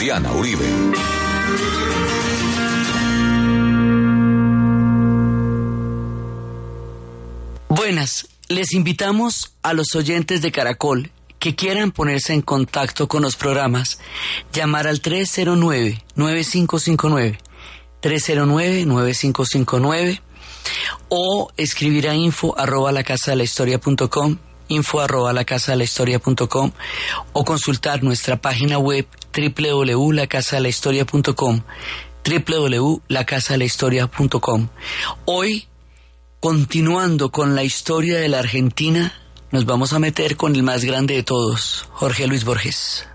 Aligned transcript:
Diana 0.00 0.32
Uribe. 0.32 0.64
Buenas, 7.68 8.26
les 8.48 8.72
invitamos 8.72 9.52
a 9.62 9.74
los 9.74 9.94
oyentes 9.94 10.40
de 10.40 10.52
Caracol 10.52 11.10
que 11.38 11.54
quieran 11.54 11.90
ponerse 11.90 12.32
en 12.32 12.40
contacto 12.40 13.08
con 13.08 13.20
los 13.20 13.36
programas, 13.36 13.98
llamar 14.54 14.86
al 14.86 15.02
309-9559, 15.02 17.38
309-9559 18.00 20.22
o 21.10 21.52
escribir 21.58 22.08
a 22.08 22.14
info 22.14 22.58
arroba 22.58 22.90
la 22.90 23.04
casa 23.04 23.32
de 23.32 23.36
la 23.36 23.44
historia 23.44 23.78
info 24.70 25.00
arroba 25.00 25.32
la 25.32 25.44
casa 25.44 25.72
de 25.72 25.78
la 25.78 25.84
historia 25.84 26.20
o 27.32 27.44
consultar 27.44 28.02
nuestra 28.02 28.40
página 28.40 28.78
web 28.78 29.06
www.lacasadelahistoria.com 29.34 31.62
www.lacasadelahistoria.com 32.24 34.68
Hoy, 35.24 35.68
continuando 36.40 37.30
con 37.30 37.54
la 37.54 37.62
historia 37.64 38.18
de 38.18 38.28
la 38.28 38.40
Argentina, 38.40 39.14
nos 39.50 39.64
vamos 39.66 39.92
a 39.92 39.98
meter 39.98 40.36
con 40.36 40.54
el 40.54 40.62
más 40.62 40.84
grande 40.84 41.14
de 41.14 41.22
todos, 41.22 41.88
Jorge 41.92 42.26
Luis 42.26 42.44
Borges. 42.44 43.06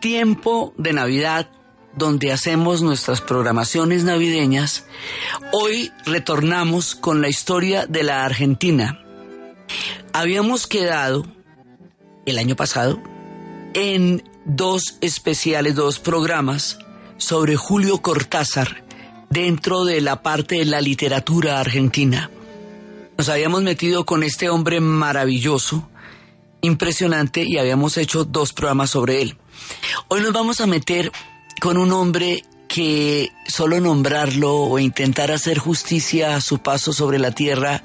Tiempo 0.00 0.74
de 0.76 0.92
Navidad 0.92 1.50
donde 1.96 2.32
hacemos 2.32 2.80
nuestras 2.80 3.20
programaciones 3.20 4.04
navideñas, 4.04 4.86
hoy 5.52 5.90
retornamos 6.06 6.94
con 6.94 7.20
la 7.20 7.28
historia 7.28 7.86
de 7.86 8.04
la 8.04 8.24
Argentina. 8.24 9.00
Habíamos 10.12 10.66
quedado 10.66 11.26
el 12.24 12.38
año 12.38 12.54
pasado 12.54 13.02
en 13.74 14.22
dos 14.44 14.96
especiales, 15.00 15.74
dos 15.74 15.98
programas 15.98 16.78
sobre 17.16 17.56
Julio 17.56 18.00
Cortázar 18.00 18.84
dentro 19.30 19.84
de 19.84 20.00
la 20.00 20.22
parte 20.22 20.56
de 20.56 20.64
la 20.64 20.80
literatura 20.80 21.58
argentina. 21.58 22.30
Nos 23.16 23.28
habíamos 23.28 23.62
metido 23.62 24.06
con 24.06 24.22
este 24.22 24.48
hombre 24.48 24.80
maravilloso, 24.80 25.88
impresionante 26.60 27.42
y 27.44 27.58
habíamos 27.58 27.96
hecho 27.96 28.24
dos 28.24 28.52
programas 28.52 28.90
sobre 28.90 29.22
él. 29.22 29.36
Hoy 30.08 30.20
nos 30.20 30.32
vamos 30.32 30.60
a 30.60 30.66
meter 30.66 31.12
con 31.60 31.76
un 31.76 31.92
hombre 31.92 32.44
que 32.68 33.32
solo 33.46 33.80
nombrarlo 33.80 34.54
o 34.54 34.78
intentar 34.78 35.32
hacer 35.32 35.58
justicia 35.58 36.36
a 36.36 36.40
su 36.40 36.58
paso 36.58 36.92
sobre 36.92 37.18
la 37.18 37.32
tierra 37.32 37.82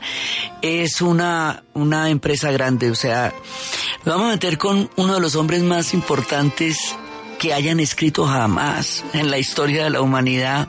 es 0.62 1.02
una, 1.02 1.64
una 1.74 2.10
empresa 2.10 2.52
grande. 2.52 2.92
O 2.92 2.96
sea, 2.96 3.34
nos 4.06 4.16
vamos 4.16 4.28
a 4.28 4.34
meter 4.34 4.58
con 4.58 4.90
uno 4.98 5.16
de 5.16 5.22
los 5.22 5.36
hombres 5.36 5.64
más 5.64 5.94
importantes 5.94 6.96
que 7.40 7.54
hayan 7.54 7.80
escrito 7.80 8.26
jamás 8.26 9.04
en 9.14 9.32
la 9.32 9.38
historia 9.38 9.86
de 9.86 9.90
la 9.90 10.02
humanidad 10.02 10.68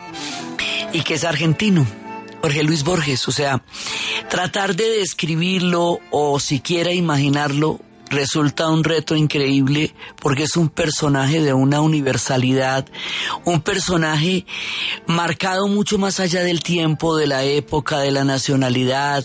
y 0.93 1.03
que 1.03 1.15
es 1.15 1.25
argentino. 1.25 1.87
Jorge 2.41 2.63
Luis 2.63 2.85
Borges, 2.85 3.27
o 3.27 3.33
sea, 3.33 3.63
tratar 4.29 4.77
de 4.77 4.99
describirlo 4.99 5.99
o 6.11 6.39
siquiera 6.39 6.93
imaginarlo 6.93 7.81
resulta 8.15 8.69
un 8.69 8.85
reto 8.85 9.17
increíble 9.17 9.95
porque 10.21 10.45
es 10.45 10.57
un 10.57 10.69
personaje 10.69 11.43
de 11.43 11.53
una 11.53 11.81
universalidad, 11.81 12.87
un 13.45 13.61
personaje 13.61 14.47
marcado 15.07 15.69
mucho 15.69 15.99
más 15.99 16.21
allá 16.21 16.43
del 16.43 16.63
tiempo, 16.63 17.17
de 17.17 17.27
la 17.27 17.45
época, 17.45 17.99
de 17.99 18.13
la 18.13 18.25
nacionalidad, 18.25 19.25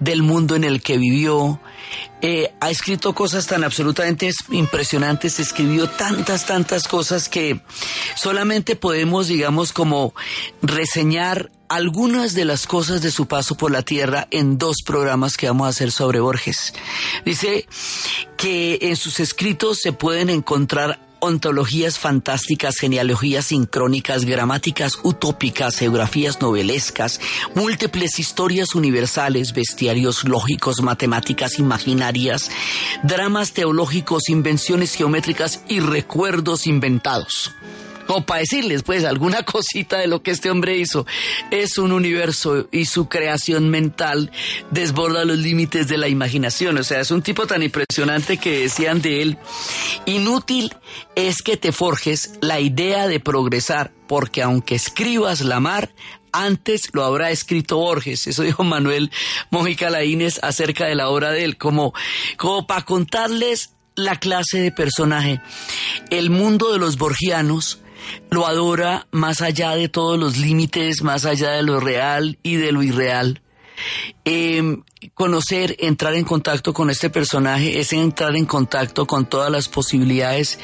del 0.00 0.22
mundo 0.22 0.56
en 0.56 0.64
el 0.64 0.82
que 0.82 0.98
vivió. 0.98 1.60
Eh, 2.24 2.54
ha 2.60 2.70
escrito 2.70 3.14
cosas 3.14 3.48
tan 3.48 3.64
absolutamente 3.64 4.30
impresionantes, 4.50 5.40
escribió 5.40 5.88
tantas, 5.88 6.46
tantas 6.46 6.86
cosas 6.86 7.28
que 7.28 7.60
solamente 8.14 8.76
podemos, 8.76 9.26
digamos, 9.26 9.72
como 9.72 10.14
reseñar 10.62 11.50
algunas 11.68 12.34
de 12.34 12.44
las 12.44 12.68
cosas 12.68 13.02
de 13.02 13.10
su 13.10 13.26
paso 13.26 13.56
por 13.56 13.72
la 13.72 13.82
tierra 13.82 14.28
en 14.30 14.56
dos 14.56 14.82
programas 14.86 15.36
que 15.36 15.48
vamos 15.48 15.66
a 15.66 15.70
hacer 15.70 15.90
sobre 15.90 16.20
Borges. 16.20 16.74
Dice 17.24 17.66
que 18.36 18.78
en 18.82 18.94
sus 18.94 19.18
escritos 19.18 19.80
se 19.80 19.92
pueden 19.92 20.30
encontrar 20.30 21.00
ontologías 21.22 22.00
fantásticas, 22.00 22.76
genealogías 22.78 23.46
sincrónicas, 23.46 24.24
gramáticas 24.24 24.98
utópicas, 25.04 25.78
geografías 25.78 26.40
novelescas, 26.40 27.20
múltiples 27.54 28.18
historias 28.18 28.74
universales, 28.74 29.52
bestiarios 29.52 30.24
lógicos, 30.24 30.82
matemáticas 30.82 31.60
imaginarias, 31.60 32.50
dramas 33.04 33.52
teológicos, 33.52 34.28
invenciones 34.28 34.94
geométricas 34.94 35.62
y 35.68 35.78
recuerdos 35.78 36.66
inventados 36.66 37.52
o 38.14 38.26
para 38.26 38.40
decirles 38.40 38.82
pues 38.82 39.04
alguna 39.04 39.42
cosita 39.44 39.98
de 39.98 40.06
lo 40.06 40.22
que 40.22 40.30
este 40.30 40.50
hombre 40.50 40.76
hizo. 40.76 41.06
Es 41.50 41.78
un 41.78 41.92
universo 41.92 42.68
y 42.70 42.84
su 42.84 43.08
creación 43.08 43.70
mental 43.70 44.30
desborda 44.70 45.24
los 45.24 45.38
límites 45.38 45.88
de 45.88 45.98
la 45.98 46.08
imaginación. 46.08 46.78
O 46.78 46.84
sea, 46.84 47.00
es 47.00 47.10
un 47.10 47.22
tipo 47.22 47.46
tan 47.46 47.62
impresionante 47.62 48.36
que 48.36 48.60
decían 48.60 49.00
de 49.02 49.22
él, 49.22 49.38
inútil 50.06 50.74
es 51.14 51.42
que 51.42 51.56
te 51.56 51.72
forjes 51.72 52.34
la 52.40 52.60
idea 52.60 53.06
de 53.06 53.20
progresar, 53.20 53.92
porque 54.06 54.42
aunque 54.42 54.74
escribas 54.74 55.40
la 55.40 55.60
mar, 55.60 55.94
antes 56.32 56.88
lo 56.92 57.04
habrá 57.04 57.30
escrito 57.30 57.76
Borges. 57.76 58.26
Eso 58.26 58.42
dijo 58.42 58.64
Manuel 58.64 59.10
Mojica 59.50 59.90
Laínez 59.90 60.38
acerca 60.42 60.86
de 60.86 60.94
la 60.94 61.08
obra 61.08 61.30
de 61.30 61.44
él, 61.44 61.58
como, 61.58 61.92
como 62.36 62.66
para 62.66 62.82
contarles 62.82 63.74
la 63.94 64.18
clase 64.18 64.58
de 64.58 64.72
personaje. 64.72 65.40
El 66.10 66.30
mundo 66.30 66.72
de 66.72 66.78
los 66.78 66.96
borgianos 66.96 67.81
lo 68.30 68.46
adora 68.46 69.06
más 69.10 69.42
allá 69.42 69.74
de 69.76 69.88
todos 69.88 70.18
los 70.18 70.38
límites, 70.38 71.02
más 71.02 71.24
allá 71.24 71.52
de 71.52 71.62
lo 71.62 71.80
real 71.80 72.38
y 72.42 72.56
de 72.56 72.72
lo 72.72 72.82
irreal. 72.82 73.42
Em, 74.24 74.82
conocer, 75.14 75.76
entrar 75.80 76.14
en 76.14 76.24
contacto 76.24 76.72
con 76.72 76.90
este 76.90 77.10
personaje 77.10 77.80
es 77.80 77.92
entrar 77.92 78.36
en 78.36 78.46
contacto 78.46 79.06
con 79.06 79.26
todas 79.26 79.50
las 79.50 79.68
posibilidades 79.68 80.58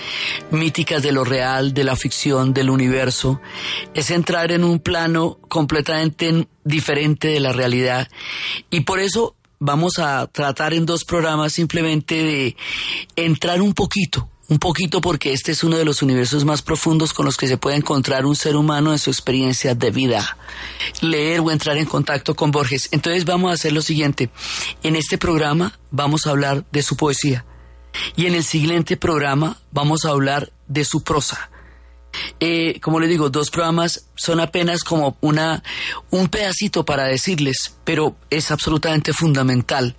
míticas 0.50 1.02
de 1.02 1.12
lo 1.12 1.24
real, 1.24 1.74
de 1.74 1.84
la 1.84 1.96
ficción, 1.96 2.54
del 2.54 2.70
universo. 2.70 3.40
Es 3.94 4.10
entrar 4.10 4.52
en 4.52 4.62
un 4.62 4.78
plano 4.78 5.38
completamente 5.48 6.48
diferente 6.64 7.28
de 7.28 7.40
la 7.40 7.52
realidad. 7.52 8.08
Y 8.70 8.80
por 8.80 9.00
eso 9.00 9.34
vamos 9.58 9.98
a 9.98 10.26
tratar 10.28 10.72
en 10.72 10.86
dos 10.86 11.04
programas 11.04 11.52
simplemente 11.52 12.22
de 12.22 12.56
entrar 13.16 13.60
un 13.60 13.74
poquito 13.74 14.28
un 14.48 14.58
poquito 14.58 15.00
porque 15.00 15.32
este 15.32 15.52
es 15.52 15.62
uno 15.62 15.76
de 15.76 15.84
los 15.84 16.00
universos 16.02 16.44
más 16.44 16.62
profundos 16.62 17.12
con 17.12 17.26
los 17.26 17.36
que 17.36 17.46
se 17.46 17.58
puede 17.58 17.76
encontrar 17.76 18.24
un 18.24 18.34
ser 18.34 18.56
humano 18.56 18.92
en 18.92 18.98
su 18.98 19.10
experiencia 19.10 19.74
de 19.74 19.90
vida. 19.90 20.38
Leer 21.02 21.40
o 21.40 21.50
entrar 21.50 21.76
en 21.76 21.84
contacto 21.84 22.34
con 22.34 22.50
Borges. 22.50 22.88
Entonces 22.90 23.26
vamos 23.26 23.50
a 23.50 23.54
hacer 23.54 23.72
lo 23.72 23.82
siguiente. 23.82 24.30
En 24.82 24.96
este 24.96 25.18
programa 25.18 25.78
vamos 25.90 26.26
a 26.26 26.30
hablar 26.30 26.64
de 26.72 26.82
su 26.82 26.96
poesía. 26.96 27.44
Y 28.16 28.26
en 28.26 28.34
el 28.34 28.44
siguiente 28.44 28.96
programa 28.96 29.58
vamos 29.70 30.06
a 30.06 30.10
hablar 30.10 30.50
de 30.66 30.84
su 30.84 31.02
prosa. 31.02 31.50
Eh, 32.40 32.78
como 32.80 33.00
les 33.00 33.08
digo, 33.08 33.30
dos 33.30 33.50
programas 33.50 34.06
son 34.14 34.40
apenas 34.40 34.84
como 34.84 35.16
una, 35.20 35.62
un 36.10 36.28
pedacito 36.28 36.84
para 36.84 37.04
decirles, 37.04 37.74
pero 37.84 38.16
es 38.30 38.50
absolutamente 38.50 39.12
fundamental 39.12 39.96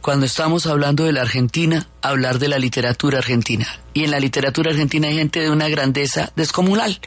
cuando 0.00 0.26
estamos 0.26 0.66
hablando 0.66 1.04
de 1.04 1.12
la 1.12 1.22
Argentina, 1.22 1.88
hablar 2.02 2.38
de 2.38 2.48
la 2.48 2.58
literatura 2.58 3.18
argentina. 3.18 3.66
Y 3.92 4.04
en 4.04 4.10
la 4.10 4.20
literatura 4.20 4.70
argentina 4.70 5.08
hay 5.08 5.16
gente 5.16 5.40
de 5.40 5.50
una 5.50 5.68
grandeza 5.68 6.32
descomunal, 6.36 7.00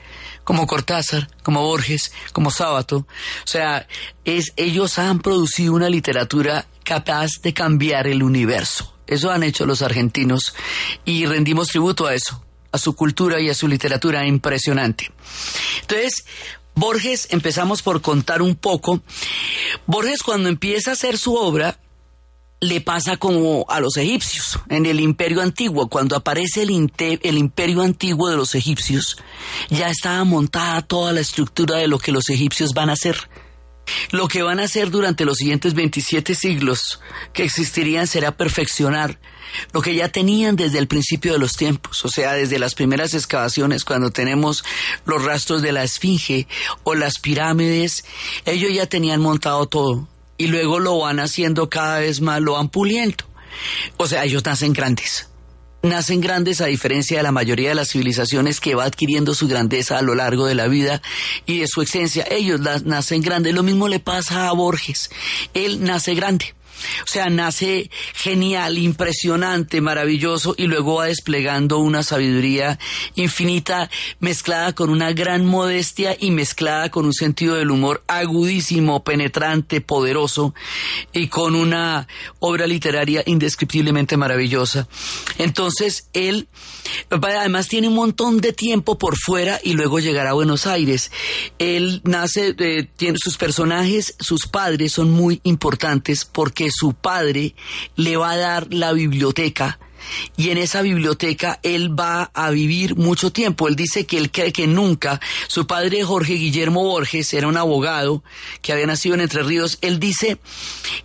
como 0.44 0.68
Cortázar, 0.68 1.30
como 1.44 1.62
Borges, 1.64 2.12
como 2.32 2.52
Sábato. 2.52 2.98
O 2.98 3.48
sea, 3.48 3.88
es, 4.24 4.54
ellos 4.56 4.98
han 4.98 5.20
producido 5.20 5.74
una 5.74 5.90
literatura 5.90 6.68
capaz 6.84 7.30
de 7.44 7.54
cambiar 7.54 8.08
el 8.08 8.24
universo. 8.24 8.94
Eso 9.06 9.32
han 9.32 9.44
hecho 9.44 9.66
los 9.66 9.82
argentinos 9.82 10.54
y 11.06 11.26
rendimos 11.26 11.70
tributo 11.70 12.08
a 12.08 12.14
eso 12.14 12.44
a 12.72 12.78
su 12.78 12.96
cultura 12.96 13.40
y 13.40 13.50
a 13.50 13.54
su 13.54 13.68
literatura 13.68 14.26
impresionante. 14.26 15.12
Entonces, 15.82 16.26
Borges, 16.76 17.28
empezamos 17.32 17.82
por 17.82 18.02
contar 18.02 18.42
un 18.42 18.56
poco. 18.56 19.02
Borges 19.88 20.22
cuando 20.22 20.48
empieza 20.48 20.92
a 20.92 20.94
hacer 20.94 21.18
su 21.18 21.36
obra, 21.36 21.80
le 22.60 22.82
pasa 22.82 23.18
como 23.18 23.66
a 23.70 23.80
los 23.80 23.98
egipcios 23.98 24.60
en 24.70 24.86
el 24.86 25.00
imperio 25.00 25.42
antiguo. 25.42 25.90
Cuando 25.90 26.16
aparece 26.16 26.64
el, 26.64 26.92
el, 27.00 27.38
imperio 27.38 27.82
antiguo 27.82 28.30
de 28.30 28.38
los 28.38 28.56
egipcios, 28.56 29.18
ya 29.70 29.90
estaba 29.90 30.24
montada 30.24 30.82
toda 30.82 31.14
la 31.14 31.20
estructura 31.20 31.78
de 31.78 31.88
lo 31.88 32.00
que 32.00 32.12
los 32.12 32.30
egipcios 32.30 32.74
van 32.74 32.90
a 32.90 32.94
hacer. 32.94 33.30
Lo 34.12 34.28
que 34.28 34.44
van 34.44 34.60
a 34.60 34.64
hacer 34.64 34.92
durante 34.92 35.26
los 35.26 35.38
siguientes 35.38 35.74
27 35.74 36.36
siglos 36.36 37.00
que 37.34 37.44
existirían 37.44 38.06
será 38.06 38.36
perfeccionar 38.36 39.20
lo 39.74 39.82
que 39.82 39.96
ya 39.96 40.10
tenían 40.10 40.56
desde 40.56 40.80
el 40.80 40.88
principio 40.88 41.34
de 41.34 41.40
los 41.40 41.54
tiempos, 41.54 42.04
o 42.06 42.10
sea, 42.10 42.34
desde 42.34 42.60
las 42.60 42.76
primeras 42.76 43.14
excavaciones, 43.14 43.86
cuando 43.86 44.12
tenemos 44.12 44.64
los 45.06 45.24
rastros 45.24 45.62
de 45.62 45.72
la 45.72 45.84
Esfinge 45.84 46.48
o 46.84 46.96
las 46.96 47.20
pirámides, 47.20 48.06
ellos 48.46 48.74
ya 48.74 48.88
tenían 48.88 49.22
montado 49.22 49.68
todo 49.68 50.08
y 50.38 50.48
luego 50.48 50.80
lo 50.80 51.00
van 51.00 51.20
haciendo 51.20 51.70
cada 51.70 52.00
vez 52.00 52.22
más, 52.22 52.42
lo 52.42 52.54
van 52.54 52.70
puliendo. 52.70 53.26
O 53.98 54.08
sea, 54.08 54.24
ellos 54.24 54.46
nacen 54.46 54.74
grandes 54.74 55.28
nacen 55.84 56.22
grandes 56.22 56.62
a 56.62 56.66
diferencia 56.66 57.18
de 57.18 57.24
la 57.24 57.32
mayoría 57.32 57.70
de 57.70 57.76
las 57.76 57.90
civilizaciones 57.90 58.60
que 58.60 58.76
va 58.76 58.86
adquiriendo 58.86 59.34
su 59.34 59.48
grandeza 59.48 59.98
a 59.98 60.02
lo 60.02 60.16
largo 60.16 60.46
de 60.46 60.56
la 60.56 60.68
vida 60.68 61.02
y 61.46 61.60
de 61.60 61.68
su 61.68 61.82
esencia. 61.82 62.26
Ellos 62.30 62.60
nacen 62.86 63.22
grandes. 63.22 63.54
Lo 63.54 63.64
mismo 63.64 63.88
le 63.88 64.00
pasa 64.00 64.48
a 64.48 64.52
Borges. 64.54 65.10
Él 65.54 65.84
nace 65.84 66.14
grande. 66.16 66.54
O 67.04 67.08
sea, 67.08 67.30
nace 67.30 67.90
genial, 68.14 68.78
impresionante, 68.78 69.82
maravilloso 69.82 70.56
y 70.58 70.68
luego 70.68 70.96
va 70.96 71.06
desplegando 71.06 71.80
una 71.80 72.04
sabiduría 72.04 72.80
infinita 73.16 73.90
mezclada 74.20 74.74
con 74.74 74.90
una 74.90 75.12
gran 75.14 75.46
modestia 75.46 76.16
y 76.20 76.32
mezclada 76.32 76.90
con 76.90 77.06
un 77.06 77.14
sentido 77.14 77.56
del 77.56 77.72
humor 77.72 78.04
agudísimo, 78.08 79.04
penetrante, 79.04 79.82
poderoso 79.82 80.54
y 81.14 81.28
con 81.28 81.56
una 81.56 82.08
obra 82.40 82.68
literaria 82.68 83.24
indescriptiblemente 83.26 84.18
maravillosa. 84.18 84.88
Entonces, 85.38 86.10
él 86.14 86.48
además 87.10 87.68
tiene 87.68 87.88
un 87.88 87.96
montón 87.96 88.40
de 88.40 88.54
tiempo 88.54 88.98
por 88.98 89.18
fuera 89.18 89.60
y 89.64 89.74
luego 89.74 90.00
llegará 90.00 90.32
a 90.32 90.34
Buenos 90.34 90.68
Aires. 90.68 91.12
Él 91.60 92.02
nace, 92.04 92.54
tiene 92.96 93.18
sus 93.22 93.38
personajes, 93.38 94.16
sus 94.20 94.48
padres 94.48 94.94
son 94.94 95.12
muy 95.12 95.40
importantes 95.44 96.26
porque 96.26 96.67
su 96.72 96.94
padre 96.94 97.56
le 97.96 98.18
va 98.18 98.32
a 98.32 98.38
dar 98.38 98.74
la 98.74 98.94
biblioteca 98.94 99.80
y 100.36 100.50
en 100.50 100.58
esa 100.58 100.82
biblioteca 100.82 101.60
él 101.64 101.98
va 101.98 102.32
a 102.34 102.50
vivir 102.52 102.96
mucho 102.96 103.32
tiempo. 103.32 103.68
Él 103.68 103.76
dice 103.76 104.06
que 104.06 104.18
él 104.18 104.32
cree 104.32 104.52
que 104.52 104.68
nunca, 104.68 105.20
su 105.48 105.68
padre 105.68 106.04
Jorge 106.04 106.34
Guillermo 106.34 106.84
Borges 106.84 107.34
era 107.34 107.48
un 107.48 107.58
abogado 107.58 108.24
que 108.62 108.74
había 108.74 108.88
nacido 108.88 109.16
en 109.16 109.22
Entre 109.22 109.44
Ríos, 109.44 109.78
él 109.82 110.00
dice 110.00 110.38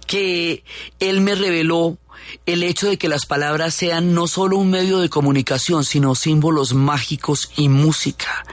que 0.06 0.64
él 1.00 1.20
me 1.20 1.34
reveló 1.34 1.98
el 2.46 2.62
hecho 2.62 2.88
de 2.88 2.98
que 2.98 3.08
las 3.08 3.26
palabras 3.26 3.74
sean 3.74 4.14
no 4.14 4.26
solo 4.26 4.56
un 4.56 4.70
medio 4.70 4.98
de 4.98 5.08
comunicación, 5.08 5.84
sino 5.84 6.14
símbolos 6.14 6.72
mágicos 6.72 7.50
y 7.56 7.68
música. 7.68 8.44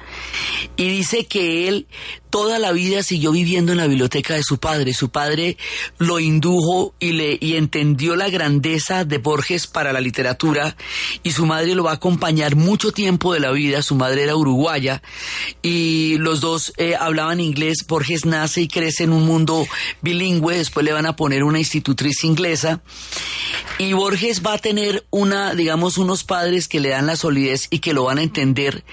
Y 0.77 0.87
dice 0.87 1.25
que 1.25 1.67
él 1.67 1.87
toda 2.29 2.59
la 2.59 2.71
vida 2.71 3.03
siguió 3.03 3.31
viviendo 3.31 3.71
en 3.71 3.79
la 3.79 3.87
biblioteca 3.87 4.35
de 4.35 4.43
su 4.43 4.59
padre. 4.59 4.93
Su 4.93 5.09
padre 5.09 5.57
lo 5.97 6.19
indujo 6.19 6.93
y, 6.99 7.13
le, 7.13 7.37
y 7.39 7.55
entendió 7.55 8.15
la 8.15 8.29
grandeza 8.29 9.05
de 9.05 9.17
Borges 9.17 9.67
para 9.67 9.93
la 9.93 10.01
literatura 10.01 10.75
y 11.23 11.31
su 11.31 11.45
madre 11.45 11.75
lo 11.75 11.83
va 11.83 11.91
a 11.91 11.95
acompañar 11.95 12.55
mucho 12.55 12.91
tiempo 12.91 13.33
de 13.33 13.39
la 13.39 13.51
vida. 13.51 13.81
Su 13.81 13.95
madre 13.95 14.23
era 14.23 14.35
uruguaya 14.35 15.01
y 15.61 16.17
los 16.19 16.41
dos 16.41 16.73
eh, 16.77 16.95
hablaban 16.99 17.39
inglés. 17.39 17.85
Borges 17.87 18.25
nace 18.25 18.61
y 18.61 18.67
crece 18.67 19.03
en 19.03 19.13
un 19.13 19.25
mundo 19.25 19.65
bilingüe. 20.01 20.57
Después 20.57 20.85
le 20.85 20.93
van 20.93 21.05
a 21.05 21.15
poner 21.15 21.43
una 21.43 21.59
institutriz 21.59 22.23
inglesa 22.23 22.81
y 23.77 23.93
Borges 23.93 24.43
va 24.45 24.53
a 24.53 24.57
tener 24.57 25.05
una, 25.09 25.55
digamos, 25.55 25.97
unos 25.97 26.23
padres 26.23 26.67
que 26.67 26.79
le 26.79 26.89
dan 26.89 27.07
la 27.07 27.15
solidez 27.15 27.67
y 27.69 27.79
que 27.79 27.93
lo 27.93 28.03
van 28.03 28.19
a 28.19 28.23
entender 28.23 28.83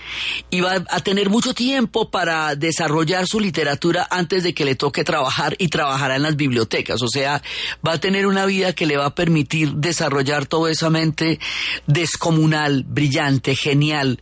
y 0.51 0.61
va 0.61 0.85
a 0.89 1.01
tener 1.01 1.26
mucho 1.29 1.55
tiempo 1.55 2.11
para 2.11 2.55
desarrollar 2.55 3.27
su 3.27 3.41
literatura 3.41 4.07
antes 4.11 4.43
de 4.43 4.55
que 4.55 4.65
le 4.65 4.75
toque 4.75 5.05
trabajar 5.05 5.57
y 5.59 5.69
trabajará 5.69 6.17
en 6.17 6.23
las 6.23 6.37
bibliotecas. 6.37 7.03
O 7.03 7.09
sea, 7.09 7.43
va 7.87 7.93
a 7.93 8.01
tener 8.01 8.27
una 8.27 8.47
vida 8.47 8.73
que 8.73 8.87
le 8.87 8.97
va 8.97 9.07
a 9.07 9.15
permitir 9.15 9.73
desarrollar 9.75 10.47
toda 10.47 10.71
esa 10.71 10.91
mente 10.91 11.39
descomunal, 11.87 12.85
brillante, 12.85 13.55
genial, 13.55 14.21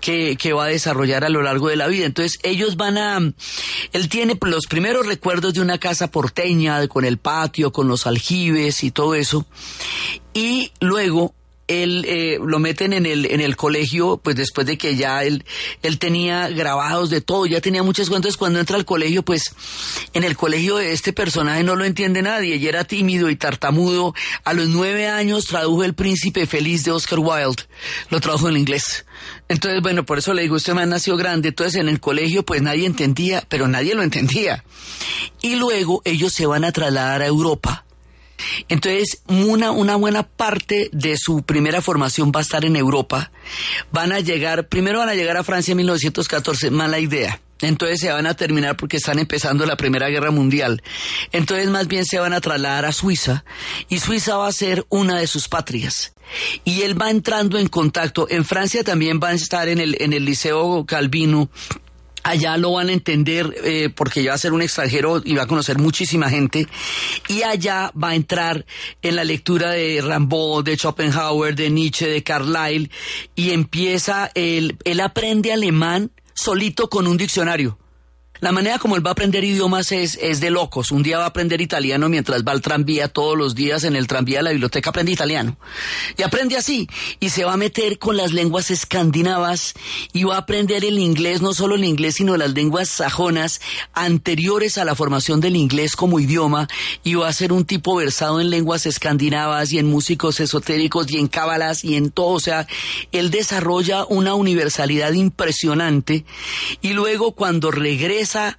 que, 0.00 0.36
que 0.36 0.52
va 0.52 0.64
a 0.64 0.68
desarrollar 0.68 1.24
a 1.24 1.28
lo 1.28 1.42
largo 1.42 1.68
de 1.68 1.76
la 1.76 1.88
vida. 1.88 2.06
Entonces, 2.06 2.38
ellos 2.42 2.76
van 2.76 2.98
a, 2.98 3.18
él 3.92 4.08
tiene 4.08 4.38
los 4.40 4.66
primeros 4.66 5.06
recuerdos 5.06 5.54
de 5.54 5.60
una 5.60 5.78
casa 5.78 6.10
porteña, 6.10 6.86
con 6.88 7.04
el 7.04 7.18
patio, 7.18 7.72
con 7.72 7.88
los 7.88 8.06
aljibes 8.06 8.84
y 8.84 8.90
todo 8.90 9.14
eso. 9.14 9.46
Y 10.34 10.72
luego 10.80 11.34
él 11.68 12.04
eh, 12.06 12.38
lo 12.44 12.58
meten 12.58 12.92
en 12.92 13.06
el, 13.06 13.26
en 13.26 13.40
el 13.40 13.56
colegio, 13.56 14.18
pues 14.22 14.36
después 14.36 14.66
de 14.66 14.78
que 14.78 14.96
ya 14.96 15.24
él, 15.24 15.44
él 15.82 15.98
tenía 15.98 16.48
grabados 16.48 17.10
de 17.10 17.20
todo, 17.20 17.46
ya 17.46 17.60
tenía 17.60 17.82
muchas 17.82 18.08
cuentas, 18.08 18.36
cuando 18.36 18.60
entra 18.60 18.76
al 18.76 18.84
colegio, 18.84 19.22
pues 19.24 19.54
en 20.12 20.24
el 20.24 20.36
colegio 20.36 20.78
este 20.78 21.12
personaje 21.12 21.62
no 21.62 21.74
lo 21.74 21.84
entiende 21.84 22.22
nadie, 22.22 22.56
y 22.56 22.66
era 22.66 22.84
tímido 22.84 23.30
y 23.30 23.36
tartamudo. 23.36 24.14
A 24.44 24.52
los 24.52 24.68
nueve 24.68 25.08
años 25.08 25.46
tradujo 25.46 25.84
El 25.84 25.94
Príncipe 25.94 26.46
Feliz 26.46 26.84
de 26.84 26.92
Oscar 26.92 27.18
Wilde, 27.18 27.64
lo 28.10 28.20
tradujo 28.20 28.48
en 28.48 28.56
inglés. 28.56 29.04
Entonces, 29.48 29.80
bueno, 29.82 30.04
por 30.04 30.18
eso 30.18 30.34
le 30.34 30.42
digo, 30.42 30.56
usted 30.56 30.74
me 30.74 30.82
ha 30.82 30.86
nacido 30.86 31.16
grande, 31.16 31.48
entonces 31.48 31.80
en 31.80 31.88
el 31.88 32.00
colegio 32.00 32.44
pues 32.44 32.62
nadie 32.62 32.86
entendía, 32.86 33.44
pero 33.48 33.68
nadie 33.68 33.94
lo 33.94 34.02
entendía. 34.02 34.64
Y 35.40 35.56
luego 35.56 36.02
ellos 36.04 36.32
se 36.32 36.46
van 36.46 36.64
a 36.64 36.72
trasladar 36.72 37.22
a 37.22 37.26
Europa 37.26 37.85
entonces, 38.68 39.22
una, 39.26 39.70
buena 39.96 40.22
parte 40.22 40.90
de 40.92 41.16
su 41.16 41.42
primera 41.42 41.80
formación 41.80 42.32
va 42.34 42.40
a 42.40 42.42
estar 42.42 42.64
en 42.64 42.76
Europa. 42.76 43.30
Van 43.92 44.12
a 44.12 44.20
llegar, 44.20 44.68
primero 44.68 44.98
van 44.98 45.08
a 45.08 45.14
llegar 45.14 45.36
a 45.36 45.44
Francia 45.44 45.72
en 45.72 45.78
1914, 45.78 46.70
mala 46.70 46.98
idea. 46.98 47.40
Entonces 47.62 48.00
se 48.00 48.12
van 48.12 48.26
a 48.26 48.34
terminar 48.34 48.76
porque 48.76 48.98
están 48.98 49.18
empezando 49.18 49.64
la 49.64 49.76
Primera 49.76 50.08
Guerra 50.08 50.30
Mundial. 50.30 50.82
Entonces 51.32 51.70
más 51.70 51.88
bien 51.88 52.04
se 52.04 52.18
van 52.18 52.34
a 52.34 52.40
trasladar 52.42 52.84
a 52.84 52.92
Suiza 52.92 53.44
y 53.88 53.98
Suiza 53.98 54.36
va 54.36 54.46
a 54.46 54.52
ser 54.52 54.84
una 54.90 55.18
de 55.18 55.26
sus 55.26 55.48
patrias. 55.48 56.12
Y 56.64 56.82
él 56.82 57.00
va 57.00 57.10
entrando 57.10 57.58
en 57.58 57.68
contacto. 57.68 58.26
En 58.28 58.44
Francia 58.44 58.84
también 58.84 59.20
va 59.22 59.28
a 59.28 59.34
estar 59.34 59.68
en 59.68 59.80
el, 59.80 59.96
en 60.00 60.12
el 60.12 60.26
Liceo 60.26 60.84
Calvino 60.84 61.48
allá 62.26 62.56
lo 62.56 62.72
van 62.72 62.88
a 62.88 62.92
entender 62.92 63.54
eh, 63.62 63.88
porque 63.94 64.22
ya 64.22 64.30
va 64.30 64.34
a 64.34 64.38
ser 64.38 64.52
un 64.52 64.62
extranjero 64.62 65.22
y 65.24 65.34
va 65.34 65.44
a 65.44 65.46
conocer 65.46 65.78
muchísima 65.78 66.28
gente 66.28 66.66
y 67.28 67.42
allá 67.42 67.92
va 67.92 68.10
a 68.10 68.14
entrar 68.16 68.66
en 69.02 69.16
la 69.16 69.24
lectura 69.24 69.70
de 69.70 70.02
Rambaud, 70.02 70.64
de 70.64 70.76
Schopenhauer, 70.76 71.54
de 71.54 71.70
Nietzsche, 71.70 72.08
de 72.08 72.22
Carlyle 72.22 72.90
y 73.34 73.50
empieza, 73.50 74.30
él, 74.34 74.76
él 74.84 75.00
aprende 75.00 75.52
alemán 75.52 76.10
solito 76.34 76.90
con 76.90 77.06
un 77.06 77.16
diccionario. 77.16 77.78
La 78.40 78.52
manera 78.52 78.78
como 78.78 78.96
él 78.96 79.04
va 79.04 79.10
a 79.10 79.12
aprender 79.12 79.44
idiomas 79.44 79.92
es, 79.92 80.18
es 80.20 80.40
de 80.40 80.50
locos. 80.50 80.90
Un 80.90 81.02
día 81.02 81.18
va 81.18 81.24
a 81.24 81.28
aprender 81.28 81.60
italiano 81.60 82.08
mientras 82.08 82.44
va 82.44 82.52
al 82.52 82.60
tranvía 82.60 83.08
todos 83.08 83.36
los 83.36 83.54
días 83.54 83.84
en 83.84 83.96
el 83.96 84.06
tranvía 84.06 84.38
de 84.38 84.42
la 84.44 84.50
biblioteca 84.50 84.90
aprende 84.90 85.12
italiano. 85.12 85.56
Y 86.16 86.22
aprende 86.22 86.56
así. 86.56 86.88
Y 87.18 87.30
se 87.30 87.44
va 87.44 87.54
a 87.54 87.56
meter 87.56 87.98
con 87.98 88.16
las 88.16 88.32
lenguas 88.32 88.70
escandinavas 88.70 89.74
y 90.12 90.24
va 90.24 90.34
a 90.34 90.40
aprender 90.40 90.84
el 90.84 90.98
inglés, 90.98 91.40
no 91.40 91.54
solo 91.54 91.76
el 91.76 91.84
inglés, 91.84 92.16
sino 92.16 92.36
las 92.36 92.52
lenguas 92.52 92.88
sajonas 92.88 93.60
anteriores 93.94 94.76
a 94.76 94.84
la 94.84 94.94
formación 94.94 95.40
del 95.40 95.56
inglés 95.56 95.96
como 95.96 96.20
idioma. 96.20 96.68
Y 97.04 97.14
va 97.14 97.28
a 97.28 97.32
ser 97.32 97.52
un 97.52 97.64
tipo 97.64 97.96
versado 97.96 98.40
en 98.40 98.50
lenguas 98.50 98.84
escandinavas 98.84 99.72
y 99.72 99.78
en 99.78 99.86
músicos 99.86 100.40
esotéricos 100.40 101.10
y 101.10 101.18
en 101.18 101.28
cábalas 101.28 101.84
y 101.84 101.96
en 101.96 102.10
todo. 102.10 102.28
O 102.28 102.40
sea, 102.40 102.66
él 103.12 103.30
desarrolla 103.30 104.04
una 104.04 104.34
universalidad 104.34 105.12
impresionante. 105.12 106.24
Y 106.82 106.92
luego 106.92 107.32
cuando 107.32 107.70
regresa 107.70 108.25
esa 108.26 108.58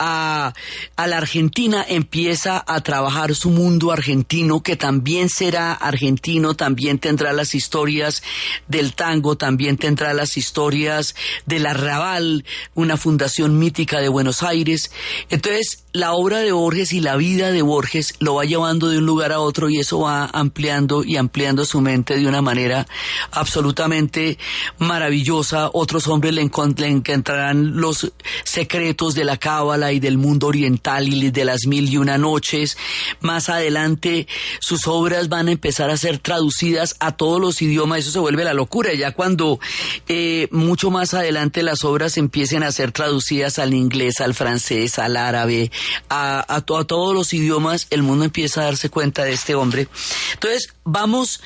a, 0.00 0.54
la 0.96 1.16
Argentina, 1.16 1.84
empieza 1.86 2.64
a 2.66 2.80
trabajar 2.80 3.34
su 3.34 3.50
mundo 3.50 3.92
argentino, 3.92 4.62
que 4.62 4.76
también 4.76 5.28
será 5.28 5.72
argentino, 5.72 6.54
también 6.54 6.98
tendrá 6.98 7.32
las 7.32 7.54
historias 7.54 8.22
del 8.66 8.94
tango, 8.94 9.36
también 9.36 9.76
tendrá 9.76 10.14
las 10.14 10.36
historias 10.36 11.14
del 11.44 11.66
arrabal, 11.66 12.44
una 12.74 12.96
fundación 12.96 13.58
mítica 13.58 14.00
de 14.00 14.08
Buenos 14.08 14.42
Aires. 14.42 14.90
Entonces, 15.28 15.84
la 15.92 16.12
obra 16.12 16.38
de 16.38 16.52
Borges 16.52 16.92
y 16.92 17.00
la 17.00 17.16
vida 17.16 17.50
de 17.50 17.62
Borges 17.62 18.14
lo 18.20 18.36
va 18.36 18.44
llevando 18.44 18.88
de 18.88 18.98
un 18.98 19.06
lugar 19.06 19.32
a 19.32 19.40
otro 19.40 19.68
y 19.68 19.78
eso 19.78 20.00
va 20.00 20.26
ampliando 20.26 21.02
y 21.04 21.16
ampliando 21.16 21.64
su 21.64 21.80
mente 21.80 22.16
de 22.16 22.28
una 22.28 22.42
manera 22.42 22.86
absolutamente 23.32 24.38
maravillosa. 24.78 25.68
Otros 25.72 26.06
hombres 26.06 26.32
le, 26.34 26.42
encontrarán 26.42 27.76
los 27.76 28.12
secretos 28.44 29.14
de 29.14 29.24
la 29.24 29.36
cábala 29.36 29.89
y 29.92 30.00
del 30.00 30.18
mundo 30.18 30.48
oriental 30.48 31.08
y 31.08 31.30
de 31.30 31.44
las 31.44 31.66
mil 31.66 31.88
y 31.88 31.96
una 31.96 32.18
noches. 32.18 32.76
Más 33.20 33.48
adelante 33.48 34.26
sus 34.60 34.86
obras 34.86 35.28
van 35.28 35.48
a 35.48 35.52
empezar 35.52 35.90
a 35.90 35.96
ser 35.96 36.18
traducidas 36.18 36.96
a 37.00 37.16
todos 37.16 37.40
los 37.40 37.62
idiomas. 37.62 38.00
Eso 38.00 38.10
se 38.10 38.18
vuelve 38.18 38.44
la 38.44 38.54
locura. 38.54 38.92
Ya 38.94 39.12
cuando 39.12 39.60
eh, 40.08 40.48
mucho 40.50 40.90
más 40.90 41.14
adelante 41.14 41.62
las 41.62 41.84
obras 41.84 42.16
empiecen 42.16 42.62
a 42.62 42.72
ser 42.72 42.92
traducidas 42.92 43.58
al 43.58 43.74
inglés, 43.74 44.20
al 44.20 44.34
francés, 44.34 44.98
al 44.98 45.16
árabe, 45.16 45.70
a, 46.08 46.54
a, 46.54 46.60
todos 46.62 47.14
los 47.14 47.32
idiomas, 47.32 47.86
el 47.90 48.02
mundo 48.02 48.24
empieza 48.24 48.62
a 48.62 48.64
darse 48.64 48.90
cuenta 48.90 49.24
de 49.24 49.32
este 49.32 49.54
hombre. 49.54 49.88
Entonces, 50.34 50.74
vamos 50.90 51.40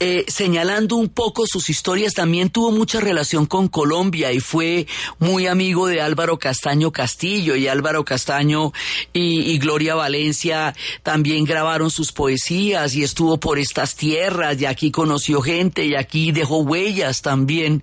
eh, 0.00 0.24
señalando 0.28 0.96
un 0.96 1.08
poco 1.08 1.46
sus 1.46 1.70
historias. 1.70 2.14
También 2.14 2.50
tuvo 2.50 2.70
mucha 2.70 3.00
relación 3.00 3.46
con 3.46 3.68
Colombia 3.68 4.32
y 4.32 4.40
fue 4.40 4.86
muy 5.18 5.46
amigo 5.46 5.86
de 5.86 6.00
Álvaro 6.00 6.38
Castaño 6.38 6.90
Castillo 6.90 7.56
y 7.56 7.68
Álvaro 7.68 8.04
Castaño 8.04 8.72
y, 9.12 9.54
Gloria 9.64 9.94
Valencia 9.94 10.74
también 11.02 11.44
grabaron 11.44 11.90
sus 11.90 12.12
poesías 12.12 12.94
y 12.96 13.02
estuvo 13.02 13.38
por 13.38 13.58
estas 13.58 13.94
tierras 13.94 14.60
y 14.60 14.66
aquí 14.66 14.90
conoció 14.90 15.40
gente 15.40 15.86
y 15.86 15.94
aquí 15.94 16.32
dejó 16.32 16.58
huellas 16.58 17.22
también. 17.22 17.82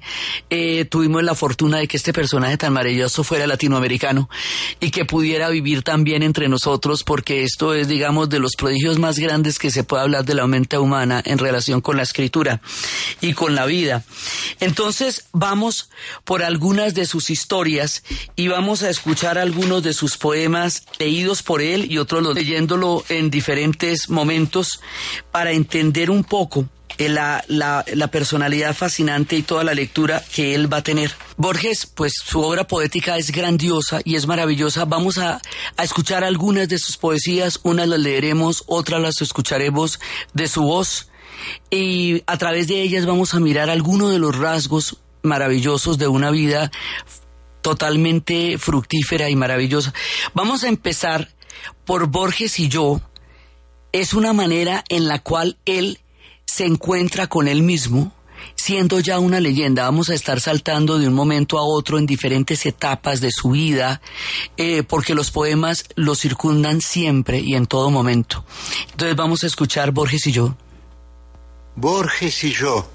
Eh, 0.50 0.86
tuvimos 0.86 1.24
la 1.24 1.34
fortuna 1.34 1.78
de 1.78 1.88
que 1.88 1.98
este 1.98 2.14
personaje 2.14 2.58
tan 2.58 2.74
maravilloso 2.74 3.24
fuera 3.24 3.48
latinoamericano 3.48 4.30
y 4.80 4.92
que 4.92 5.06
pudiera 5.06 5.50
vivir 5.50 5.82
también 5.82 6.22
entre 6.24 6.50
nosotros 6.50 7.04
porque 7.04 7.44
esto 7.44 7.74
es, 7.74 7.88
digamos, 7.88 8.30
de 8.30 8.40
los 8.40 8.56
prodigios 8.56 9.00
más 9.00 9.18
grandes 9.18 9.58
que 9.58 9.72
se 9.72 9.84
puede 9.84 10.04
hablar 10.04 10.26
de 10.26 10.36
la 10.36 10.46
mente 10.46 10.78
humana 10.78 10.91
en 10.94 11.38
relación 11.38 11.82
con 11.82 11.98
la 11.98 12.04
escritura 12.04 12.62
y 13.22 13.34
con 13.34 13.56
la 13.56 13.66
vida. 13.66 14.04
Entonces 14.60 15.26
vamos 15.32 15.90
por 16.24 16.44
algunas 16.44 16.94
de 16.94 17.06
sus 17.06 17.30
historias 17.30 18.04
y 18.36 18.48
vamos 18.48 18.84
a 18.84 18.90
escuchar 18.90 19.38
algunos 19.38 19.84
de 19.84 19.94
sus 19.94 20.18
poemas 20.18 20.86
leídos 21.00 21.44
por 21.44 21.62
él 21.62 21.92
y 21.92 21.98
otros 21.98 22.36
leyéndolo 22.36 23.04
en 23.10 23.30
diferentes 23.30 24.10
momentos 24.10 24.82
para 25.32 25.52
entender 25.52 26.10
un 26.10 26.24
poco 26.24 26.68
la, 26.98 27.44
la, 27.48 27.86
la, 27.94 28.08
personalidad 28.08 28.76
fascinante 28.76 29.36
y 29.36 29.42
toda 29.42 29.64
la 29.64 29.74
lectura 29.74 30.24
que 30.34 30.56
él 30.56 30.72
va 30.72 30.78
a 30.78 30.84
tener. 30.84 31.12
Borges, 31.38 31.86
pues 31.86 32.14
su 32.24 32.42
obra 32.42 32.68
poética 32.68 33.18
es 33.18 33.32
grandiosa 33.32 34.02
y 34.04 34.16
es 34.16 34.28
maravillosa. 34.28 34.86
Vamos 34.86 35.18
a, 35.18 35.42
a 35.78 35.84
escuchar 35.84 36.24
algunas 36.24 36.70
de 36.70 36.78
sus 36.78 36.98
poesías, 36.98 37.60
unas 37.64 37.88
las 37.88 38.00
leeremos, 38.00 38.64
otras 38.68 39.02
las 39.02 39.22
escucharemos 39.22 40.00
de 40.34 40.48
su 40.48 40.64
voz 40.64 41.08
y 41.70 42.24
a 42.28 42.38
través 42.38 42.68
de 42.68 42.82
ellas 42.82 43.06
vamos 43.06 43.34
a 43.34 43.40
mirar 43.40 43.70
algunos 43.70 44.12
de 44.12 44.20
los 44.20 44.38
rasgos 44.38 44.98
maravillosos 45.24 45.98
de 45.98 46.08
una 46.08 46.32
vida 46.32 46.72
totalmente 47.62 48.58
fructífera 48.58 49.30
y 49.30 49.36
maravillosa. 49.36 49.94
Vamos 50.34 50.64
a 50.64 50.68
empezar 50.68 51.30
por 51.86 52.08
Borges 52.08 52.60
y 52.60 52.70
yo. 52.70 53.02
Es 53.92 54.14
una 54.14 54.34
manera 54.34 54.84
en 54.90 55.08
la 55.08 55.20
cual 55.20 55.58
él 55.66 56.00
se 56.46 56.66
encuentra 56.66 57.28
con 57.28 57.48
él 57.48 57.64
mismo, 57.64 58.12
siendo 58.56 59.00
ya 59.00 59.20
una 59.20 59.40
leyenda. 59.40 59.84
Vamos 59.84 60.10
a 60.10 60.14
estar 60.14 60.40
saltando 60.40 61.00
de 61.00 61.08
un 61.08 61.14
momento 61.14 61.58
a 61.58 61.64
otro 61.64 61.98
en 61.98 62.06
diferentes 62.06 62.66
etapas 62.66 63.22
de 63.22 63.32
su 63.32 63.52
vida, 63.52 64.02
eh, 64.58 64.84
porque 64.84 65.16
los 65.16 65.32
poemas 65.32 65.86
lo 65.96 66.16
circundan 66.16 66.82
siempre 66.82 67.40
y 67.40 67.56
en 67.56 67.68
todo 67.68 67.90
momento. 67.90 68.46
Entonces 68.92 69.16
vamos 69.16 69.44
a 69.44 69.48
escuchar 69.48 69.92
Borges 69.92 70.28
y 70.28 70.32
yo. 70.32 70.56
Borges 71.76 72.44
y 72.44 72.52
yo. 72.52 72.88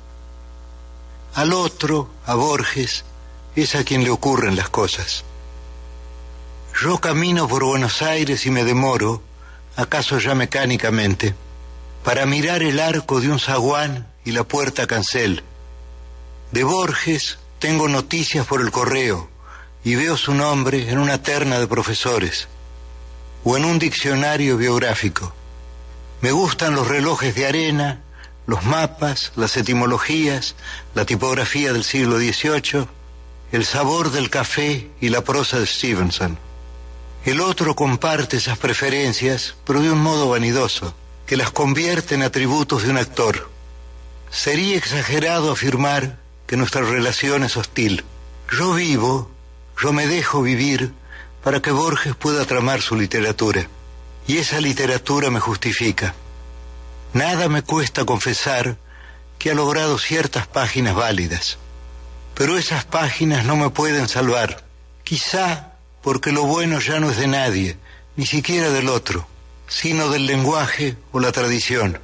Al 1.34 1.52
otro, 1.52 2.10
a 2.24 2.34
Borges, 2.34 3.04
es 3.54 3.74
a 3.74 3.84
quien 3.84 4.04
le 4.04 4.10
ocurren 4.10 4.56
las 4.56 4.68
cosas. 4.68 5.24
Yo 6.82 6.98
camino 6.98 7.48
por 7.48 7.64
Buenos 7.64 8.02
Aires 8.02 8.44
y 8.44 8.50
me 8.50 8.64
demoro, 8.64 9.22
acaso 9.76 10.18
ya 10.18 10.34
mecánicamente 10.34 11.34
para 12.06 12.24
mirar 12.24 12.62
el 12.62 12.78
arco 12.78 13.20
de 13.20 13.28
un 13.28 13.40
zaguán 13.40 14.06
y 14.24 14.30
la 14.30 14.44
puerta 14.44 14.86
cancel. 14.86 15.42
De 16.52 16.62
Borges 16.62 17.40
tengo 17.58 17.88
noticias 17.88 18.46
por 18.46 18.60
el 18.60 18.70
correo 18.70 19.28
y 19.82 19.96
veo 19.96 20.16
su 20.16 20.32
nombre 20.32 20.88
en 20.88 20.98
una 20.98 21.20
terna 21.20 21.58
de 21.58 21.66
profesores 21.66 22.46
o 23.42 23.56
en 23.56 23.64
un 23.64 23.80
diccionario 23.80 24.56
biográfico. 24.56 25.34
Me 26.20 26.30
gustan 26.30 26.76
los 26.76 26.86
relojes 26.86 27.34
de 27.34 27.48
arena, 27.48 28.02
los 28.46 28.62
mapas, 28.62 29.32
las 29.34 29.56
etimologías, 29.56 30.54
la 30.94 31.06
tipografía 31.06 31.72
del 31.72 31.82
siglo 31.82 32.18
XVIII, 32.18 32.86
el 33.50 33.64
sabor 33.64 34.12
del 34.12 34.30
café 34.30 34.92
y 35.00 35.08
la 35.08 35.22
prosa 35.22 35.58
de 35.58 35.66
Stevenson. 35.66 36.38
El 37.24 37.40
otro 37.40 37.74
comparte 37.74 38.36
esas 38.36 38.58
preferencias, 38.58 39.56
pero 39.64 39.82
de 39.82 39.90
un 39.90 39.98
modo 39.98 40.28
vanidoso 40.28 40.94
que 41.26 41.36
las 41.36 41.50
convierte 41.50 42.14
en 42.14 42.22
atributos 42.22 42.84
de 42.84 42.90
un 42.90 42.98
actor. 42.98 43.50
Sería 44.30 44.76
exagerado 44.76 45.50
afirmar 45.50 46.18
que 46.46 46.56
nuestra 46.56 46.82
relación 46.82 47.42
es 47.42 47.56
hostil. 47.56 48.04
Yo 48.50 48.74
vivo, 48.74 49.30
yo 49.82 49.92
me 49.92 50.06
dejo 50.06 50.40
vivir 50.40 50.92
para 51.42 51.60
que 51.60 51.72
Borges 51.72 52.14
pueda 52.14 52.44
tramar 52.44 52.80
su 52.80 52.94
literatura. 52.94 53.68
Y 54.28 54.38
esa 54.38 54.60
literatura 54.60 55.30
me 55.30 55.40
justifica. 55.40 56.14
Nada 57.12 57.48
me 57.48 57.62
cuesta 57.62 58.04
confesar 58.04 58.76
que 59.38 59.50
ha 59.50 59.54
logrado 59.54 59.98
ciertas 59.98 60.46
páginas 60.46 60.94
válidas. 60.94 61.58
Pero 62.34 62.56
esas 62.56 62.84
páginas 62.84 63.44
no 63.44 63.56
me 63.56 63.70
pueden 63.70 64.08
salvar. 64.08 64.64
Quizá 65.02 65.72
porque 66.02 66.30
lo 66.30 66.44
bueno 66.44 66.78
ya 66.78 67.00
no 67.00 67.10
es 67.10 67.16
de 67.16 67.26
nadie, 67.26 67.76
ni 68.16 68.26
siquiera 68.26 68.70
del 68.70 68.88
otro 68.88 69.26
sino 69.68 70.08
del 70.08 70.26
lenguaje 70.26 70.96
o 71.12 71.20
la 71.20 71.32
tradición. 71.32 72.00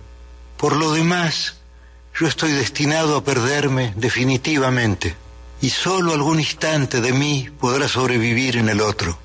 Por 0.57 0.77
lo 0.77 0.93
demás, 0.93 1.57
yo 2.19 2.27
estoy 2.27 2.53
destinado 2.53 3.17
a 3.17 3.25
perderme 3.25 3.95
definitivamente, 3.97 5.17
y 5.61 5.71
solo 5.71 6.13
algún 6.13 6.41
instante 6.41 7.01
de 7.01 7.13
mí 7.13 7.49
podrá 7.61 7.89
sobrevivir 7.89 8.57
en 8.57 8.69
el 8.69 8.81
otro. 8.81 9.19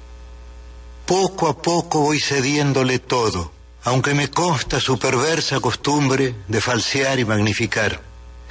Poco 1.05 1.47
a 1.47 1.61
poco 1.61 2.01
voy 2.01 2.19
cediéndole 2.19 2.99
todo, 2.99 3.51
aunque 3.83 4.13
me 4.13 4.29
consta 4.29 4.79
su 4.79 4.99
perversa 4.99 5.59
costumbre 5.59 6.35
de 6.47 6.61
falsear 6.61 7.19
y 7.19 7.25
magnificar. 7.25 8.01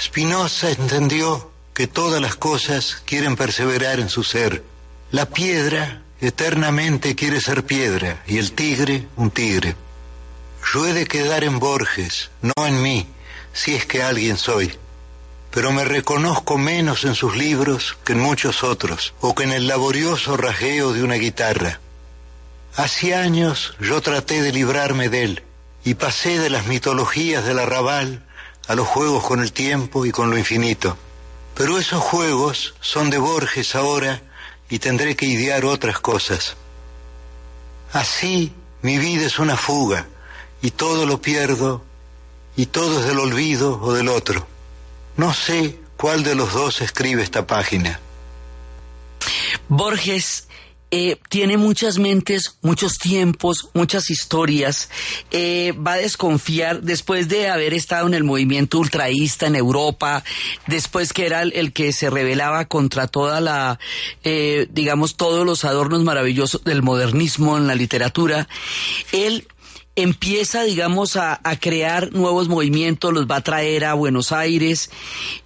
Spinoza 0.00 0.70
entendió 0.70 1.50
que 1.74 1.86
todas 1.86 2.20
las 2.22 2.36
cosas 2.36 3.02
quieren 3.04 3.36
perseverar 3.36 4.00
en 4.00 4.08
su 4.08 4.24
ser. 4.24 4.64
La 5.10 5.26
piedra 5.26 6.02
eternamente 6.20 7.14
quiere 7.14 7.40
ser 7.40 7.64
piedra 7.64 8.22
y 8.26 8.38
el 8.38 8.52
tigre 8.52 9.08
un 9.16 9.30
tigre. 9.30 9.76
Yo 10.72 10.86
he 10.86 10.92
de 10.92 11.06
quedar 11.06 11.44
en 11.44 11.58
Borges, 11.58 12.30
no 12.42 12.66
en 12.66 12.82
mí, 12.82 13.06
si 13.52 13.74
es 13.74 13.86
que 13.86 14.02
alguien 14.02 14.36
soy, 14.36 14.76
pero 15.50 15.72
me 15.72 15.84
reconozco 15.84 16.58
menos 16.58 17.04
en 17.04 17.14
sus 17.14 17.36
libros 17.36 17.96
que 18.04 18.12
en 18.12 18.20
muchos 18.20 18.64
otros, 18.64 19.14
o 19.20 19.34
que 19.34 19.44
en 19.44 19.52
el 19.52 19.68
laborioso 19.68 20.36
rajeo 20.36 20.92
de 20.92 21.02
una 21.02 21.14
guitarra. 21.14 21.80
Hace 22.74 23.14
años 23.14 23.74
yo 23.80 24.00
traté 24.02 24.42
de 24.42 24.52
librarme 24.52 25.08
de 25.08 25.22
él, 25.22 25.42
y 25.84 25.94
pasé 25.94 26.38
de 26.38 26.50
las 26.50 26.66
mitologías 26.66 27.46
del 27.46 27.60
arrabal 27.60 28.26
a 28.66 28.74
los 28.74 28.88
juegos 28.88 29.24
con 29.24 29.40
el 29.40 29.52
tiempo 29.52 30.04
y 30.04 30.10
con 30.10 30.30
lo 30.30 30.36
infinito. 30.36 30.98
Pero 31.54 31.78
esos 31.78 32.02
juegos 32.02 32.74
son 32.80 33.08
de 33.08 33.18
Borges 33.18 33.74
ahora 33.76 34.20
y 34.68 34.78
tendré 34.78 35.16
que 35.16 35.26
idear 35.26 35.64
otras 35.64 36.00
cosas. 36.00 36.56
Así 37.92 38.52
mi 38.82 38.98
vida 38.98 39.26
es 39.26 39.38
una 39.38 39.56
fuga 39.56 40.06
y 40.62 40.70
todo 40.70 41.06
lo 41.06 41.20
pierdo 41.20 41.82
y 42.56 42.66
todo 42.66 43.00
es 43.00 43.06
del 43.06 43.18
olvido 43.18 43.80
o 43.82 43.92
del 43.92 44.08
otro. 44.08 44.46
No 45.16 45.32
sé 45.32 45.78
cuál 45.96 46.22
de 46.24 46.34
los 46.34 46.52
dos 46.52 46.80
escribe 46.80 47.22
esta 47.22 47.46
página. 47.46 48.00
Borges 49.68 50.46
eh, 50.92 51.18
tiene 51.28 51.56
muchas 51.56 51.98
mentes, 51.98 52.58
muchos 52.62 52.98
tiempos, 52.98 53.68
muchas 53.74 54.08
historias. 54.08 54.88
Eh, 55.32 55.72
va 55.72 55.94
a 55.94 55.96
desconfiar 55.96 56.82
después 56.82 57.28
de 57.28 57.48
haber 57.48 57.74
estado 57.74 58.06
en 58.06 58.14
el 58.14 58.22
movimiento 58.22 58.78
ultraísta 58.78 59.46
en 59.46 59.56
Europa, 59.56 60.22
después 60.68 61.12
que 61.12 61.26
era 61.26 61.42
el, 61.42 61.72
que 61.72 61.92
se 61.92 62.08
rebelaba 62.08 62.66
contra 62.66 63.08
toda 63.08 63.40
la, 63.40 63.80
eh, 64.22 64.68
digamos, 64.70 65.16
todos 65.16 65.44
los 65.44 65.64
adornos 65.64 66.04
maravillosos 66.04 66.62
del 66.62 66.82
modernismo 66.82 67.56
en 67.56 67.66
la 67.66 67.74
literatura. 67.74 68.48
Él 69.10 69.48
empieza, 69.96 70.62
digamos, 70.62 71.16
a, 71.16 71.40
crear 71.58 72.12
nuevos 72.12 72.48
movimientos, 72.48 73.14
los 73.14 73.26
va 73.26 73.36
a 73.36 73.40
traer 73.40 73.86
a 73.86 73.94
Buenos 73.94 74.30
Aires 74.30 74.90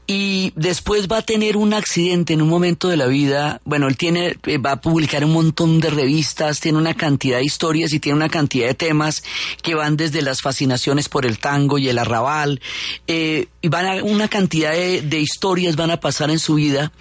y 0.08 0.52
después 0.56 1.06
va 1.06 1.18
a 1.18 1.22
tener 1.22 1.56
un 1.56 1.72
accidente 1.72 2.32
en 2.32 2.42
un 2.42 2.48
momento 2.48 2.88
de 2.88 2.96
la 2.96 3.06
vida. 3.06 3.60
Bueno, 3.64 3.86
él 3.86 3.96
tiene, 3.96 4.36
eh, 4.46 4.58
va 4.58 4.72
a 4.72 4.80
publicar 4.80 5.24
un 5.24 5.32
montón 5.32 5.78
de 5.78 5.90
revistas, 5.90 6.58
tiene 6.58 6.78
una 6.78 6.94
cantidad 6.94 7.38
de 7.38 7.44
historias 7.44 7.92
y 7.92 8.00
tiene 8.00 8.16
una 8.16 8.28
cantidad 8.28 8.66
de 8.66 8.74
temas 8.74 9.22
que 9.62 9.76
van 9.76 9.96
desde 9.96 10.20
las 10.20 10.40
fascinaciones 10.42 11.08
por 11.08 11.26
el 11.26 11.38
tango 11.38 11.78
y 11.78 11.88
el 11.88 11.98
arrabal, 11.98 12.60
eh, 13.06 13.46
y 13.62 13.68
van 13.68 13.86
a, 13.86 14.02
una 14.02 14.26
cantidad 14.26 14.72
de, 14.72 15.00
de 15.02 15.20
historias 15.20 15.76
van 15.76 15.92
a 15.92 16.00
pasar 16.00 16.28
en 16.30 16.40
su 16.40 16.54
vida. 16.54 16.92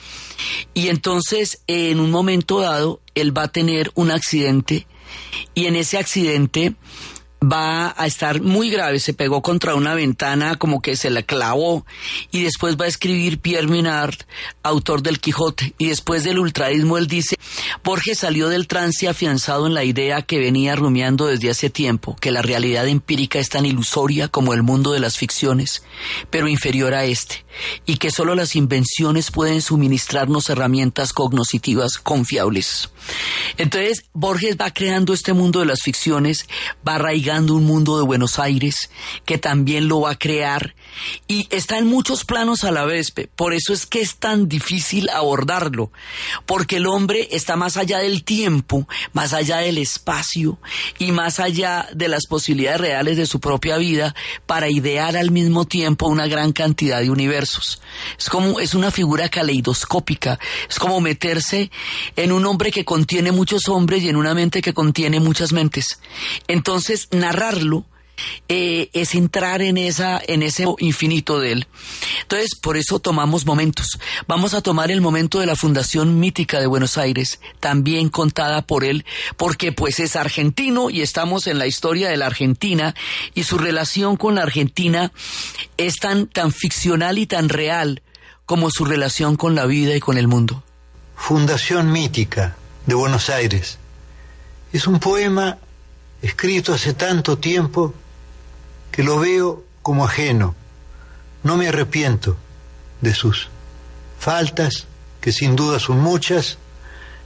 Y 0.75 0.89
entonces, 0.89 1.63
en 1.65 1.99
un 1.99 2.11
momento 2.11 2.59
dado, 2.59 3.01
él 3.15 3.35
va 3.35 3.43
a 3.43 3.51
tener 3.51 3.91
un 3.95 4.11
accidente 4.11 4.85
y 5.55 5.65
en 5.65 5.75
ese 5.75 5.97
accidente 5.97 6.75
va 7.41 7.93
a 7.97 8.05
estar 8.05 8.41
muy 8.41 8.69
grave, 8.69 8.99
se 8.99 9.13
pegó 9.13 9.41
contra 9.41 9.75
una 9.75 9.95
ventana 9.95 10.57
como 10.57 10.81
que 10.81 10.95
se 10.95 11.09
la 11.09 11.23
clavó. 11.23 11.85
Y 12.31 12.43
después 12.43 12.77
va 12.77 12.85
a 12.85 12.89
escribir 12.89 13.39
Pierre 13.39 13.67
Minard, 13.67 14.15
autor 14.63 15.01
del 15.01 15.19
Quijote, 15.19 15.73
y 15.77 15.87
después 15.87 16.23
del 16.23 16.39
ultraísmo 16.39 16.97
él 16.97 17.07
dice, 17.07 17.37
Borges 17.83 18.19
salió 18.19 18.49
del 18.49 18.67
trance 18.67 19.07
afianzado 19.07 19.67
en 19.67 19.73
la 19.73 19.83
idea 19.83 20.21
que 20.21 20.39
venía 20.39 20.75
rumiando 20.75 21.27
desde 21.27 21.49
hace 21.49 21.69
tiempo, 21.69 22.15
que 22.19 22.31
la 22.31 22.41
realidad 22.41 22.87
empírica 22.87 23.39
es 23.39 23.49
tan 23.49 23.65
ilusoria 23.65 24.27
como 24.27 24.53
el 24.53 24.63
mundo 24.63 24.91
de 24.91 24.99
las 24.99 25.17
ficciones, 25.17 25.83
pero 26.29 26.47
inferior 26.47 26.93
a 26.93 27.05
este, 27.05 27.45
y 27.85 27.97
que 27.97 28.11
solo 28.11 28.35
las 28.35 28.55
invenciones 28.55 29.31
pueden 29.31 29.61
suministrarnos 29.61 30.49
herramientas 30.49 31.13
cognoscitivas 31.13 31.97
confiables. 31.97 32.89
Entonces, 33.57 34.05
Borges 34.13 34.57
va 34.59 34.71
creando 34.71 35.13
este 35.13 35.33
mundo 35.33 35.59
de 35.59 35.65
las 35.65 35.81
ficciones, 35.81 36.47
va 36.87 36.95
arraigando 36.95 37.55
un 37.55 37.65
mundo 37.65 37.97
de 37.97 38.05
Buenos 38.05 38.39
Aires, 38.39 38.89
que 39.25 39.37
también 39.37 39.87
lo 39.87 40.01
va 40.01 40.11
a 40.11 40.19
crear, 40.19 40.75
y 41.27 41.47
está 41.49 41.77
en 41.77 41.87
muchos 41.87 42.25
planos 42.25 42.63
a 42.63 42.71
la 42.71 42.85
vez. 42.85 43.13
Por 43.35 43.53
eso 43.53 43.73
es 43.73 43.85
que 43.85 44.01
es 44.01 44.17
tan 44.17 44.47
difícil 44.47 45.09
abordarlo, 45.09 45.91
porque 46.45 46.77
el 46.77 46.87
hombre 46.87 47.27
está 47.31 47.55
más 47.55 47.77
allá 47.77 47.99
del 47.99 48.23
tiempo, 48.23 48.87
más 49.13 49.33
allá 49.33 49.57
del 49.57 49.77
espacio 49.77 50.59
y 50.97 51.11
más 51.11 51.39
allá 51.39 51.87
de 51.93 52.07
las 52.07 52.27
posibilidades 52.27 52.81
reales 52.81 53.17
de 53.17 53.25
su 53.25 53.39
propia 53.39 53.77
vida 53.77 54.15
para 54.45 54.69
idear 54.69 55.17
al 55.17 55.31
mismo 55.31 55.65
tiempo 55.65 56.07
una 56.07 56.27
gran 56.27 56.51
cantidad 56.51 57.01
de 57.01 57.09
universos. 57.09 57.48
Es 58.17 58.29
como, 58.29 58.59
es 58.59 58.73
una 58.73 58.91
figura 58.91 59.29
caleidoscópica, 59.29 60.39
es 60.69 60.79
como 60.79 61.01
meterse 61.01 61.71
en 62.15 62.31
un 62.31 62.45
hombre 62.45 62.71
que 62.71 62.85
contiene 62.85 63.31
muchos 63.31 63.67
hombres 63.67 64.03
y 64.03 64.09
en 64.09 64.15
una 64.15 64.33
mente 64.33 64.61
que 64.61 64.73
contiene 64.73 65.19
muchas 65.19 65.51
mentes. 65.51 65.99
Entonces, 66.47 67.07
narrarlo 67.11 67.85
eh, 68.47 68.89
es 68.93 69.15
entrar 69.15 69.61
en 69.61 69.77
esa, 69.77 70.21
en 70.25 70.43
ese 70.43 70.65
infinito 70.79 71.39
de 71.39 71.53
él. 71.53 71.67
Entonces, 72.21 72.55
por 72.59 72.77
eso 72.77 72.99
tomamos 72.99 73.45
momentos. 73.45 73.99
Vamos 74.27 74.53
a 74.53 74.61
tomar 74.61 74.91
el 74.91 75.01
momento 75.01 75.39
de 75.39 75.45
la 75.45 75.55
Fundación 75.55 76.19
Mítica 76.19 76.59
de 76.59 76.67
Buenos 76.67 76.97
Aires, 76.97 77.39
también 77.59 78.09
contada 78.09 78.61
por 78.61 78.83
él, 78.83 79.05
porque 79.37 79.71
pues 79.71 79.99
es 79.99 80.15
argentino 80.15 80.89
y 80.89 81.01
estamos 81.01 81.47
en 81.47 81.59
la 81.59 81.67
historia 81.67 82.09
de 82.09 82.17
la 82.17 82.27
Argentina 82.27 82.95
y 83.33 83.43
su 83.43 83.57
relación 83.57 84.17
con 84.17 84.35
la 84.35 84.43
Argentina 84.43 85.11
es 85.77 85.97
tan, 85.97 86.27
tan 86.27 86.51
ficcional 86.51 87.17
y 87.17 87.25
tan 87.25 87.49
real 87.49 88.01
como 88.45 88.71
su 88.71 88.85
relación 88.85 89.35
con 89.35 89.55
la 89.55 89.65
vida 89.65 89.95
y 89.95 89.99
con 89.99 90.17
el 90.17 90.27
mundo. 90.27 90.63
Fundación 91.15 91.91
Mítica 91.91 92.55
de 92.85 92.95
Buenos 92.95 93.29
Aires. 93.29 93.77
Es 94.73 94.87
un 94.87 94.99
poema 94.99 95.57
escrito 96.21 96.73
hace 96.73 96.93
tanto 96.93 97.37
tiempo 97.37 97.93
que 98.91 99.03
lo 99.03 99.19
veo 99.19 99.63
como 99.81 100.05
ajeno. 100.05 100.55
No 101.43 101.57
me 101.57 101.67
arrepiento 101.67 102.37
de 103.01 103.13
sus 103.13 103.49
faltas, 104.19 104.87
que 105.21 105.31
sin 105.31 105.55
duda 105.55 105.79
son 105.79 105.99
muchas, 105.99 106.57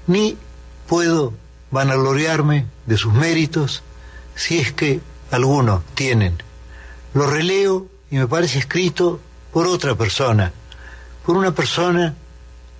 ni 0.07 0.37
puedo 0.87 1.33
vanagloriarme 1.71 2.67
de 2.85 2.97
sus 2.97 3.13
méritos 3.13 3.83
si 4.35 4.59
es 4.59 4.71
que 4.71 4.99
algunos 5.31 5.83
tienen. 5.95 6.37
Lo 7.13 7.27
releo 7.27 7.87
y 8.11 8.17
me 8.17 8.27
parece 8.27 8.59
escrito 8.59 9.19
por 9.51 9.67
otra 9.67 9.95
persona, 9.95 10.51
por 11.25 11.37
una 11.37 11.51
persona 11.51 12.15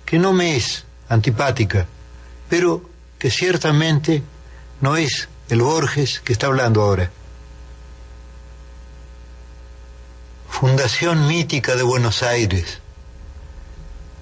que 0.04 0.18
no 0.18 0.32
me 0.32 0.56
es 0.56 0.84
antipática, 1.08 1.86
pero 2.48 2.82
que 3.18 3.30
ciertamente 3.30 4.22
no 4.80 4.96
es 4.96 5.28
el 5.48 5.62
Borges 5.62 6.20
que 6.20 6.32
está 6.32 6.46
hablando 6.46 6.82
ahora. 6.82 7.10
Fundación 10.60 11.26
mítica 11.26 11.74
de 11.74 11.82
Buenos 11.82 12.22
Aires. 12.22 12.78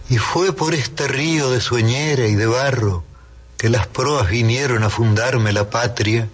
Y 0.09 0.17
fue 0.17 0.55
por 0.55 0.75
este 0.75 1.07
río 1.07 1.51
de 1.51 1.61
sueñera 1.61 2.27
y 2.27 2.35
de 2.35 2.47
barro 2.47 3.05
que 3.59 3.69
las 3.69 3.87
proas 3.87 4.31
vinieron 4.31 4.83
a 4.83 4.89
fundarme 4.89 5.53
la 5.53 5.69
patria, 5.69 6.31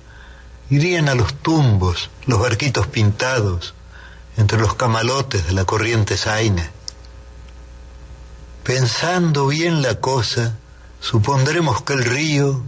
irían 0.70 1.08
a 1.08 1.16
los 1.16 1.34
tumbos 1.34 2.10
los 2.26 2.38
barquitos 2.38 2.86
pintados 2.86 3.74
entre 4.36 4.60
los 4.60 4.74
camalotes 4.74 5.48
de 5.48 5.52
la 5.52 5.64
corriente 5.64 6.16
zaina. 6.16 6.70
Pensando 8.62 9.48
bien 9.48 9.82
la 9.82 9.96
cosa, 9.96 10.54
supondremos 11.00 11.82
que 11.82 11.94
el 11.94 12.04
río 12.04 12.62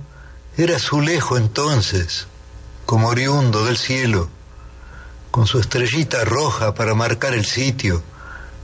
era 0.56 0.80
Zulejo 0.80 1.36
entonces, 1.36 2.26
como 2.86 3.06
oriundo 3.06 3.64
del 3.66 3.78
cielo, 3.78 4.28
con 5.30 5.46
su 5.46 5.58
estrellita 5.60 6.24
roja 6.24 6.74
para 6.74 6.94
marcar 6.94 7.34
el 7.34 7.44
sitio 7.44 8.02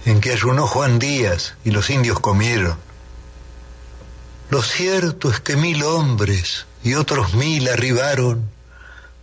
en 0.05 0.21
que 0.21 0.33
ayunó 0.33 0.67
Juan 0.67 0.99
Díaz 0.99 1.55
y 1.65 1.71
los 1.71 1.91
indios 1.91 2.21
comieron. 2.21 2.77
Lo 4.51 4.63
cierto 4.63 5.31
es 5.31 5.41
que 5.41 5.57
mil 5.57 5.83
hombres 5.83 6.67
y 6.83 6.95
otros 6.95 7.35
mil 7.35 7.69
arribaron 7.69 8.49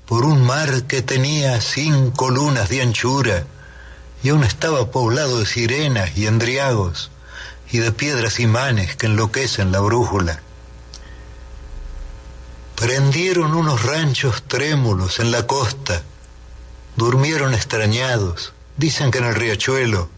por 0.05 0.25
un 0.25 0.45
mar 0.45 0.83
que 0.83 1.01
tenía 1.01 1.59
cinco 1.61 2.29
lunas 2.29 2.69
de 2.69 2.81
anchura 2.81 3.45
y 4.21 4.29
aún 4.29 4.43
estaba 4.43 4.91
poblado 4.91 5.39
de 5.39 5.45
sirenas 5.45 6.17
y 6.17 6.27
endriagos 6.27 7.11
y 7.71 7.79
de 7.79 7.91
piedras 7.91 8.39
imanes 8.39 8.95
que 8.95 9.05
enloquecen 9.05 9.71
la 9.71 9.79
brújula. 9.79 10.41
Prendieron 12.75 13.53
unos 13.53 13.83
ranchos 13.83 14.43
trémulos 14.43 15.19
en 15.19 15.31
la 15.31 15.47
costa 15.47 16.03
Durmieron 16.95 17.53
extrañados, 17.53 18.53
dicen 18.77 19.11
que 19.11 19.19
en 19.19 19.25
el 19.25 19.35
riachuelo, 19.35 20.09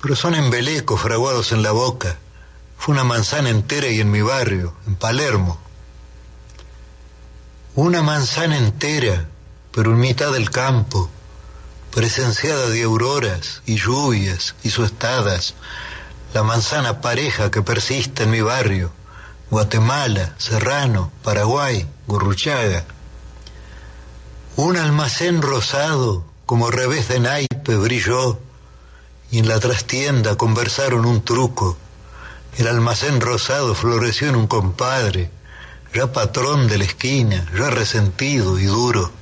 pero 0.00 0.14
son 0.14 0.34
embelecos 0.34 1.00
fraguados 1.00 1.52
en 1.52 1.62
la 1.62 1.72
boca. 1.72 2.18
Fue 2.76 2.94
una 2.94 3.04
manzana 3.04 3.50
entera 3.50 3.88
y 3.88 4.00
en 4.00 4.10
mi 4.10 4.22
barrio, 4.22 4.74
en 4.86 4.94
Palermo. 4.94 5.58
Una 7.74 8.02
manzana 8.02 8.56
entera, 8.56 9.28
pero 9.72 9.92
en 9.92 9.98
mitad 9.98 10.32
del 10.32 10.50
campo, 10.50 11.10
presenciada 11.90 12.68
de 12.68 12.82
auroras 12.84 13.62
y 13.66 13.76
lluvias 13.76 14.54
y 14.62 14.70
suestadas, 14.70 15.54
la 16.34 16.42
manzana 16.42 17.00
pareja 17.00 17.50
que 17.50 17.62
persiste 17.62 18.24
en 18.24 18.30
mi 18.30 18.40
barrio, 18.40 18.92
Guatemala, 19.50 20.34
Serrano, 20.38 21.10
Paraguay, 21.22 21.88
Gurruchaga. 22.06 22.84
Un 24.60 24.76
almacén 24.76 25.40
rosado, 25.40 26.24
como 26.44 26.72
revés 26.72 27.06
de 27.06 27.20
naipe, 27.20 27.76
brilló, 27.76 28.40
y 29.30 29.38
en 29.38 29.46
la 29.46 29.60
trastienda 29.60 30.34
conversaron 30.34 31.06
un 31.06 31.22
truco. 31.22 31.76
El 32.56 32.66
almacén 32.66 33.20
rosado 33.20 33.76
floreció 33.76 34.28
en 34.28 34.34
un 34.34 34.48
compadre, 34.48 35.30
ya 35.94 36.12
patrón 36.12 36.66
de 36.66 36.78
la 36.78 36.86
esquina, 36.86 37.46
ya 37.56 37.70
resentido 37.70 38.58
y 38.58 38.64
duro. 38.64 39.12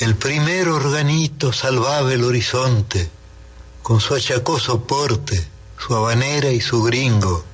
El 0.00 0.16
primer 0.16 0.66
organito 0.66 1.52
salvaba 1.52 2.12
el 2.12 2.24
horizonte, 2.24 3.08
con 3.84 4.00
su 4.00 4.16
achacoso 4.16 4.82
porte, 4.82 5.46
su 5.78 5.94
habanera 5.94 6.50
y 6.50 6.60
su 6.60 6.82
gringo. 6.82 7.44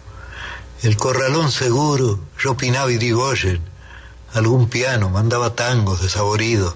el 0.80 0.96
corralón 0.96 1.52
seguro, 1.52 2.20
yo 2.42 2.56
Pinaba 2.56 2.90
y 2.90 2.96
Digoyen, 2.96 3.73
algún 4.34 4.68
piano 4.68 5.08
mandaba 5.10 5.54
tangos 5.54 6.02
desaboridos. 6.02 6.74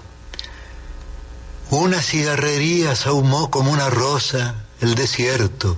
Una 1.69 2.01
cigarrería 2.01 2.95
se 2.95 3.09
ahumó 3.09 3.51
como 3.51 3.71
una 3.71 3.89
rosa 3.89 4.55
el 4.81 4.95
desierto, 4.95 5.77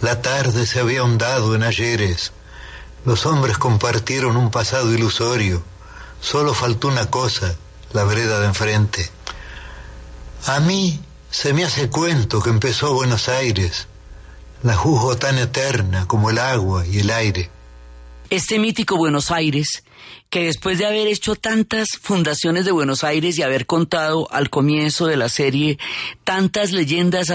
la 0.00 0.20
tarde 0.20 0.66
se 0.66 0.80
había 0.80 1.00
ahondado 1.00 1.54
en 1.54 1.62
ayeres, 1.62 2.32
los 3.04 3.24
hombres 3.24 3.56
compartieron 3.56 4.36
un 4.36 4.50
pasado 4.50 4.92
ilusorio, 4.92 5.62
solo 6.20 6.54
faltó 6.54 6.88
una 6.88 7.08
cosa, 7.08 7.54
la 7.92 8.04
vereda 8.04 8.40
de 8.40 8.46
enfrente. 8.46 9.08
A 10.46 10.58
mí 10.60 11.00
se 11.30 11.54
me 11.54 11.64
hace 11.64 11.88
cuento 11.88 12.42
que 12.42 12.50
empezó 12.50 12.92
Buenos 12.94 13.28
Aires, 13.28 13.86
la 14.62 14.76
juzgo 14.76 15.16
tan 15.16 15.38
eterna 15.38 16.06
como 16.06 16.30
el 16.30 16.38
agua 16.38 16.84
y 16.84 16.98
el 16.98 17.10
aire. 17.10 17.48
Este 18.28 18.58
mítico 18.58 18.96
Buenos 18.96 19.30
Aires 19.30 19.82
que 20.32 20.46
después 20.46 20.78
de 20.78 20.86
haber 20.86 21.08
hecho 21.08 21.34
tantas 21.34 21.88
fundaciones 22.00 22.64
de 22.64 22.72
Buenos 22.72 23.04
Aires 23.04 23.36
y 23.36 23.42
haber 23.42 23.66
contado 23.66 24.32
al 24.32 24.48
comienzo 24.48 25.06
de 25.06 25.18
la 25.18 25.28
serie 25.28 25.78
tantas 26.24 26.72
leyendas 26.72 27.28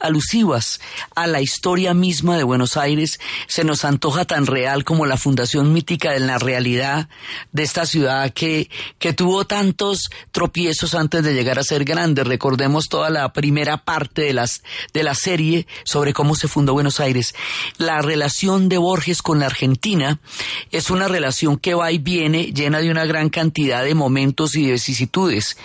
alusivas 0.00 0.80
a 1.14 1.26
la 1.26 1.42
historia 1.42 1.92
misma 1.92 2.38
de 2.38 2.44
Buenos 2.44 2.78
Aires, 2.78 3.20
se 3.46 3.62
nos 3.62 3.84
antoja 3.84 4.24
tan 4.24 4.46
real 4.46 4.84
como 4.84 5.04
la 5.04 5.18
fundación 5.18 5.74
mítica 5.74 6.12
de 6.12 6.20
la 6.20 6.38
realidad 6.38 7.10
de 7.52 7.62
esta 7.62 7.84
ciudad 7.84 8.32
que, 8.32 8.70
que 8.98 9.12
tuvo 9.12 9.44
tantos 9.44 10.08
tropiezos 10.32 10.94
antes 10.94 11.22
de 11.22 11.34
llegar 11.34 11.58
a 11.58 11.62
ser 11.62 11.84
grande. 11.84 12.24
Recordemos 12.24 12.88
toda 12.88 13.10
la 13.10 13.34
primera 13.34 13.84
parte 13.84 14.22
de, 14.22 14.32
las, 14.32 14.62
de 14.94 15.02
la 15.02 15.14
serie 15.14 15.66
sobre 15.84 16.14
cómo 16.14 16.34
se 16.34 16.48
fundó 16.48 16.72
Buenos 16.72 17.00
Aires. 17.00 17.34
La 17.76 18.00
relación 18.00 18.70
de 18.70 18.78
Borges 18.78 19.20
con 19.20 19.40
la 19.40 19.46
Argentina 19.46 20.20
es 20.70 20.88
una 20.88 21.06
relación 21.06 21.58
que 21.58 21.74
va 21.74 21.92
y 21.92 21.98
viene 21.98 22.29
llena 22.32 22.80
de 22.80 22.90
una 22.90 23.04
gran 23.04 23.28
cantidad 23.28 23.84
de 23.84 23.94
momentos 23.94 24.54
y 24.56 24.66
de 24.66 24.72
vicisitudes. 24.72 25.56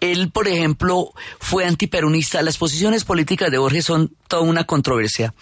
Él, 0.00 0.30
por 0.30 0.48
ejemplo, 0.48 1.12
fue 1.38 1.64
antiperonista. 1.64 2.42
Las 2.42 2.58
posiciones 2.58 3.04
políticas 3.04 3.50
de 3.50 3.58
Borges 3.58 3.84
son 3.84 4.12
toda 4.28 4.42
una 4.42 4.64
controversia, 4.64 5.34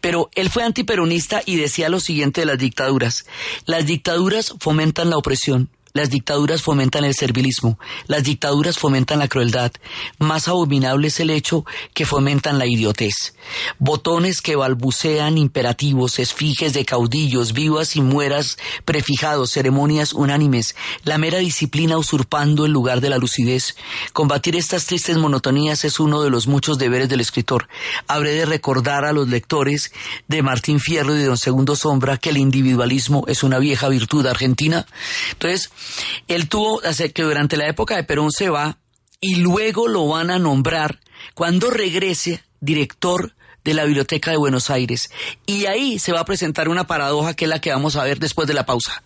pero 0.00 0.30
él 0.34 0.50
fue 0.50 0.64
antiperonista 0.64 1.42
y 1.44 1.56
decía 1.56 1.88
lo 1.88 2.00
siguiente 2.00 2.42
de 2.42 2.46
las 2.46 2.58
dictaduras. 2.58 3.24
Las 3.66 3.86
dictaduras 3.86 4.54
fomentan 4.58 5.10
la 5.10 5.16
opresión 5.16 5.68
las 5.92 6.10
dictaduras 6.10 6.62
fomentan 6.62 7.04
el 7.04 7.14
servilismo, 7.14 7.78
las 8.06 8.24
dictaduras 8.24 8.78
fomentan 8.78 9.18
la 9.18 9.28
crueldad. 9.28 9.72
Más 10.18 10.48
abominable 10.48 11.08
es 11.08 11.20
el 11.20 11.30
hecho 11.30 11.64
que 11.94 12.06
fomentan 12.06 12.58
la 12.58 12.66
idiotez. 12.66 13.34
Botones 13.78 14.40
que 14.40 14.56
balbucean 14.56 15.38
imperativos, 15.38 16.18
esfiges 16.18 16.72
de 16.72 16.84
caudillos, 16.84 17.52
vivas 17.52 17.96
y 17.96 18.00
mueras 18.00 18.58
prefijados, 18.84 19.52
ceremonias 19.52 20.12
unánimes, 20.12 20.76
la 21.04 21.18
mera 21.18 21.38
disciplina 21.38 21.98
usurpando 21.98 22.64
el 22.64 22.72
lugar 22.72 23.00
de 23.00 23.10
la 23.10 23.18
lucidez. 23.18 23.76
Combatir 24.12 24.56
estas 24.56 24.86
tristes 24.86 25.18
monotonías 25.18 25.84
es 25.84 26.00
uno 26.00 26.22
de 26.22 26.30
los 26.30 26.46
muchos 26.46 26.78
deberes 26.78 27.08
del 27.08 27.20
escritor. 27.20 27.68
Habré 28.06 28.32
de 28.32 28.46
recordar 28.46 29.04
a 29.04 29.12
los 29.12 29.28
lectores 29.28 29.92
de 30.28 30.42
Martín 30.42 30.80
Fierro 30.80 31.14
y 31.14 31.18
de 31.18 31.26
Don 31.26 31.38
Segundo 31.38 31.76
Sombra 31.76 32.16
que 32.16 32.30
el 32.30 32.38
individualismo 32.38 33.24
es 33.28 33.42
una 33.42 33.58
vieja 33.58 33.88
virtud 33.88 34.26
argentina. 34.26 34.86
Entonces, 35.32 35.70
él 36.28 36.48
tuvo, 36.48 36.80
que 36.80 37.22
durante 37.22 37.56
la 37.56 37.68
época 37.68 37.96
de 37.96 38.04
Perón 38.04 38.30
se 38.30 38.48
va 38.48 38.78
y 39.20 39.36
luego 39.36 39.88
lo 39.88 40.08
van 40.08 40.30
a 40.30 40.38
nombrar 40.38 41.00
cuando 41.34 41.70
regrese 41.70 42.42
director 42.60 43.34
de 43.64 43.74
la 43.74 43.84
Biblioteca 43.84 44.30
de 44.30 44.36
Buenos 44.36 44.70
Aires. 44.70 45.10
Y 45.46 45.66
ahí 45.66 45.98
se 45.98 46.12
va 46.12 46.20
a 46.20 46.24
presentar 46.24 46.68
una 46.68 46.86
paradoja 46.86 47.34
que 47.34 47.44
es 47.44 47.48
la 47.48 47.60
que 47.60 47.70
vamos 47.70 47.96
a 47.96 48.04
ver 48.04 48.18
después 48.18 48.48
de 48.48 48.54
la 48.54 48.66
pausa. 48.66 49.02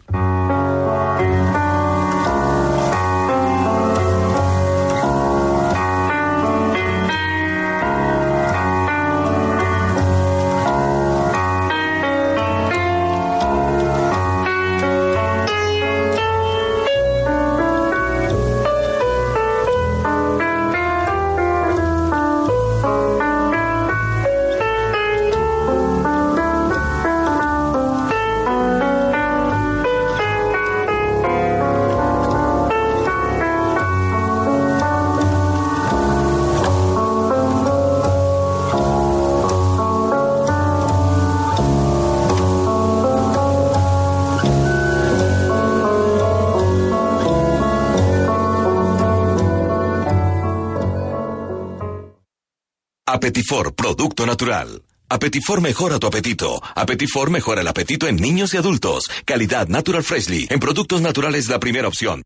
Natural. 54.37 54.83
Apetifor 55.09 55.63
mejora 55.63 55.99
tu 55.99 56.07
apetito. 56.07 56.61
Apetifor 56.75 57.31
mejora 57.31 57.63
el 57.63 57.69
apetito 57.69 58.07
en 58.07 58.17
niños 58.17 58.53
y 58.53 58.59
adultos. 58.59 59.09
Calidad 59.25 59.67
Natural 59.69 60.03
Freshly. 60.03 60.47
En 60.51 60.61
productos 60.61 61.01
naturales 61.01 61.49
la 61.49 61.59
primera 61.59 61.89
opción. 61.89 62.23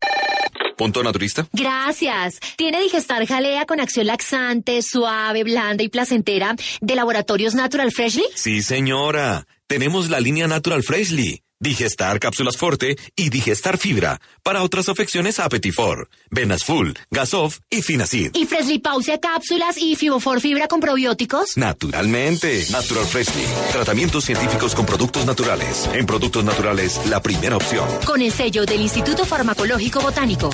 ¿Punto 0.77 1.03
naturista? 1.03 1.47
Gracias. 1.53 2.39
¿Tiene 2.57 2.81
Digestar 2.81 3.25
Jalea 3.25 3.65
con 3.65 3.79
acción 3.79 4.07
laxante, 4.07 4.81
suave, 4.81 5.45
blanda 5.45 5.83
y 5.83 5.89
placentera 5.89 6.55
de 6.81 6.95
Laboratorios 6.95 7.55
Natural 7.55 7.91
Freshly? 7.93 8.25
Sí, 8.35 8.61
señora. 8.61 9.45
Tenemos 9.67 10.09
la 10.09 10.19
línea 10.19 10.47
Natural 10.47 10.83
Freshly. 10.83 11.43
Digestar 11.61 12.19
Cápsulas 12.19 12.57
Forte 12.57 12.97
y 13.15 13.29
Digestar 13.29 13.77
Fibra. 13.77 14.19
Para 14.41 14.63
otras 14.63 14.89
afecciones, 14.89 15.39
Apetifor, 15.39 16.09
Venas 16.31 16.63
Full, 16.63 16.93
Gasof 17.11 17.59
y 17.69 17.83
Finacid. 17.83 18.31
¿Y 18.33 18.47
Freshly 18.47 18.79
Pause 18.79 19.19
Cápsulas 19.21 19.77
y 19.77 19.95
Fibofor 19.95 20.41
Fibra 20.41 20.67
con 20.67 20.79
probióticos? 20.79 21.57
Naturalmente. 21.57 22.65
Natural 22.71 23.05
Freshly. 23.05 23.45
Tratamientos 23.71 24.25
científicos 24.25 24.73
con 24.73 24.87
productos 24.87 25.23
naturales. 25.27 25.87
En 25.93 26.07
productos 26.07 26.43
naturales, 26.43 26.99
la 27.05 27.21
primera 27.21 27.57
opción. 27.57 27.87
Con 28.07 28.23
el 28.23 28.31
sello 28.31 28.65
del 28.65 28.81
Instituto 28.81 29.23
Farmacológico 29.23 30.01
Botánico. 30.01 30.51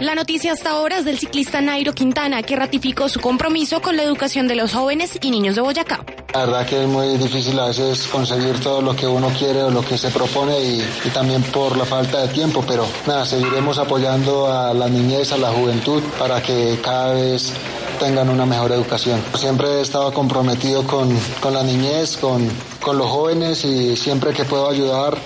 La 0.00 0.14
noticia 0.14 0.52
hasta 0.52 0.70
ahora 0.70 0.98
es 0.98 1.04
del 1.04 1.18
ciclista 1.18 1.60
Nairo 1.60 1.92
Quintana, 1.92 2.42
que 2.42 2.56
ratificó 2.56 3.10
su 3.10 3.20
compromiso 3.20 3.82
con 3.82 3.98
la 3.98 4.02
educación 4.02 4.48
de 4.48 4.56
los 4.56 4.72
jóvenes 4.72 5.18
y 5.20 5.30
niños 5.30 5.56
de 5.56 5.60
Boyacá. 5.60 6.04
La 6.32 6.46
verdad 6.46 6.66
que 6.66 6.82
es 6.82 6.88
muy 6.88 7.18
difícil 7.18 7.58
a 7.58 7.66
veces 7.66 8.06
conseguir 8.06 8.58
todo 8.60 8.80
lo 8.80 8.96
que 8.96 9.06
uno 9.06 9.28
quiere 9.38 9.60
o 9.70 9.72
lo 9.72 9.82
que 9.82 9.96
se 9.96 10.10
propone 10.10 10.58
y, 10.60 11.10
también 11.14 11.42
por 11.42 11.76
la 11.76 11.84
falta 11.84 12.22
de 12.22 12.28
tiempo, 12.28 12.64
pero 12.66 12.86
nada, 13.06 13.24
seguiremos 13.24 13.78
apoyando 13.78 14.52
a 14.52 14.74
la 14.74 14.88
niñez, 14.88 15.32
a 15.32 15.36
la 15.36 15.50
juventud 15.50 16.02
para 16.18 16.42
que 16.42 16.78
cada 16.82 17.14
vez 17.14 17.52
tengan 17.98 18.28
una 18.28 18.46
mejor 18.46 18.72
educación. 18.72 19.22
Siempre 19.36 19.68
he 19.68 19.80
estado 19.80 20.12
comprometido 20.12 20.84
con, 20.86 21.16
con 21.40 21.54
la 21.54 21.62
niñez, 21.62 22.16
con, 22.16 22.48
con 22.80 22.98
los 22.98 23.08
jóvenes 23.08 23.64
y 23.64 23.96
siempre 23.96 24.32
que 24.32 24.44
puedo 24.44 24.68
ayudar 24.68 25.16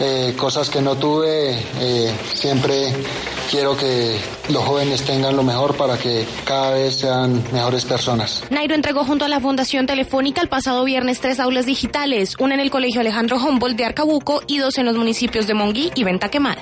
eh, 0.00 0.34
cosas 0.36 0.70
que 0.70 0.80
no 0.80 0.96
tuve, 0.96 1.58
eh, 1.80 2.14
siempre 2.32 2.92
quiero 3.50 3.76
que 3.76 4.18
los 4.48 4.64
jóvenes 4.64 5.02
tengan 5.02 5.36
lo 5.36 5.42
mejor 5.42 5.76
para 5.76 5.96
que 5.96 6.26
cada 6.44 6.72
vez 6.72 6.96
sean 6.96 7.42
mejores 7.52 7.84
personas. 7.84 8.42
Nairo 8.50 8.74
entregó 8.74 9.04
junto 9.04 9.24
a 9.24 9.28
la 9.28 9.40
Fundación 9.40 9.86
Telefónica 9.86 10.40
el 10.40 10.48
pasado 10.48 10.84
viernes 10.84 11.20
tres 11.20 11.40
aulas 11.40 11.66
digitales, 11.66 12.34
una 12.38 12.54
en 12.54 12.60
el 12.60 12.70
Colegio 12.70 13.00
Alejandro 13.00 13.36
Humboldt 13.36 13.76
de 13.76 13.84
Arcabuco 13.84 14.42
y 14.46 14.58
dos 14.58 14.78
en 14.78 14.86
los 14.86 14.96
municipios 14.96 15.46
de 15.46 15.54
Monguí 15.54 15.92
y 15.94 16.04
Venta 16.04 16.28
Quemada. 16.28 16.60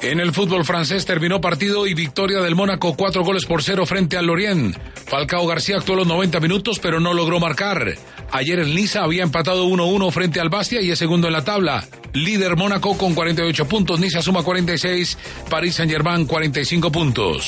En 0.00 0.20
el 0.20 0.32
fútbol 0.32 0.64
francés 0.64 1.04
terminó 1.04 1.40
partido 1.40 1.86
y 1.86 1.92
victoria 1.92 2.40
del 2.40 2.54
Mónaco, 2.54 2.94
cuatro 2.96 3.24
goles 3.24 3.46
por 3.46 3.64
cero 3.64 3.84
frente 3.84 4.16
al 4.16 4.26
Lorient. 4.26 4.76
Falcao 5.06 5.44
García 5.46 5.78
actuó 5.78 5.96
los 5.96 6.06
90 6.06 6.38
minutos, 6.38 6.78
pero 6.78 7.00
no 7.00 7.14
logró 7.14 7.40
marcar. 7.40 7.94
Ayer 8.30 8.58
el 8.58 8.74
Niza 8.74 9.02
había 9.02 9.22
empatado 9.22 9.66
1-1 9.66 10.10
frente 10.12 10.40
al 10.40 10.50
Bastia 10.50 10.82
y 10.82 10.90
es 10.90 10.98
segundo 10.98 11.28
en 11.28 11.32
la 11.32 11.44
tabla. 11.44 11.84
Líder 12.12 12.56
Mónaco 12.56 12.96
con 12.96 13.14
48 13.14 13.66
puntos, 13.66 14.00
Niza 14.00 14.22
suma 14.22 14.42
46, 14.42 15.18
París 15.48 15.76
Saint-Germain 15.76 16.26
45 16.26 16.92
puntos. 16.92 17.46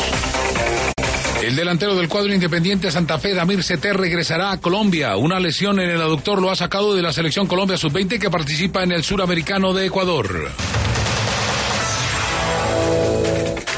El 1.43 1.57
delantero 1.57 1.95
del 1.97 2.09
cuadro 2.09 2.35
independiente 2.35 2.91
Santa 2.91 3.19
Fe, 3.19 3.35
Damir 3.35 3.63
Seter, 3.63 3.97
regresará 3.97 4.53
a 4.53 4.61
Colombia. 4.61 5.17
Una 5.17 5.41
lesión 5.41 5.81
en 5.81 5.89
el 5.89 6.01
aductor 6.01 6.41
lo 6.41 6.51
ha 6.51 6.57
sacado 6.57 6.95
de 6.95 7.03
la 7.03 7.13
selección 7.13 7.47
Colombia 7.47 7.79
Sub-20 7.79 8.19
que 8.19 8.31
participa 8.31 8.83
en 8.83 8.93
el 8.93 9.03
suramericano 9.03 9.73
de 9.73 9.87
Ecuador. 9.87 10.51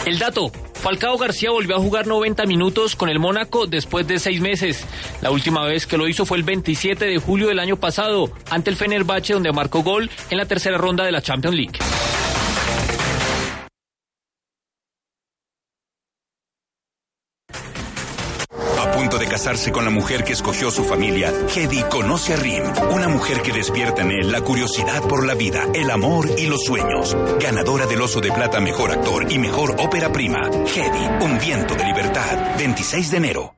El 0.06 0.18
dato, 0.18 0.50
Falcao 0.82 1.16
García 1.16 1.52
volvió 1.52 1.76
a 1.76 1.78
jugar 1.78 2.08
90 2.08 2.44
minutos 2.44 2.96
con 2.96 3.08
el 3.08 3.20
Mónaco 3.20 3.68
después 3.68 4.04
de 4.08 4.18
seis 4.18 4.40
meses. 4.40 4.84
La 5.20 5.30
última 5.30 5.64
vez 5.64 5.86
que 5.86 5.96
lo 5.96 6.08
hizo 6.08 6.26
fue 6.26 6.38
el 6.38 6.42
27 6.42 7.04
de 7.04 7.18
julio 7.18 7.46
del 7.46 7.60
año 7.60 7.76
pasado, 7.76 8.32
ante 8.50 8.70
el 8.70 8.76
Fenerbahce, 8.76 9.32
donde 9.32 9.52
marcó 9.52 9.84
gol 9.84 10.10
en 10.28 10.38
la 10.38 10.46
tercera 10.46 10.78
ronda 10.78 11.04
de 11.04 11.12
la 11.12 11.22
Champions 11.22 11.56
League. 11.56 11.78
Casarse 19.42 19.72
con 19.72 19.84
la 19.84 19.90
mujer 19.90 20.22
que 20.22 20.34
escogió 20.34 20.70
su 20.70 20.84
familia, 20.84 21.32
Hedy 21.52 21.82
conoce 21.90 22.34
a 22.34 22.36
Rim, 22.36 22.62
una 22.92 23.08
mujer 23.08 23.42
que 23.42 23.50
despierta 23.50 24.02
en 24.02 24.12
él 24.12 24.30
la 24.30 24.40
curiosidad 24.40 25.02
por 25.08 25.26
la 25.26 25.34
vida, 25.34 25.66
el 25.74 25.90
amor 25.90 26.30
y 26.38 26.46
los 26.46 26.64
sueños. 26.64 27.16
Ganadora 27.40 27.86
del 27.86 28.02
Oso 28.02 28.20
de 28.20 28.30
Plata 28.30 28.60
Mejor 28.60 28.92
Actor 28.92 29.32
y 29.32 29.40
Mejor 29.40 29.74
Ópera 29.80 30.12
Prima, 30.12 30.48
Hedy, 30.48 31.24
Un 31.24 31.40
Viento 31.40 31.74
de 31.74 31.84
Libertad, 31.84 32.56
26 32.56 33.10
de 33.10 33.16
enero. 33.16 33.56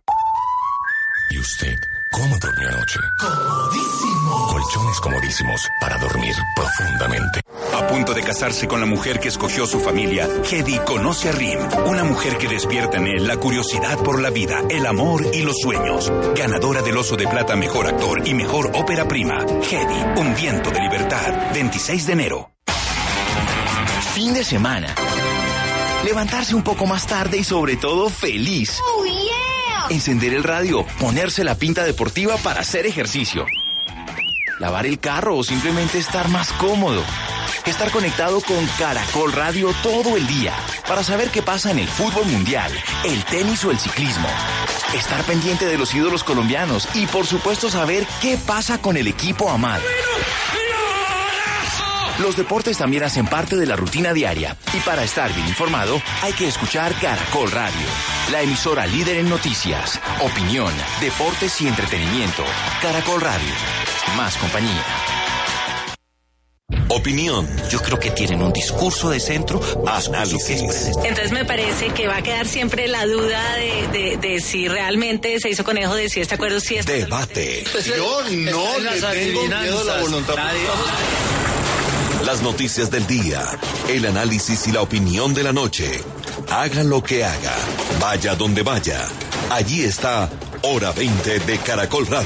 ¿Y 1.30 1.38
usted 1.38 1.76
cómo 2.14 2.38
durmió 2.38 2.68
anoche? 2.68 3.00
Comodísimo. 3.18 4.46
Colchones 4.46 5.00
comodísimos 5.00 5.68
para 5.80 5.98
dormir 5.98 6.34
profundamente. 6.54 7.40
A 7.74 7.86
punto 7.88 8.14
de 8.14 8.22
casarse 8.22 8.68
con 8.68 8.80
la 8.80 8.86
mujer 8.86 9.18
que 9.18 9.28
escogió 9.28 9.66
su 9.66 9.80
familia, 9.80 10.28
Hedy 10.48 10.78
conoce 10.86 11.28
a 11.28 11.32
Rim, 11.32 11.58
una 11.86 12.04
mujer 12.04 12.38
que 12.38 12.48
despierta 12.48 12.98
en 12.98 13.08
él 13.08 13.26
la 13.26 13.36
curiosidad 13.36 13.98
por 13.98 14.22
la 14.22 14.30
vida, 14.30 14.62
el 14.70 14.86
amor 14.86 15.26
y 15.32 15.42
los 15.42 15.56
sueños. 15.58 16.12
Ganadora 16.36 16.82
del 16.82 16.96
Oso 16.96 17.16
de 17.16 17.26
Plata 17.26 17.56
Mejor 17.56 17.88
Actor 17.88 18.26
y 18.26 18.34
Mejor 18.34 18.70
Ópera 18.74 19.08
Prima, 19.08 19.40
Hedy, 19.40 20.20
Un 20.20 20.34
Viento 20.36 20.70
de 20.70 20.80
Libertad, 20.80 21.52
26 21.52 22.06
de 22.06 22.12
enero. 22.12 22.50
Fin 24.14 24.32
de 24.32 24.44
semana. 24.44 24.94
Levantarse 26.04 26.54
un 26.54 26.62
poco 26.62 26.86
más 26.86 27.06
tarde 27.06 27.38
y 27.38 27.44
sobre 27.44 27.76
todo 27.76 28.08
feliz. 28.08 28.78
Oh, 28.96 29.04
yeah. 29.04 29.53
Encender 29.90 30.34
el 30.34 30.42
radio, 30.42 30.84
ponerse 30.98 31.44
la 31.44 31.56
pinta 31.56 31.84
deportiva 31.84 32.36
para 32.38 32.60
hacer 32.60 32.86
ejercicio. 32.86 33.46
Lavar 34.58 34.86
el 34.86 34.98
carro 34.98 35.36
o 35.36 35.44
simplemente 35.44 35.98
estar 35.98 36.28
más 36.28 36.52
cómodo 36.52 37.02
estar 37.70 37.90
conectado 37.90 38.40
con 38.40 38.64
Caracol 38.78 39.32
Radio 39.32 39.72
todo 39.82 40.16
el 40.16 40.26
día 40.26 40.54
para 40.86 41.02
saber 41.02 41.30
qué 41.30 41.42
pasa 41.42 41.70
en 41.70 41.78
el 41.78 41.88
fútbol 41.88 42.26
mundial, 42.26 42.70
el 43.04 43.24
tenis 43.24 43.64
o 43.64 43.70
el 43.70 43.78
ciclismo. 43.78 44.28
Estar 44.94 45.22
pendiente 45.24 45.66
de 45.66 45.78
los 45.78 45.94
ídolos 45.94 46.24
colombianos 46.24 46.88
y 46.94 47.06
por 47.06 47.26
supuesto 47.26 47.70
saber 47.70 48.06
qué 48.20 48.36
pasa 48.36 48.78
con 48.78 48.96
el 48.96 49.06
equipo 49.06 49.50
amado. 49.50 49.82
Los 52.20 52.36
deportes 52.36 52.78
también 52.78 53.02
hacen 53.02 53.26
parte 53.26 53.56
de 53.56 53.66
la 53.66 53.76
rutina 53.76 54.12
diaria 54.12 54.56
y 54.72 54.78
para 54.80 55.02
estar 55.02 55.34
bien 55.34 55.48
informado 55.48 56.00
hay 56.22 56.32
que 56.32 56.46
escuchar 56.46 56.94
Caracol 57.00 57.50
Radio, 57.50 57.86
la 58.30 58.42
emisora 58.42 58.86
líder 58.86 59.18
en 59.18 59.28
noticias, 59.28 60.00
opinión, 60.20 60.72
deportes 61.00 61.60
y 61.60 61.68
entretenimiento. 61.68 62.44
Caracol 62.80 63.20
Radio, 63.20 63.52
más 64.16 64.36
compañía. 64.36 64.84
Opinión. 66.88 67.48
Yo 67.70 67.80
creo 67.80 67.98
que 67.98 68.10
tienen 68.10 68.40
un 68.42 68.52
discurso 68.52 69.10
de 69.10 69.20
centro, 69.20 69.60
análisis. 69.86 70.62
Entonces 71.04 71.32
me 71.32 71.44
parece 71.44 71.88
que 71.88 72.06
va 72.06 72.18
a 72.18 72.22
quedar 72.22 72.46
siempre 72.46 72.88
la 72.88 73.04
duda 73.06 73.56
de, 73.56 74.16
de, 74.16 74.40
si 74.40 74.68
realmente 74.68 75.38
se 75.40 75.50
hizo 75.50 75.64
conejo, 75.64 75.94
de 75.94 76.08
si 76.08 76.20
este 76.20 76.34
acuerdo 76.34 76.60
sí 76.60 76.76
es. 76.76 76.86
Debate. 76.86 77.64
Yo 77.96 78.22
no 78.30 78.78
le 78.78 79.00
tengo 79.00 79.46
miedo 79.46 79.80
a 79.80 79.84
la 79.84 80.00
voluntad. 80.00 80.36
Las 82.24 82.42
noticias 82.42 82.90
del 82.90 83.06
día, 83.06 83.44
el 83.88 84.06
análisis 84.06 84.66
y 84.66 84.72
la 84.72 84.80
opinión 84.80 85.34
de 85.34 85.42
la 85.42 85.52
noche. 85.52 86.00
Haga 86.50 86.84
lo 86.84 87.02
que 87.02 87.24
haga, 87.24 87.54
vaya 88.00 88.34
donde 88.34 88.62
vaya. 88.62 89.06
Allí 89.50 89.84
está 89.84 90.30
Hora 90.62 90.92
20 90.92 91.40
de 91.40 91.58
Caracol 91.58 92.06
Radio 92.06 92.24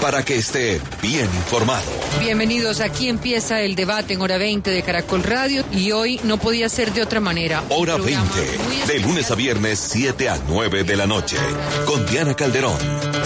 para 0.00 0.22
que 0.22 0.36
esté 0.36 0.80
bien 1.00 1.24
informado. 1.24 1.90
Bienvenidos, 2.20 2.80
aquí 2.80 3.08
empieza 3.08 3.62
el 3.62 3.74
debate 3.74 4.12
en 4.12 4.20
hora 4.20 4.36
20 4.36 4.70
de 4.70 4.82
Caracol 4.82 5.22
Radio 5.22 5.64
y 5.72 5.92
hoy 5.92 6.20
no 6.24 6.36
podía 6.36 6.68
ser 6.68 6.92
de 6.92 7.02
otra 7.02 7.20
manera. 7.20 7.62
Hora 7.70 7.96
20, 7.96 8.86
de 8.86 8.98
lunes 9.00 9.30
a 9.30 9.34
viernes 9.34 9.78
7 9.78 10.28
a 10.28 10.38
9 10.46 10.84
de 10.84 10.96
la 10.96 11.06
noche, 11.06 11.38
con 11.86 12.04
Diana 12.04 12.34
Calderón, 12.34 12.76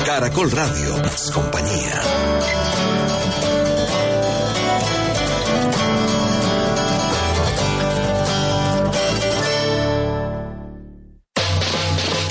Caracol 0.07 0.53
Radio, 0.53 0.99
más 0.99 1.33
compañía. 1.33 2.88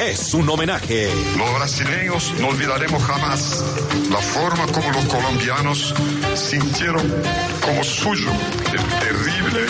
Es 0.09 0.33
un 0.33 0.49
homenaje. 0.49 1.09
Los 1.37 1.53
brasileños 1.53 2.33
no 2.39 2.47
olvidaremos 2.47 3.03
jamás 3.03 3.63
la 4.09 4.19
forma 4.19 4.65
como 4.67 4.89
los 4.91 5.05
colombianos 5.05 5.93
sintieron 6.35 7.13
como 7.61 7.83
suyo 7.83 8.29
el 8.71 8.99
terrible 8.99 9.65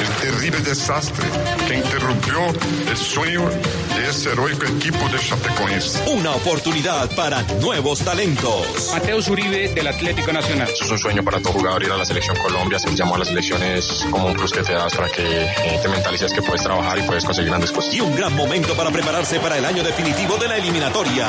el 0.00 0.08
terrible 0.20 0.60
desastre 0.60 1.24
que 1.66 1.76
interrumpió 1.76 2.48
el 2.88 2.96
sueño 2.96 3.48
de 3.94 4.08
ese 4.08 4.30
heroico 4.30 4.64
equipo 4.66 5.08
de 5.08 5.18
Chapecoense. 5.18 6.10
Una 6.10 6.32
oportunidad 6.32 7.10
para 7.14 7.42
nuevos 7.60 8.00
talentos. 8.00 8.90
Mateo 8.92 9.18
Uribe 9.30 9.68
del 9.68 9.86
Atlético 9.86 10.32
Nacional. 10.32 10.68
Es 10.68 10.90
un 10.90 10.98
sueño 10.98 11.22
para 11.22 11.40
todo 11.40 11.52
jugador 11.54 11.82
ir 11.82 11.92
a 11.92 11.96
la 11.96 12.04
selección 12.04 12.36
Colombia. 12.36 12.78
Se 12.78 12.94
llamó 12.94 13.16
a 13.16 13.18
las 13.18 13.28
selecciones 13.28 14.06
como 14.10 14.26
un 14.26 14.34
plus 14.34 14.52
que 14.52 14.62
te 14.62 14.72
das 14.72 14.94
para 14.94 15.08
que 15.08 15.22
eh, 15.22 15.80
te 15.82 15.88
mentalices 15.88 16.32
que 16.32 16.42
puedes 16.42 16.62
trabajar 16.62 16.98
y 16.98 17.02
puedes 17.02 17.24
conseguir 17.24 17.50
grandes 17.50 17.72
cosas. 17.72 17.94
Y 17.94 18.00
un 18.00 18.14
gran 18.16 18.34
momento 18.34 18.74
para 18.74 18.90
prepararse 18.90 19.38
para 19.40 19.58
el 19.58 19.64
año 19.64 19.82
definitivo 19.82 20.36
de 20.36 20.48
la 20.48 20.56
eliminatoria. 20.56 21.28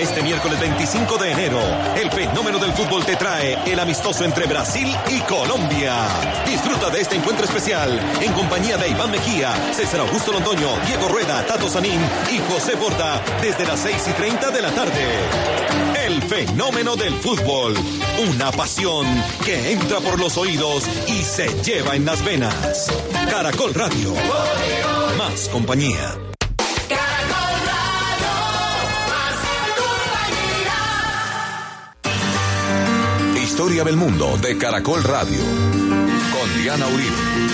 Este 0.00 0.22
miércoles 0.22 0.60
25 0.60 1.18
de 1.18 1.32
enero, 1.32 1.60
el 1.96 2.10
fenómeno 2.10 2.58
del 2.58 2.72
fútbol 2.72 3.04
te 3.04 3.16
trae 3.16 3.58
el 3.70 3.78
amistoso 3.78 4.24
entre 4.24 4.46
Brasil 4.46 4.94
y 5.08 5.20
Colombia. 5.20 6.06
Disfruta 6.46 6.90
de 6.90 7.00
este 7.00 7.16
encuentro 7.16 7.44
especial 7.44 8.00
en 8.20 8.32
compañía 8.32 8.76
de 8.76 8.88
Iván 8.88 9.10
Mejía, 9.10 9.54
César 9.72 10.00
Augusto 10.00 10.32
Londoño, 10.32 10.68
Diego 10.86 11.08
Rueda, 11.08 11.44
Tato 11.46 11.68
Sanín 11.68 12.03
y 12.30 12.38
José 12.52 12.76
Porta 12.76 13.22
desde 13.40 13.66
las 13.66 13.80
6 13.80 13.96
y 14.08 14.12
30 14.12 14.50
de 14.50 14.62
la 14.62 14.70
tarde. 14.70 15.04
El 16.06 16.22
fenómeno 16.22 16.96
del 16.96 17.14
fútbol, 17.14 17.74
una 18.30 18.52
pasión 18.52 19.06
que 19.44 19.72
entra 19.72 20.00
por 20.00 20.18
los 20.18 20.36
oídos 20.36 20.84
y 21.08 21.22
se 21.22 21.48
lleva 21.62 21.96
en 21.96 22.04
las 22.04 22.24
venas. 22.24 22.88
Caracol 23.30 23.74
Radio, 23.74 24.14
más 25.16 25.48
compañía. 25.48 26.14
Historia 33.42 33.84
del 33.84 33.96
mundo 33.96 34.36
de 34.38 34.58
Caracol 34.58 35.02
Radio 35.04 35.38
con 36.32 36.62
Diana 36.62 36.86
Uribe. 36.88 37.53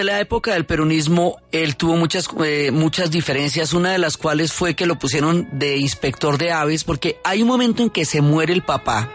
Durante 0.00 0.14
la 0.16 0.20
época 0.22 0.54
del 0.54 0.64
peronismo, 0.64 1.42
él 1.52 1.76
tuvo 1.76 1.94
muchas, 1.94 2.26
eh, 2.42 2.70
muchas 2.72 3.10
diferencias, 3.10 3.74
una 3.74 3.92
de 3.92 3.98
las 3.98 4.16
cuales 4.16 4.50
fue 4.50 4.74
que 4.74 4.86
lo 4.86 4.98
pusieron 4.98 5.46
de 5.52 5.76
inspector 5.76 6.38
de 6.38 6.52
aves, 6.52 6.84
porque 6.84 7.18
hay 7.22 7.42
un 7.42 7.48
momento 7.48 7.82
en 7.82 7.90
que 7.90 8.06
se 8.06 8.22
muere 8.22 8.54
el 8.54 8.62
papá. 8.62 9.12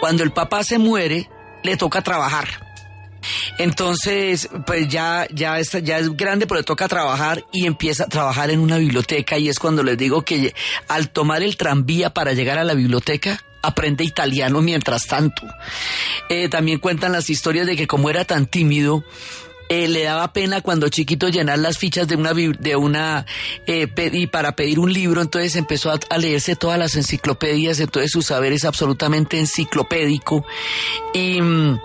Cuando 0.00 0.22
el 0.22 0.32
papá 0.32 0.64
se 0.64 0.78
muere, 0.78 1.28
le 1.62 1.76
toca 1.76 2.00
trabajar. 2.00 2.48
Entonces, 3.58 4.48
pues 4.66 4.88
ya, 4.88 5.26
ya, 5.30 5.58
es, 5.58 5.72
ya 5.82 5.98
es 5.98 6.16
grande, 6.16 6.46
pero 6.46 6.60
le 6.60 6.64
toca 6.64 6.88
trabajar 6.88 7.44
y 7.52 7.66
empieza 7.66 8.04
a 8.04 8.08
trabajar 8.08 8.48
en 8.48 8.60
una 8.60 8.78
biblioteca 8.78 9.36
y 9.36 9.50
es 9.50 9.58
cuando 9.58 9.82
les 9.82 9.98
digo 9.98 10.22
que 10.22 10.54
al 10.88 11.10
tomar 11.10 11.42
el 11.42 11.58
tranvía 11.58 12.14
para 12.14 12.32
llegar 12.32 12.56
a 12.56 12.64
la 12.64 12.72
biblioteca, 12.72 13.44
aprende 13.60 14.04
italiano 14.04 14.62
mientras 14.62 15.06
tanto. 15.06 15.42
Eh, 16.30 16.48
también 16.48 16.78
cuentan 16.78 17.12
las 17.12 17.28
historias 17.28 17.66
de 17.66 17.76
que 17.76 17.86
como 17.86 18.08
era 18.08 18.24
tan 18.24 18.46
tímido, 18.46 19.04
eh, 19.74 19.88
le 19.88 20.04
daba 20.04 20.32
pena 20.32 20.60
cuando 20.60 20.88
chiquito 20.88 21.28
llenar 21.28 21.58
las 21.58 21.78
fichas 21.78 22.06
de 22.06 22.14
una 22.14 22.32
de 22.32 22.76
una 22.76 23.26
eh, 23.66 23.88
y 24.12 24.28
para 24.28 24.54
pedir 24.54 24.78
un 24.78 24.92
libro 24.92 25.20
entonces 25.20 25.56
empezó 25.56 25.90
a, 25.90 25.98
a, 26.10 26.18
leerse 26.18 26.54
todas 26.54 26.78
las 26.78 26.94
enciclopedias 26.94 27.80
entonces 27.80 28.12
su 28.12 28.22
saber 28.22 28.52
es 28.52 28.64
absolutamente 28.64 29.38
enciclopédico 29.38 30.46
y 31.12 31.40
mm, 31.40 31.80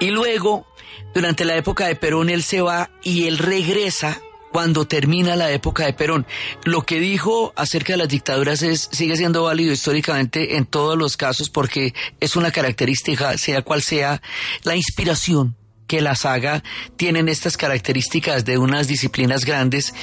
y 0.00 0.10
luego 0.10 0.66
durante 1.14 1.44
la 1.44 1.56
época 1.56 1.86
de 1.86 1.96
Perón 1.96 2.30
él 2.30 2.42
se 2.42 2.62
va 2.62 2.90
y 3.02 3.26
él 3.26 3.36
regresa 3.36 4.20
cuando 4.52 4.86
termina 4.86 5.36
la 5.36 5.50
época 5.50 5.84
de 5.84 5.92
Perón. 5.92 6.26
Lo 6.64 6.80
que 6.80 6.98
dijo 6.98 7.52
acerca 7.56 7.92
de 7.92 7.98
las 7.98 8.08
dictaduras 8.08 8.62
es, 8.62 8.88
sigue 8.90 9.16
siendo 9.16 9.42
válido 9.42 9.70
históricamente 9.70 10.56
en 10.56 10.64
todos 10.64 10.96
los 10.96 11.18
casos 11.18 11.50
porque 11.50 11.92
es 12.20 12.36
una 12.36 12.50
característica, 12.50 13.36
sea 13.36 13.60
cual 13.60 13.82
sea 13.82 14.22
la 14.62 14.74
inspiración 14.74 15.56
que 15.86 16.00
la 16.00 16.14
saga 16.14 16.62
tienen 16.96 17.28
estas 17.28 17.56
características 17.56 18.44
de 18.44 18.58
unas 18.58 18.88
disciplinas 18.88 19.44
grandes 19.44 19.94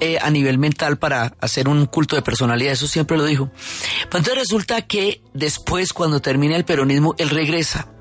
eh, 0.00 0.18
a 0.20 0.30
nivel 0.30 0.58
mental 0.58 0.98
para 0.98 1.34
hacer 1.40 1.68
un 1.68 1.86
culto 1.86 2.16
de 2.16 2.22
personalidad, 2.22 2.72
eso 2.72 2.86
siempre 2.86 3.16
lo 3.16 3.24
dijo. 3.24 3.50
Pero 4.04 4.18
entonces 4.18 4.34
resulta 4.34 4.82
que 4.82 5.22
después, 5.34 5.92
cuando 5.92 6.20
termina 6.20 6.56
el 6.56 6.64
peronismo, 6.64 7.14
él 7.18 7.30
regresa 7.30 7.91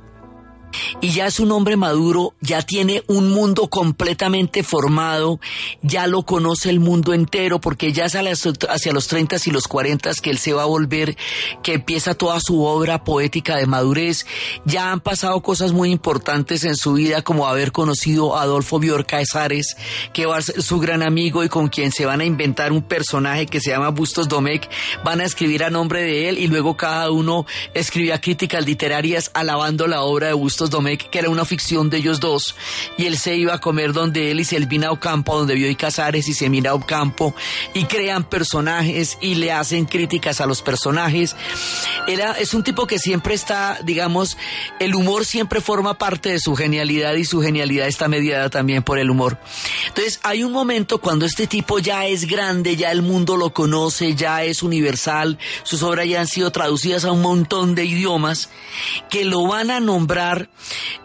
y 1.02 1.12
ya 1.12 1.28
es 1.28 1.40
un 1.40 1.52
hombre 1.52 1.78
maduro, 1.78 2.34
ya 2.42 2.62
tiene 2.62 3.04
un 3.08 3.30
mundo 3.30 3.70
completamente 3.70 4.64
formado, 4.64 5.40
ya 5.82 6.08
lo 6.08 6.24
conoce 6.24 6.70
el 6.70 6.80
mundo 6.80 7.14
entero, 7.14 7.62
porque 7.62 7.94
ya 7.94 8.06
es 8.06 8.16
hacia 8.16 8.94
los 8.94 9.08
30 9.08 9.38
y 9.46 9.52
los 9.52 9.68
40 9.68 10.02
que 10.22 10.32
él 10.32 10.38
se 10.38 10.54
va 10.54 10.64
a 10.64 10.66
volver, 10.66 11.16
que 11.64 11.74
empieza 11.74 12.16
toda 12.16 12.40
su 12.40 12.64
obra 12.64 13.04
poética 13.04 13.58
de 13.58 13.68
madurez. 13.68 14.26
Ya 14.66 14.92
han 14.92 15.00
pasado 15.00 15.42
cosas 15.42 15.72
muy 15.74 15.92
importantes 15.92 16.64
en 16.64 16.76
su 16.76 16.94
vida, 16.94 17.22
como 17.22 17.48
haber 17.48 17.72
conocido 17.72 18.36
a 18.36 18.44
Adolfo 18.44 18.80
Bior 18.80 19.06
Caesares, 19.06 19.78
que 20.14 20.26
va 20.26 20.38
a 20.38 20.42
ser 20.42 20.62
su 20.62 20.80
gran 20.80 21.04
amigo 21.04 21.44
y 21.44 21.50
con 21.50 21.68
quien 21.68 21.92
se 21.92 22.06
van 22.06 22.22
a 22.22 22.26
inventar 22.26 22.72
un 22.72 22.82
personaje 22.82 23.46
que 23.46 23.60
se 23.60 23.72
llama 23.72 23.90
Bustos 23.90 24.28
Domecq. 24.28 24.70
Van 25.04 25.22
a 25.22 25.26
escribir 25.26 25.64
a 25.64 25.70
nombre 25.70 26.02
de 26.02 26.30
él 26.30 26.38
y 26.38 26.48
luego 26.48 26.76
cada 26.76 27.12
uno 27.12 27.46
escribía 27.74 28.20
críticas 28.20 28.66
literarias 28.66 29.32
alabando 29.34 29.88
la 29.88 30.02
obra 30.02 30.28
de 30.28 30.34
Bustos 30.34 30.61
Domecq, 30.70 31.10
que 31.10 31.20
era 31.20 31.30
una 31.30 31.46
ficción 31.46 31.90
de 31.90 31.98
ellos 31.98 32.20
dos, 32.20 32.56
y 32.98 33.06
él 33.06 33.18
se 33.18 33.36
iba 33.36 33.54
a 33.54 33.60
comer 33.60 33.94
donde 33.94 34.32
él 34.32 34.40
y 34.40 34.46
Selvina 34.46 34.92
Ocampo, 34.92 35.38
donde 35.38 35.56
vio 35.56 35.70
y 35.70 35.76
Casares 35.76 36.28
y 36.28 36.34
Semina 36.34 36.74
Ocampo, 36.74 37.36
y 37.74 37.86
crean 37.86 38.24
personajes 38.24 39.18
y 39.22 39.36
le 39.36 39.52
hacen 39.52 39.86
críticas 39.86 40.42
a 40.42 40.46
los 40.46 40.62
personajes. 40.62 41.36
Era, 42.08 42.34
es 42.34 42.54
un 42.54 42.64
tipo 42.64 42.88
que 42.88 43.00
siempre 43.00 43.34
está, 43.34 43.80
digamos, 43.84 44.38
el 44.80 44.96
humor 44.96 45.26
siempre 45.26 45.62
forma 45.62 45.98
parte 45.98 46.30
de 46.30 46.40
su 46.40 46.56
genialidad 46.56 47.16
y 47.16 47.26
su 47.26 47.42
genialidad 47.42 47.88
está 47.88 48.08
mediada 48.08 48.50
también 48.50 48.84
por 48.84 49.00
el 49.00 49.10
humor. 49.10 49.38
Entonces, 49.88 50.20
hay 50.24 50.44
un 50.44 50.52
momento 50.52 51.00
cuando 51.00 51.26
este 51.26 51.48
tipo 51.48 51.80
ya 51.80 52.06
es 52.06 52.26
grande, 52.26 52.76
ya 52.76 52.92
el 52.92 53.02
mundo 53.02 53.38
lo 53.38 53.54
conoce, 53.54 54.16
ya 54.16 54.44
es 54.44 54.64
universal, 54.64 55.38
sus 55.64 55.84
obras 55.84 56.08
ya 56.08 56.22
han 56.22 56.28
sido 56.28 56.52
traducidas 56.52 57.06
a 57.06 57.12
un 57.12 57.22
montón 57.22 57.76
de 57.76 57.86
idiomas, 57.86 58.50
que 59.10 59.26
lo 59.26 59.48
van 59.48 59.72
a 59.72 59.80
nombrar 59.80 60.50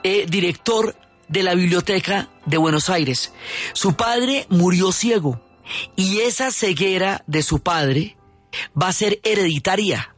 eh, 0.03 0.27
director 0.29 0.97
de 1.29 1.43
la 1.43 1.55
Biblioteca 1.55 2.29
de 2.45 2.57
Buenos 2.57 2.89
Aires. 2.89 3.33
Su 3.73 3.95
padre 3.95 4.47
murió 4.49 4.93
ciego 4.93 5.41
y 5.97 6.19
esa 6.19 6.51
ceguera 6.51 7.25
de 7.27 7.43
su 7.43 7.61
padre 7.61 8.17
va 8.81 8.89
a 8.89 8.93
ser 8.93 9.21
hereditaria. 9.25 10.15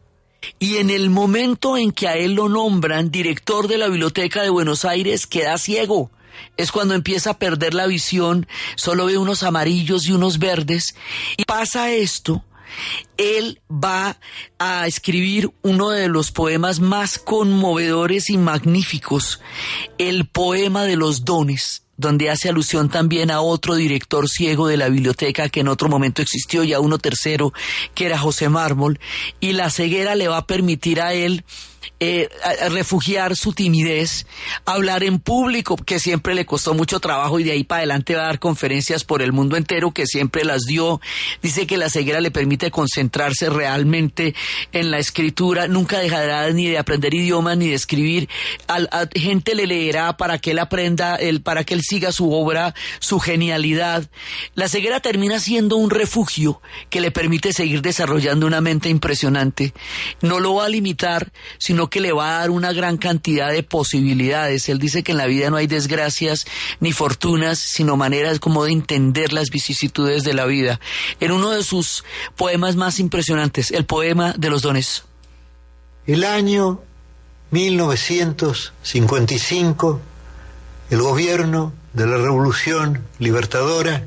Y 0.59 0.77
en 0.77 0.91
el 0.91 1.11
momento 1.11 1.77
en 1.77 1.93
que 1.93 2.09
a 2.09 2.17
él 2.17 2.35
lo 2.35 2.49
nombran 2.49 3.11
director 3.11 3.69
de 3.69 3.79
la 3.79 3.88
Biblioteca 3.88 4.43
de 4.43 4.51
Buenos 4.51 4.85
Aires, 4.85 5.27
queda 5.27 5.59
ciego. 5.59 6.11
Es 6.57 6.71
cuando 6.71 6.95
empieza 6.95 7.31
a 7.31 7.38
perder 7.38 7.75
la 7.75 7.87
visión, 7.87 8.47
solo 8.77 9.07
ve 9.07 9.19
unos 9.19 9.43
amarillos 9.43 10.07
y 10.07 10.12
unos 10.12 10.38
verdes. 10.38 10.95
Y 11.37 11.45
pasa 11.45 11.91
esto 11.91 12.45
él 13.16 13.61
va 13.70 14.18
a 14.59 14.87
escribir 14.87 15.50
uno 15.62 15.90
de 15.90 16.09
los 16.09 16.33
poemas 16.33 16.81
más 16.81 17.18
conmovedores 17.18 18.31
y 18.31 18.38
magníficos, 18.38 19.40
el 19.98 20.26
poema 20.26 20.85
de 20.85 20.96
los 20.96 21.24
dones 21.24 21.83
donde 21.98 22.31
hace 22.31 22.48
alusión 22.48 22.88
también 22.88 23.31
a 23.31 23.40
otro 23.40 23.74
director 23.74 24.28
ciego 24.28 24.68
de 24.68 24.76
la 24.76 24.88
biblioteca 24.88 25.48
que 25.48 25.61
en 25.61 25.68
otro 25.68 25.88
momento 25.88 26.22
existió, 26.22 26.62
ya 26.62 26.78
uno 26.81 26.96
tercero, 26.98 27.52
que 27.94 28.07
era 28.07 28.16
José 28.16 28.48
Mármol, 28.48 29.00
y 29.40 29.52
la 29.52 29.68
ceguera 29.68 30.14
le 30.14 30.28
va 30.28 30.38
a 30.38 30.46
permitir 30.46 31.00
a 31.00 31.12
él 31.12 31.44
eh, 32.01 32.29
refugiar 32.70 33.37
su 33.37 33.53
timidez, 33.53 34.27
hablar 34.64 35.05
en 35.05 35.18
público, 35.18 35.77
que 35.77 35.98
siempre 35.98 36.35
le 36.35 36.46
costó 36.46 36.74
mucho 36.74 37.01
trabajo 37.01 37.40
y 37.40 37.44
de 37.44 37.53
ahí 37.53 37.64
para 37.64 37.81
adelante 37.81 38.14
va 38.14 38.22
a 38.22 38.27
dar 38.27 38.38
conferencias 38.38 39.05
por 39.05 39.22
el 39.22 39.33
mundo 39.33 39.57
entero, 39.57 39.92
que 39.92 40.07
siempre 40.07 40.44
las 40.44 40.62
dio. 40.62 41.01
Dice 41.42 41.66
que 41.66 41.77
la 41.77 41.90
ceguera 41.90 42.20
le 42.20 42.31
permite 42.31 42.70
concentrarse 42.70 43.51
realmente 43.51 44.35
en 44.72 44.90
la 44.90 44.98
escritura, 44.98 45.68
nunca 45.68 45.98
dejará 45.98 46.51
ni 46.53 46.68
de 46.68 46.79
aprender 46.79 47.14
idiomas 47.14 47.57
ni 47.57 47.68
de 47.68 47.74
escribir. 47.74 48.29
A, 48.68 49.09
gente 49.14 49.55
le 49.55 49.66
leerá 49.66 50.16
para 50.16 50.38
que 50.38 50.53
él 50.53 50.59
aprenda, 50.59 51.18
para 51.42 51.64
que 51.64 51.74
él 51.74 51.83
siga 51.83 52.12
su 52.12 52.33
obra, 52.33 52.74
su 53.01 53.18
genialidad. 53.18 54.09
La 54.55 54.68
ceguera 54.68 55.01
termina 55.01 55.40
siendo 55.40 55.77
un 55.77 55.90
refugio 55.90 56.61
que 56.90 57.01
le 57.01 57.11
permite 57.11 57.53
seguir 57.53 57.83
desarrollando 57.83 58.46
una 58.46 58.61
mente 58.61 58.88
impresionante. 58.88 59.72
No 60.20 60.40
lo 60.40 60.55
va 60.55 60.66
a 60.66 60.68
limitar, 60.68 61.33
sino 61.59 61.78
que 61.87 62.01
le 62.01 62.11
va 62.12 62.29
a 62.29 62.41
dar 62.41 62.51
una 62.51 62.73
gran 62.73 62.97
cantidad 62.97 63.53
de 63.53 63.62
posibilidades. 63.62 64.69
Él 64.69 64.81
dice 64.81 65.05
que 65.05 65.12
en 65.12 65.19
la 65.19 65.27
vida 65.27 65.51
no 65.51 65.57
hay 65.57 65.69
desgracias 65.69 66.47
ni 66.81 66.91
fortunas, 66.93 67.61
sino 67.61 67.97
maneras 67.97 68.41
como 68.41 68.64
de 68.64 68.73
entender 68.73 69.33
las 69.33 69.51
vicisitudes 69.51 70.25
de 70.25 70.35
la 70.35 70.47
vida. 70.47 70.81
En 71.21 71.31
uno 71.31 71.51
de 71.51 71.62
sus 71.62 72.03
poemas 72.37 72.75
más 72.77 72.99
impresionantes, 72.99 73.71
el 73.71 73.87
poema 73.87 74.35
de 74.37 74.51
los 74.51 74.62
dones. 74.62 75.05
El 76.07 76.25
año 76.25 76.81
1955, 77.53 80.01
el 80.91 81.01
gobierno 81.01 81.73
de 81.93 82.07
la 82.07 82.17
Revolución 82.19 83.05
Libertadora 83.19 84.05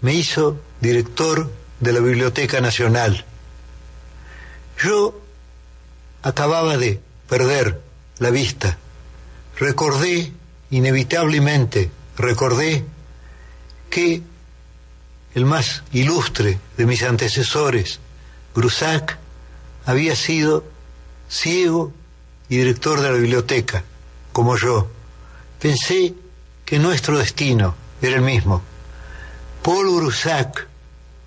me 0.00 0.14
hizo 0.14 0.58
director 0.80 1.52
de 1.80 1.92
la 1.92 2.00
Biblioteca 2.00 2.60
Nacional. 2.60 3.24
Yo 4.82 5.20
acababa 6.22 6.76
de 6.76 7.00
perder 7.28 7.80
la 8.18 8.30
vista. 8.30 8.78
Recordé, 9.58 10.32
inevitablemente, 10.70 11.90
recordé 12.16 12.84
que 13.90 14.22
el 15.34 15.44
más 15.44 15.82
ilustre 15.92 16.58
de 16.76 16.86
mis 16.86 17.02
antecesores, 17.02 18.00
Grusac, 18.54 19.18
había 19.86 20.16
sido 20.16 20.64
ciego 21.28 21.92
y 22.48 22.56
director 22.56 23.00
de 23.00 23.10
la 23.10 23.16
biblioteca, 23.16 23.84
como 24.32 24.56
yo. 24.56 24.88
Pensé 25.60 26.14
que 26.64 26.78
nuestro 26.78 27.18
destino 27.18 27.74
era 28.02 28.16
el 28.16 28.22
mismo. 28.22 28.62
Paul 29.62 29.96
Grusac, 29.96 30.66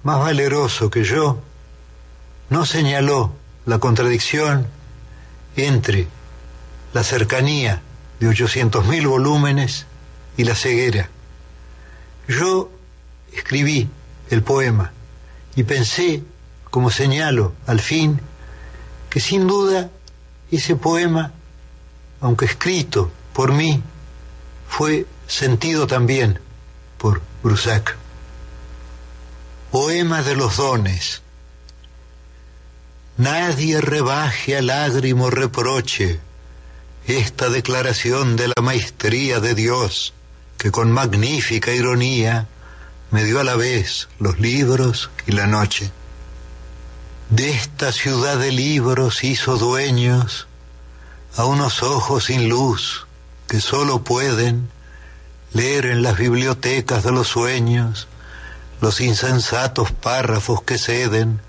más 0.04 0.20
valeroso 0.20 0.90
que 0.90 1.04
yo, 1.04 1.42
no 2.50 2.66
señaló 2.66 3.34
la 3.66 3.80
contradicción 3.80 4.68
entre 5.56 6.08
la 6.94 7.04
cercanía 7.04 7.82
de 8.20 8.28
800.000 8.28 9.08
volúmenes 9.08 9.86
y 10.38 10.44
la 10.44 10.56
ceguera. 10.56 11.10
Yo 12.28 12.72
escribí 13.34 13.90
el 14.30 14.44
poema 14.44 14.92
y 15.56 15.64
pensé, 15.64 16.24
como 16.70 16.90
señalo 16.90 17.54
al 17.68 17.80
fin, 17.80 18.20
que 19.10 19.20
sin 19.20 19.48
duda 19.48 19.90
ese 20.52 20.76
poema, 20.76 21.32
aunque 22.22 22.46
escrito 22.46 23.12
por 23.34 23.52
mí, 23.52 23.82
fue 24.68 25.06
sentido 25.28 25.88
también 25.88 26.40
por 26.98 27.22
Brusac. 27.44 27.98
Poema 29.72 30.22
de 30.22 30.36
los 30.36 30.58
dones 30.58 31.22
Nadie 33.22 33.80
rebaje 33.82 34.58
a 34.58 34.64
lágrimo 34.64 35.30
reproche 35.30 36.20
esta 37.06 37.50
declaración 37.50 38.36
de 38.36 38.48
la 38.48 38.60
maestría 38.64 39.40
de 39.40 39.54
Dios, 39.54 40.16
que 40.58 40.72
con 40.72 40.92
magnífica 40.92 41.72
ironía 41.72 42.48
me 43.12 43.24
dio 43.24 43.40
a 43.40 43.44
la 43.44 43.56
vez 43.56 44.10
los 44.18 44.40
libros 44.40 45.12
y 45.28 45.34
la 45.34 45.46
noche. 45.46 45.92
De 47.30 47.52
esta 47.52 47.92
ciudad 47.92 48.40
de 48.40 48.52
libros 48.52 49.24
hizo 49.24 49.56
dueños 49.56 50.48
a 51.38 51.46
unos 51.46 51.84
ojos 51.84 52.24
sin 52.26 52.50
luz 52.50 53.06
que 53.48 53.62
solo 53.62 54.04
pueden 54.04 54.72
leer 55.54 55.86
en 55.86 56.02
las 56.02 56.18
bibliotecas 56.18 57.04
de 57.04 57.12
los 57.12 57.28
sueños 57.28 58.08
los 58.82 59.00
insensatos 59.00 59.92
párrafos 59.92 60.64
que 60.64 60.80
ceden 60.80 61.40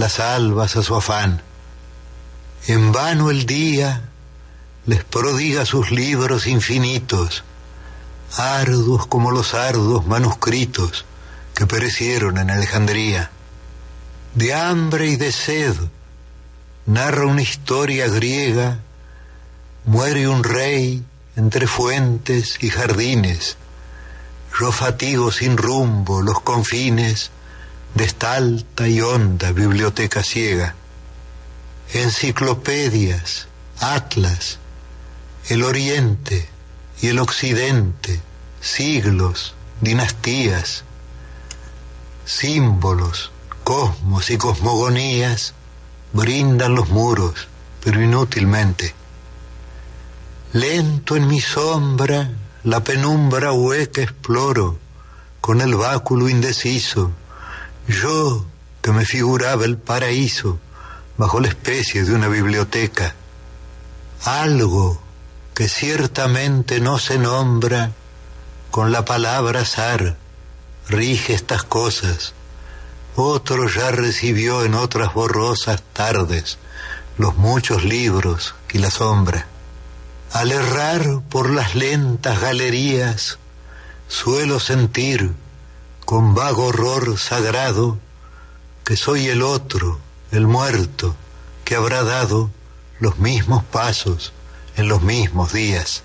las 0.00 0.18
albas 0.18 0.76
a 0.76 0.82
su 0.82 0.96
afán. 0.96 1.42
En 2.66 2.90
vano 2.90 3.30
el 3.30 3.44
día 3.44 4.08
les 4.86 5.04
prodiga 5.04 5.66
sus 5.66 5.90
libros 5.90 6.46
infinitos, 6.46 7.44
arduos 8.34 9.06
como 9.06 9.30
los 9.30 9.52
arduos 9.52 10.06
manuscritos 10.06 11.04
que 11.54 11.66
perecieron 11.66 12.38
en 12.38 12.50
Alejandría. 12.50 13.30
De 14.34 14.54
hambre 14.54 15.08
y 15.08 15.16
de 15.16 15.32
sed 15.32 15.76
narra 16.86 17.26
una 17.26 17.42
historia 17.42 18.08
griega, 18.08 18.78
muere 19.84 20.28
un 20.28 20.42
rey 20.42 21.04
entre 21.36 21.66
fuentes 21.66 22.56
y 22.62 22.70
jardines, 22.70 23.58
yo 24.58 24.72
fatigo 24.72 25.30
sin 25.30 25.58
rumbo 25.58 26.22
los 26.22 26.40
confines 26.40 27.30
de 27.94 28.04
esta 28.04 28.34
alta 28.34 28.88
y 28.88 29.00
honda 29.00 29.52
biblioteca 29.52 30.22
ciega. 30.22 30.74
Enciclopedias, 31.92 33.48
atlas, 33.80 34.58
el 35.48 35.62
oriente 35.62 36.48
y 37.02 37.08
el 37.08 37.18
occidente, 37.18 38.20
siglos, 38.60 39.54
dinastías, 39.80 40.84
símbolos, 42.24 43.32
cosmos 43.64 44.30
y 44.30 44.36
cosmogonías 44.36 45.54
brindan 46.12 46.74
los 46.74 46.88
muros, 46.90 47.48
pero 47.82 48.02
inútilmente. 48.02 48.94
Lento 50.52 51.16
en 51.16 51.26
mi 51.26 51.40
sombra 51.40 52.30
la 52.64 52.84
penumbra 52.84 53.52
hueca 53.52 54.02
exploro, 54.02 54.78
con 55.40 55.60
el 55.60 55.74
báculo 55.74 56.28
indeciso, 56.28 57.12
yo 57.88 58.44
que 58.82 58.92
me 58.92 59.04
figuraba 59.04 59.64
el 59.64 59.76
paraíso 59.76 60.58
bajo 61.16 61.40
la 61.40 61.48
especie 61.48 62.04
de 62.04 62.14
una 62.14 62.28
biblioteca. 62.28 63.14
Algo 64.24 65.00
que 65.54 65.68
ciertamente 65.68 66.80
no 66.80 66.98
se 66.98 67.18
nombra 67.18 67.92
con 68.70 68.92
la 68.92 69.04
palabra 69.04 69.60
azar, 69.60 70.16
rige 70.88 71.34
estas 71.34 71.62
cosas. 71.64 72.32
Otro 73.16 73.68
ya 73.68 73.90
recibió 73.90 74.64
en 74.64 74.74
otras 74.74 75.12
borrosas 75.12 75.82
tardes 75.92 76.58
los 77.18 77.36
muchos 77.36 77.84
libros 77.84 78.54
y 78.72 78.78
la 78.78 78.90
sombra. 78.90 79.46
Al 80.32 80.52
errar 80.52 81.20
por 81.28 81.50
las 81.50 81.74
lentas 81.74 82.40
galerías, 82.40 83.38
suelo 84.08 84.58
sentir 84.58 85.32
con 86.10 86.34
vago 86.34 86.64
horror 86.66 87.16
sagrado 87.20 87.96
que 88.84 88.96
soy 88.96 89.28
el 89.28 89.42
otro, 89.42 90.00
el 90.32 90.48
muerto, 90.48 91.14
que 91.64 91.76
habrá 91.76 92.02
dado 92.02 92.50
los 92.98 93.18
mismos 93.18 93.62
pasos 93.62 94.32
en 94.76 94.88
los 94.88 95.02
mismos 95.02 95.52
días. 95.52 96.02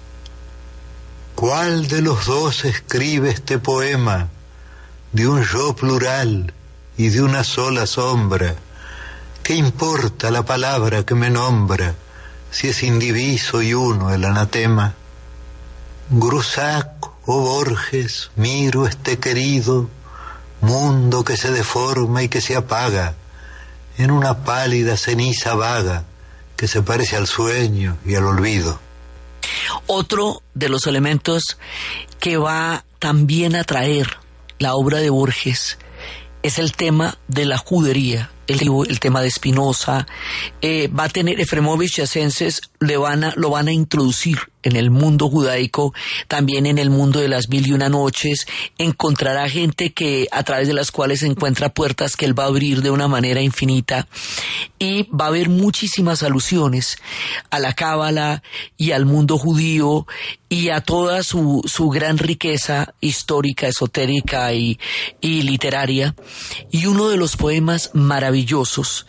¿Cuál 1.33 1.87
de 1.87 2.03
los 2.03 2.27
dos 2.27 2.65
escribe 2.65 3.31
este 3.31 3.57
poema 3.57 4.29
de 5.11 5.27
un 5.27 5.41
yo 5.41 5.75
plural 5.75 6.53
y 6.97 7.09
de 7.09 7.23
una 7.23 7.43
sola 7.43 7.87
sombra? 7.87 8.53
¿Qué 9.41 9.55
importa 9.55 10.29
la 10.29 10.45
palabra 10.45 11.03
que 11.03 11.15
me 11.15 11.31
nombra? 11.31 11.95
si 12.51 12.67
es 12.67 12.83
indiviso 12.83 13.59
y 13.63 13.73
uno 13.73 14.13
el 14.13 14.23
anatema. 14.23 14.93
Grusac 16.11 17.14
o 17.25 17.39
Borges, 17.39 18.31
miro 18.35 18.87
este 18.87 19.17
querido 19.17 19.89
mundo 20.61 21.23
que 21.23 21.37
se 21.37 21.51
deforma 21.51 22.23
y 22.23 22.29
que 22.29 22.41
se 22.41 22.55
apaga 22.55 23.15
en 23.97 24.11
una 24.11 24.43
pálida 24.43 24.97
ceniza 24.97 25.55
vaga 25.55 26.03
que 26.55 26.67
se 26.67 26.81
parece 26.81 27.15
al 27.15 27.27
sueño 27.27 27.97
y 28.05 28.15
al 28.15 28.25
olvido. 28.25 28.79
Otro 29.87 30.41
de 30.53 30.69
los 30.69 30.87
elementos 30.87 31.57
que 32.19 32.37
va 32.37 32.85
también 32.99 33.55
a 33.55 33.63
traer 33.63 34.17
la 34.59 34.75
obra 34.75 34.99
de 34.99 35.09
Borges 35.09 35.77
es 36.43 36.59
el 36.59 36.73
tema 36.73 37.17
de 37.27 37.45
la 37.45 37.57
judería, 37.57 38.31
el, 38.47 38.99
tema 38.99 39.21
de 39.21 39.31
Spinoza, 39.31 40.05
eh, 40.61 40.87
va 40.87 41.05
a 41.05 41.09
tener 41.09 41.39
Efremovich 41.39 41.99
y 41.99 42.01
Asenses 42.03 42.61
le 42.79 42.95
lo 42.95 43.49
van 43.49 43.67
a 43.67 43.71
introducir 43.71 44.39
en 44.65 44.75
el 44.75 44.91
mundo 44.91 45.29
judaico, 45.29 45.93
también 46.27 46.65
en 46.65 46.77
el 46.77 46.89
mundo 46.89 47.21
de 47.21 47.29
las 47.29 47.47
mil 47.49 47.65
y 47.65 47.71
una 47.71 47.87
noches, 47.87 48.45
encontrará 48.77 49.47
gente 49.47 49.93
que 49.93 50.27
a 50.31 50.43
través 50.43 50.67
de 50.67 50.73
las 50.73 50.91
cuales 50.91 51.23
encuentra 51.23 51.73
puertas 51.73 52.17
que 52.17 52.25
él 52.25 52.37
va 52.37 52.43
a 52.43 52.47
abrir 52.47 52.81
de 52.81 52.89
una 52.89 53.07
manera 53.07 53.41
infinita 53.41 54.07
y 54.79 55.03
va 55.03 55.25
a 55.25 55.27
haber 55.29 55.49
muchísimas 55.49 56.23
alusiones 56.23 56.97
a 57.51 57.59
la 57.59 57.73
cábala 57.73 58.43
y 58.75 58.91
al 58.91 59.05
mundo 59.05 59.37
judío 59.37 60.07
y 60.49 60.69
a 60.69 60.81
toda 60.81 61.21
su, 61.23 61.61
su 61.65 61.89
gran 61.89 62.17
riqueza 62.17 62.93
histórica, 63.01 63.67
esotérica 63.67 64.53
y, 64.53 64.79
y 65.21 65.43
literaria. 65.43 66.15
Y 66.71 66.87
uno 66.87 67.09
de 67.09 67.17
los 67.17 67.35
poemas 67.35 67.91
maravillosos 67.93 69.05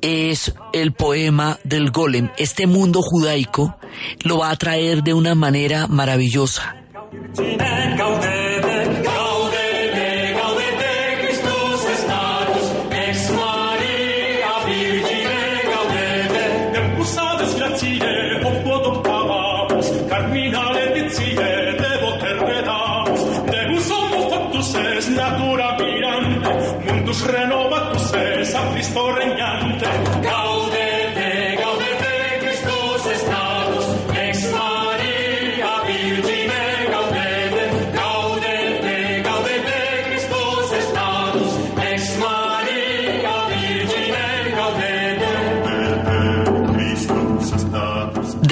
es 0.00 0.54
el 0.72 0.92
poema 0.92 1.58
del 1.64 1.90
golem. 1.90 2.30
Este 2.38 2.66
mundo 2.66 3.00
judaico 3.02 3.76
lo 4.24 4.38
va 4.38 4.50
a 4.50 4.56
traer 4.56 5.02
de 5.02 5.14
una 5.14 5.34
manera 5.34 5.86
maravillosa. 5.86 6.76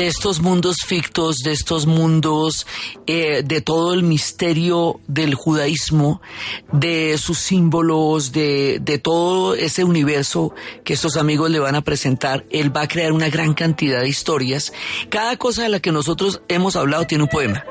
Estos 0.08 0.40
mundos 0.40 0.78
fictos, 0.86 1.38
de 1.38 1.52
estos 1.52 1.86
mundos, 1.86 2.66
eh, 3.06 3.42
de 3.44 3.60
todo 3.60 3.92
el 3.92 4.02
misterio 4.02 5.00
del 5.06 5.34
judaísmo, 5.34 6.20
de 6.72 7.18
sus 7.18 7.38
símbolos, 7.38 8.32
de, 8.32 8.78
de 8.80 8.98
todo 8.98 9.54
ese 9.54 9.84
universo 9.84 10.54
que 10.84 10.94
estos 10.94 11.16
amigos 11.16 11.50
le 11.50 11.58
van 11.58 11.74
a 11.74 11.82
presentar, 11.82 12.44
él 12.50 12.74
va 12.74 12.82
a 12.82 12.88
crear 12.88 13.12
una 13.12 13.28
gran 13.28 13.54
cantidad 13.54 14.00
de 14.00 14.08
historias. 14.08 14.72
Cada 15.10 15.36
cosa 15.36 15.62
de 15.62 15.68
la 15.68 15.80
que 15.80 15.92
nosotros 15.92 16.40
hemos 16.48 16.76
hablado 16.76 17.06
tiene 17.06 17.24
un 17.24 17.30
poema. 17.30 17.64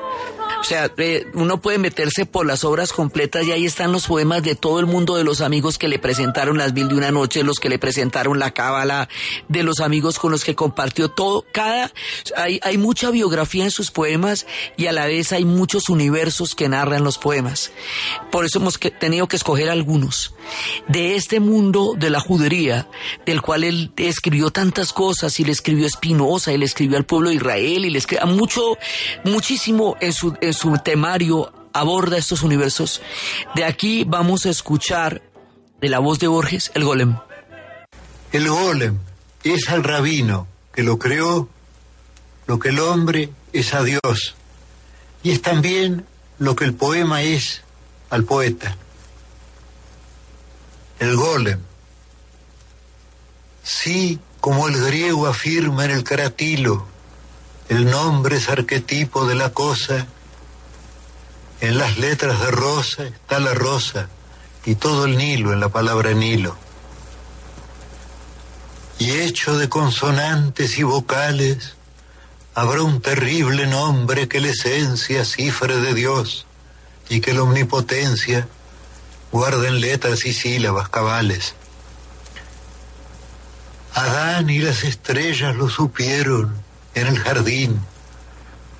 O 0.60 0.64
sea, 0.64 0.90
eh, 0.98 1.26
uno 1.34 1.60
puede 1.60 1.78
meterse 1.78 2.26
por 2.26 2.46
las 2.46 2.64
obras 2.64 2.92
completas 2.92 3.46
y 3.46 3.52
ahí 3.52 3.64
están 3.64 3.92
los 3.92 4.06
poemas 4.06 4.42
de 4.42 4.54
todo 4.54 4.80
el 4.80 4.86
mundo 4.86 5.16
de 5.16 5.24
los 5.24 5.40
amigos 5.40 5.78
que 5.78 5.88
le 5.88 5.98
presentaron 5.98 6.58
las 6.58 6.72
mil 6.72 6.88
de 6.88 6.96
una 6.96 7.10
noche, 7.10 7.44
los 7.44 7.60
que 7.60 7.68
le 7.68 7.78
presentaron 7.78 8.38
la 8.38 8.52
cábala, 8.52 9.08
de 9.48 9.62
los 9.62 9.80
amigos 9.80 10.18
con 10.18 10.32
los 10.32 10.44
que 10.44 10.54
compartió 10.54 11.10
todo. 11.10 11.44
Cada, 11.52 11.92
hay, 12.36 12.60
hay 12.62 12.76
mucha 12.76 13.10
biografía 13.10 13.64
en 13.64 13.70
sus 13.70 13.90
poemas 13.90 14.46
y 14.76 14.86
a 14.86 14.92
la 14.92 15.06
vez 15.06 15.32
hay 15.32 15.44
muchos 15.44 15.88
universos 15.88 16.54
que 16.54 16.68
narran 16.68 17.04
los 17.04 17.18
poemas. 17.18 17.70
Por 18.30 18.44
eso 18.44 18.58
hemos 18.58 18.78
tenido 18.78 19.28
que 19.28 19.36
escoger 19.36 19.70
algunos. 19.70 20.34
De 20.88 21.14
este 21.14 21.40
mundo 21.40 21.94
de 21.96 22.10
la 22.10 22.20
judería, 22.20 22.88
del 23.26 23.42
cual 23.42 23.64
él 23.64 23.92
escribió 23.96 24.50
tantas 24.50 24.92
cosas 24.92 25.38
y 25.40 25.44
le 25.44 25.52
escribió 25.52 25.84
a 25.84 25.88
Espinosa 25.88 26.52
y 26.52 26.58
le 26.58 26.64
escribió 26.64 26.96
al 26.96 27.04
pueblo 27.04 27.28
de 27.28 27.36
Israel 27.36 27.84
y 27.84 27.90
le 27.90 27.98
escribió 27.98 28.26
mucho, 28.26 28.78
muchísimo 29.24 29.96
en 30.00 30.12
su, 30.12 30.34
su 30.52 30.76
temario 30.78 31.52
aborda 31.72 32.18
estos 32.18 32.42
universos. 32.42 33.00
De 33.54 33.64
aquí 33.64 34.04
vamos 34.04 34.46
a 34.46 34.50
escuchar 34.50 35.22
de 35.80 35.88
la 35.88 35.98
voz 35.98 36.18
de 36.18 36.26
Borges 36.28 36.70
el 36.74 36.84
golem. 36.84 37.16
El 38.32 38.48
golem 38.48 38.98
es 39.44 39.68
al 39.68 39.84
rabino 39.84 40.46
que 40.72 40.82
lo 40.82 40.98
creó, 40.98 41.48
lo 42.46 42.58
que 42.58 42.70
el 42.70 42.80
hombre 42.80 43.30
es 43.52 43.74
a 43.74 43.82
Dios. 43.82 44.34
Y 45.22 45.30
es 45.32 45.42
también 45.42 46.06
lo 46.38 46.54
que 46.56 46.64
el 46.64 46.74
poema 46.74 47.22
es 47.22 47.62
al 48.10 48.24
poeta. 48.24 48.76
El 50.98 51.16
golem. 51.16 51.60
Sí, 53.62 54.18
como 54.40 54.68
el 54.68 54.80
griego 54.80 55.26
afirma 55.26 55.84
en 55.84 55.90
el 55.92 56.04
caratilo, 56.04 56.86
El 57.68 57.84
nombre 57.90 58.36
es 58.38 58.48
arquetipo 58.48 59.26
de 59.26 59.34
la 59.34 59.50
cosa. 59.50 60.06
En 61.60 61.76
las 61.76 61.98
letras 61.98 62.40
de 62.40 62.50
rosa 62.52 63.04
está 63.04 63.40
la 63.40 63.52
rosa 63.52 64.08
y 64.64 64.76
todo 64.76 65.06
el 65.06 65.16
Nilo 65.16 65.52
en 65.52 65.60
la 65.60 65.68
palabra 65.70 66.12
Nilo. 66.12 66.56
Y 68.98 69.10
hecho 69.12 69.58
de 69.58 69.68
consonantes 69.68 70.78
y 70.78 70.84
vocales, 70.84 71.74
habrá 72.54 72.82
un 72.82 73.00
terrible 73.00 73.66
nombre 73.66 74.28
que 74.28 74.40
la 74.40 74.48
esencia 74.48 75.24
cifre 75.24 75.76
de 75.78 75.94
Dios 75.94 76.46
y 77.08 77.20
que 77.20 77.32
la 77.32 77.42
omnipotencia 77.42 78.48
guarda 79.32 79.68
en 79.68 79.80
letras 79.80 80.26
y 80.26 80.32
sílabas 80.32 80.88
cabales. 80.88 81.54
Adán 83.94 84.48
y 84.48 84.58
las 84.60 84.84
estrellas 84.84 85.56
lo 85.56 85.68
supieron 85.68 86.54
en 86.94 87.08
el 87.08 87.18
jardín. 87.18 87.80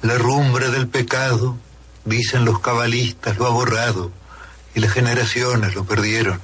La 0.02 0.16
rumbre 0.16 0.70
del 0.70 0.86
pecado, 0.86 1.56
dicen 2.08 2.44
los 2.44 2.60
cabalistas, 2.60 3.38
lo 3.38 3.46
ha 3.46 3.50
borrado 3.50 4.10
y 4.74 4.80
las 4.80 4.92
generaciones 4.92 5.74
lo 5.74 5.84
perdieron. 5.84 6.40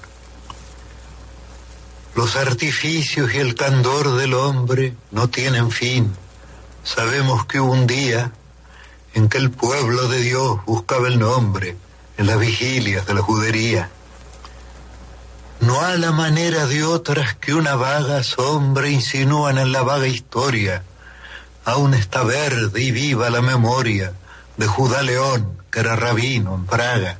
Los 2.14 2.36
artificios 2.36 3.34
y 3.34 3.38
el 3.38 3.54
candor 3.54 4.16
del 4.16 4.34
hombre 4.34 4.94
no 5.10 5.28
tienen 5.28 5.70
fin. 5.70 6.12
Sabemos 6.84 7.46
que 7.46 7.60
hubo 7.60 7.72
un 7.72 7.86
día 7.86 8.32
en 9.14 9.28
que 9.28 9.38
el 9.38 9.50
pueblo 9.50 10.08
de 10.08 10.20
Dios 10.20 10.64
buscaba 10.64 11.08
el 11.08 11.18
nombre 11.18 11.76
en 12.16 12.26
las 12.26 12.38
vigilias 12.38 13.06
de 13.06 13.14
la 13.14 13.22
judería. 13.22 13.90
No 15.60 15.80
a 15.80 15.96
la 15.96 16.12
manera 16.12 16.66
de 16.66 16.84
otras 16.84 17.34
que 17.34 17.54
una 17.54 17.74
vaga 17.74 18.22
sombra 18.22 18.88
insinúan 18.88 19.58
en 19.58 19.72
la 19.72 19.82
vaga 19.82 20.06
historia. 20.06 20.84
Aún 21.64 21.94
está 21.94 22.22
verde 22.22 22.82
y 22.82 22.90
viva 22.90 23.30
la 23.30 23.40
memoria 23.40 24.12
de 24.56 24.66
Judá 24.66 25.02
León, 25.02 25.58
que 25.70 25.80
era 25.80 25.96
rabino 25.96 26.54
en 26.54 26.66
Praga. 26.66 27.18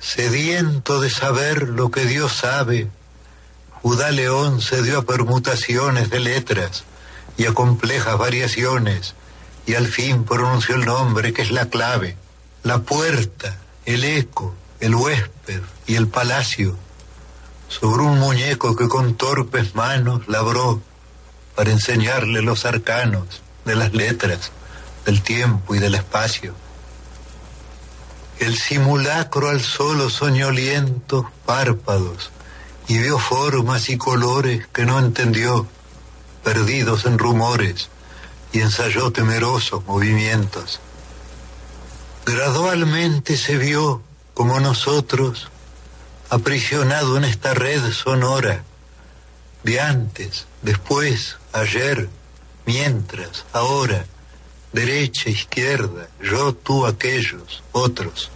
Sediento 0.00 1.00
de 1.00 1.10
saber 1.10 1.68
lo 1.68 1.90
que 1.90 2.04
Dios 2.06 2.32
sabe, 2.32 2.88
Judá 3.82 4.10
León 4.10 4.60
se 4.60 4.82
dio 4.82 4.98
a 4.98 5.02
permutaciones 5.02 6.10
de 6.10 6.20
letras 6.20 6.84
y 7.36 7.46
a 7.46 7.54
complejas 7.54 8.18
variaciones, 8.18 9.14
y 9.66 9.74
al 9.74 9.86
fin 9.86 10.24
pronunció 10.24 10.74
el 10.74 10.84
nombre 10.84 11.32
que 11.32 11.42
es 11.42 11.50
la 11.50 11.66
clave, 11.66 12.16
la 12.62 12.78
puerta, 12.78 13.56
el 13.84 14.04
eco, 14.04 14.54
el 14.80 14.94
huésped 14.94 15.62
y 15.86 15.94
el 15.94 16.08
palacio, 16.08 16.76
sobre 17.68 18.02
un 18.02 18.18
muñeco 18.18 18.76
que 18.76 18.88
con 18.88 19.14
torpes 19.14 19.74
manos 19.74 20.26
labró 20.28 20.82
para 21.54 21.70
enseñarle 21.70 22.42
los 22.42 22.64
arcanos 22.64 23.42
de 23.64 23.76
las 23.76 23.92
letras, 23.92 24.50
del 25.04 25.22
tiempo 25.22 25.74
y 25.74 25.78
del 25.78 25.94
espacio. 25.94 26.54
El 28.38 28.56
simulacro 28.58 29.48
al 29.48 29.60
solo 29.60 30.10
soñolientos 30.10 31.26
párpados 31.46 32.30
y 32.88 32.98
vio 32.98 33.18
formas 33.18 33.88
y 33.88 33.96
colores 33.96 34.66
que 34.72 34.84
no 34.84 34.98
entendió, 34.98 35.66
perdidos 36.42 37.04
en 37.06 37.18
rumores, 37.18 37.88
y 38.52 38.60
ensayó 38.60 39.10
temerosos 39.12 39.84
movimientos. 39.86 40.80
Gradualmente 42.26 43.36
se 43.36 43.56
vio, 43.56 44.02
como 44.34 44.60
nosotros, 44.60 45.50
aprisionado 46.28 47.16
en 47.16 47.24
esta 47.24 47.54
red 47.54 47.92
sonora, 47.92 48.64
de 49.64 49.80
antes, 49.80 50.46
después, 50.62 51.36
ayer, 51.52 52.08
mientras, 52.66 53.44
ahora, 53.52 54.04
derecha, 54.72 55.28
izquierda, 55.28 56.08
yo, 56.22 56.54
tú, 56.54 56.86
aquellos, 56.86 57.62
otros. 57.72 58.30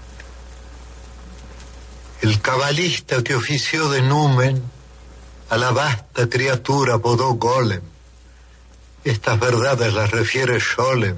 El 2.20 2.40
cabalista 2.40 3.22
que 3.22 3.34
ofició 3.34 3.88
de 3.88 4.02
numen 4.02 4.62
a 5.48 5.56
la 5.56 5.70
vasta 5.70 6.28
criatura 6.28 6.94
apodó 6.94 7.34
Golem. 7.34 7.82
Estas 9.04 9.38
verdades 9.38 9.92
las 9.94 10.10
refiere 10.10 10.58
Scholem 10.60 11.16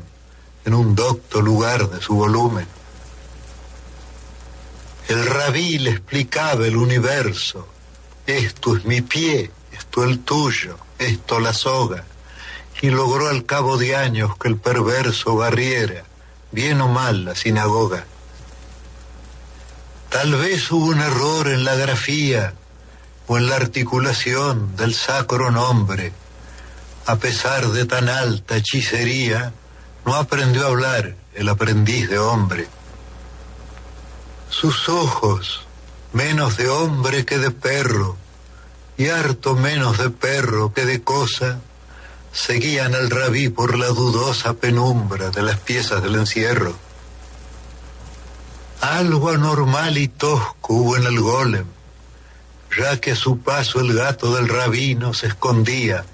en 0.65 0.75
un 0.75 0.95
docto 0.95 1.41
lugar 1.41 1.89
de 1.89 2.01
su 2.01 2.15
volumen. 2.15 2.67
El 5.09 5.25
rabí 5.25 5.79
le 5.79 5.93
explicaba 5.93 6.67
el 6.67 6.77
universo. 6.77 7.67
Esto 8.27 8.77
es 8.77 8.85
mi 8.85 9.01
pie, 9.01 9.51
esto 9.73 10.05
el 10.05 10.21
tuyo, 10.21 10.77
esto 10.99 11.41
la 11.41 11.55
soga. 11.55 12.05
Y 12.81 12.91
logró 12.91 13.29
al 13.29 13.45
cabo 13.45 13.77
de 13.77 13.97
años 13.97 14.37
que 14.37 14.49
el 14.49 14.57
perverso 14.57 15.35
barriera, 15.35 16.05
bien 16.53 16.81
o 16.81 16.89
mal, 16.89 17.25
la 17.25 17.35
sinagoga. 17.35 18.05
Tal 20.09 20.35
vez 20.37 20.71
hubo 20.71 20.87
un 20.87 21.01
error 21.01 21.49
en 21.49 21.65
la 21.65 21.75
grafía 21.75 22.55
o 23.27 23.37
en 23.37 23.49
la 23.49 23.57
articulación 23.57 24.75
del 24.77 24.95
sacro 24.95 25.51
nombre. 25.51 26.13
A 27.07 27.17
pesar 27.17 27.69
de 27.69 27.85
tan 27.85 28.09
alta 28.09 28.57
hechicería, 28.57 29.53
no 30.07 30.15
aprendió 30.15 30.65
a 30.65 30.69
hablar 30.69 31.15
el 31.35 31.49
aprendiz 31.49 32.09
de 32.09 32.19
hombre. 32.19 32.69
Sus 34.49 34.89
ojos, 34.89 35.67
menos 36.13 36.57
de 36.57 36.69
hombre 36.69 37.27
que 37.27 37.39
de 37.39 37.51
perro, 37.51 38.17
y 38.97 39.09
harto 39.09 39.55
menos 39.55 39.99
de 39.99 40.11
perro 40.11 40.73
que 40.73 40.87
de 40.87 41.03
cosa, 41.03 41.61
seguían 42.47 42.95
al 42.95 43.11
rabí 43.11 43.49
por 43.49 43.77
la 43.77 43.89
dudosa 43.89 44.55
penumbra 44.55 45.31
de 45.31 45.43
las 45.43 45.59
piezas 45.61 46.03
del 46.03 46.15
encierro. 46.15 46.75
Algo 48.81 49.31
anormal 49.31 49.99
y 49.99 50.09
tosco 50.09 50.75
hubo 50.75 50.97
en 50.97 51.07
el 51.07 51.21
golem, 51.21 51.67
ya 52.79 53.01
que 53.01 53.13
a 53.13 53.17
su 53.17 53.39
paso 53.41 53.81
el 53.81 53.95
gato 53.95 54.35
del 54.35 54.49
rabino 54.49 55.15
se 55.15 55.27
escondía. 55.27 56.05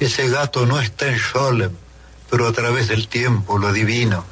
Ese 0.00 0.28
gato 0.28 0.64
no 0.64 0.80
está 0.80 1.08
en 1.08 1.18
Sholem, 1.18 1.72
pero 2.30 2.46
a 2.46 2.52
través 2.52 2.88
del 2.88 3.08
tiempo 3.08 3.58
lo 3.58 3.68
adivino 3.68 4.24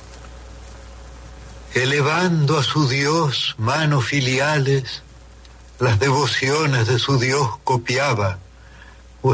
elevando 1.76 2.58
a 2.58 2.62
su 2.62 2.88
Dios 2.88 3.54
manos 3.58 4.06
filiales, 4.06 5.02
las 5.78 5.98
devociones 5.98 6.86
de 6.86 6.98
su 6.98 7.18
Dios 7.18 7.50
copiaba, 7.64 8.38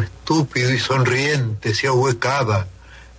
estúpido 0.00 0.72
y 0.72 0.78
sonriente 0.78 1.74
se 1.74 1.88
ahuecaba 1.88 2.66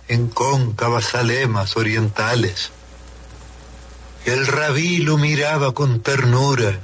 en 0.08 0.28
cóncavas 0.28 1.14
alemas 1.14 1.76
orientales. 1.76 2.70
El 4.24 4.46
rabí 4.46 4.98
lo 4.98 5.18
miraba 5.18 5.72
con 5.72 6.00
ternura 6.00 6.78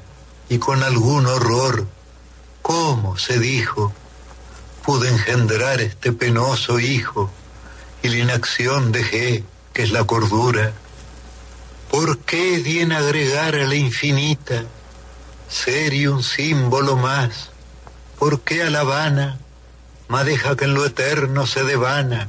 y 0.48 0.58
con 0.58 0.82
algún 0.82 1.26
horror. 1.26 1.86
¿Cómo, 2.62 3.16
se 3.18 3.38
dijo, 3.38 3.92
pude 4.84 5.08
engendrar 5.08 5.80
este 5.80 6.12
penoso 6.12 6.78
hijo 6.78 7.30
y 8.02 8.08
la 8.08 8.18
inacción 8.18 8.92
dejé, 8.92 9.44
que 9.72 9.82
es 9.82 9.90
la 9.90 10.04
cordura? 10.04 10.72
¿Por 11.90 12.18
qué 12.18 12.58
di 12.58 12.80
en 12.80 12.92
agregar 12.92 13.54
a 13.54 13.66
la 13.66 13.74
infinita 13.74 14.64
ser 15.48 15.94
y 15.94 16.06
un 16.06 16.22
símbolo 16.22 16.96
más? 16.96 17.50
¿Por 18.18 18.42
qué 18.42 18.62
a 18.62 18.70
la 18.70 18.84
vana 18.84 19.38
ma 20.10 20.24
deja 20.24 20.56
que 20.56 20.64
en 20.64 20.74
lo 20.74 20.84
eterno 20.84 21.46
se 21.46 21.62
devana? 21.62 22.28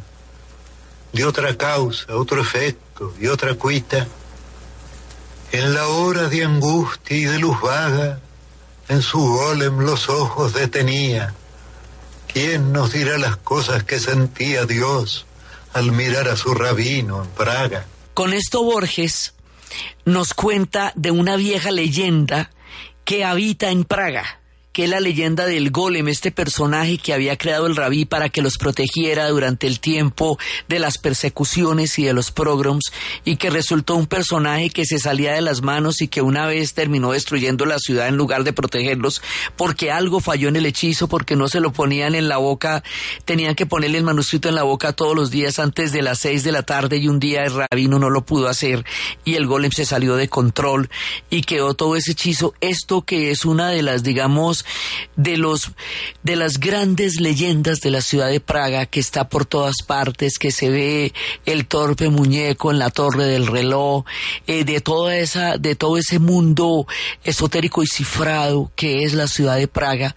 De 1.14 1.26
otra 1.26 1.58
causa, 1.58 2.16
otro 2.16 2.40
efecto 2.40 3.12
y 3.20 3.26
otra 3.26 3.56
cuita. 3.56 4.08
En 5.52 5.74
la 5.74 5.88
hora 5.88 6.30
de 6.30 6.46
angustia 6.46 7.18
y 7.18 7.24
de 7.24 7.40
luz 7.40 7.60
vaga, 7.60 8.20
en 8.88 9.02
su 9.02 9.20
golem 9.20 9.80
los 9.80 10.10
ojos 10.10 10.54
detenía. 10.54 11.34
¿Quién 12.32 12.72
nos 12.72 12.94
dirá 12.94 13.18
las 13.18 13.38
cosas 13.38 13.84
que 13.84 14.00
sentía 14.00 14.66
Dios 14.66 15.26
al 15.74 15.92
mirar 15.92 16.30
a 16.30 16.38
su 16.38 16.54
rabino 16.54 17.24
en 17.24 17.30
Praga? 17.32 17.88
Con 18.14 18.34
esto 18.34 18.64
Borges 18.64 19.34
nos 20.06 20.36
cuenta 20.36 20.94
de 20.96 21.10
una 21.10 21.36
vieja 21.36 21.72
leyenda 21.72 22.52
que 23.06 23.26
habita 23.26 23.72
en 23.72 23.86
Praga 23.86 24.41
que 24.74 24.88
la 24.88 25.00
leyenda 25.00 25.46
del 25.46 25.70
golem, 25.72 26.08
este 26.08 26.32
personaje 26.32 26.98
que 26.98 27.14
había 27.14 27.38
creado 27.38 27.68
el 27.68 27.76
rabí 27.76 28.06
para 28.06 28.30
que 28.30 28.42
los 28.42 28.58
protegiera 28.58 29.28
durante 29.30 29.68
el 29.68 29.80
tiempo 29.80 30.38
de 30.70 30.80
las 30.80 30.98
persecuciones 30.98 32.00
y 32.00 32.04
de 32.04 32.14
los 32.14 32.32
pogroms, 32.32 32.92
y 33.26 33.36
que 33.36 33.50
resultó 33.50 33.96
un 33.96 34.08
personaje 34.08 34.70
que 34.70 34.86
se 34.86 35.00
salía 35.00 35.34
de 35.34 35.42
las 35.42 35.62
manos 35.62 36.02
y 36.02 36.08
que 36.08 36.22
una 36.22 36.46
vez 36.46 36.74
terminó 36.74 37.12
destruyendo 37.12 37.66
la 37.66 37.80
ciudad 37.80 38.08
en 38.08 38.16
lugar 38.16 38.44
de 38.44 38.54
protegerlos, 38.54 39.22
porque 39.58 39.92
algo 39.92 40.20
falló 40.22 40.48
en 40.48 40.56
el 40.56 40.66
hechizo, 40.66 41.08
porque 41.08 41.36
no 41.36 41.48
se 41.50 41.60
lo 41.60 41.74
ponían 41.74 42.16
en 42.16 42.30
la 42.30 42.38
boca, 42.38 42.84
tenían 43.26 43.56
que 43.56 43.66
ponerle 43.66 43.98
el 43.98 44.04
manuscrito 44.04 44.48
en 44.48 44.56
la 44.56 44.64
boca 44.64 44.94
todos 44.94 45.16
los 45.16 45.32
días 45.32 45.60
antes 45.60 45.92
de 45.92 46.02
las 46.02 46.20
seis 46.20 46.44
de 46.44 46.52
la 46.52 46.64
tarde 46.64 46.98
y 46.98 47.08
un 47.08 47.20
día 47.20 47.44
el 47.44 47.54
rabino 47.54 48.00
no 48.00 48.10
lo 48.10 48.26
pudo 48.26 48.48
hacer 48.48 48.86
y 49.26 49.36
el 49.36 49.48
golem 49.48 49.72
se 49.72 49.86
salió 49.86 50.16
de 50.16 50.30
control 50.30 50.90
y 51.30 51.42
quedó 51.42 51.74
todo 51.74 51.96
ese 51.96 52.14
hechizo. 52.14 52.54
Esto 52.62 53.02
que 53.02 53.32
es 53.32 53.46
una 53.46 53.70
de 53.70 53.82
las, 53.82 54.04
digamos, 54.04 54.61
de 55.16 55.38
los 55.38 55.72
de 56.24 56.36
las 56.36 56.60
grandes 56.60 57.20
leyendas 57.20 57.80
de 57.80 57.92
la 57.92 58.02
ciudad 58.02 58.30
de 58.30 58.40
Praga 58.40 58.86
que 58.86 59.00
está 59.00 59.28
por 59.30 59.46
todas 59.46 59.76
partes, 59.86 60.38
que 60.38 60.52
se 60.52 60.70
ve 60.70 61.14
el 61.46 61.66
torpe 61.66 62.10
muñeco 62.10 62.72
en 62.72 62.80
la 62.80 62.90
torre 62.90 63.26
del 63.26 63.48
reloj, 63.48 64.06
eh, 64.48 64.64
de 64.64 64.82
esa 65.14 65.58
de 65.58 65.76
todo 65.76 65.98
ese 65.98 66.20
mundo 66.20 66.88
esotérico 67.24 67.84
y 67.84 67.88
cifrado 67.88 68.72
que 68.76 69.04
es 69.04 69.14
la 69.14 69.28
ciudad 69.28 69.58
de 69.58 69.68
Praga 69.68 70.16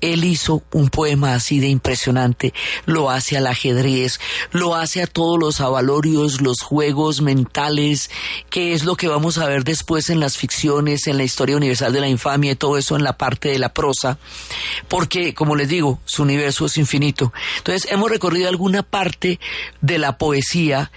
él 0.00 0.24
hizo 0.24 0.62
un 0.72 0.88
poema 0.88 1.34
así 1.34 1.60
de 1.60 1.68
impresionante, 1.68 2.52
lo 2.86 3.10
hace 3.10 3.36
al 3.36 3.46
ajedrez, 3.46 4.20
lo 4.52 4.74
hace 4.74 5.02
a 5.02 5.06
todos 5.06 5.38
los 5.38 5.60
avalorios, 5.60 6.40
los 6.40 6.60
juegos 6.60 7.20
mentales, 7.20 8.10
que 8.48 8.72
es 8.72 8.84
lo 8.84 8.96
que 8.96 9.08
vamos 9.08 9.38
a 9.38 9.46
ver 9.46 9.64
después 9.64 10.10
en 10.10 10.20
las 10.20 10.36
ficciones, 10.36 11.06
en 11.06 11.16
la 11.16 11.24
historia 11.24 11.56
universal 11.56 11.92
de 11.92 12.00
la 12.00 12.08
infamia 12.08 12.52
y 12.52 12.56
todo 12.56 12.78
eso 12.78 12.96
en 12.96 13.04
la 13.04 13.16
parte 13.16 13.50
de 13.50 13.58
la 13.58 13.72
prosa, 13.72 14.18
porque, 14.88 15.34
como 15.34 15.56
les 15.56 15.68
digo, 15.68 16.00
su 16.04 16.22
universo 16.22 16.66
es 16.66 16.76
infinito. 16.76 17.32
Entonces, 17.58 17.90
hemos 17.90 18.10
recorrido 18.10 18.48
alguna 18.48 18.82
parte 18.82 19.40
de 19.80 19.98
la 19.98 20.18
poesía 20.18 20.90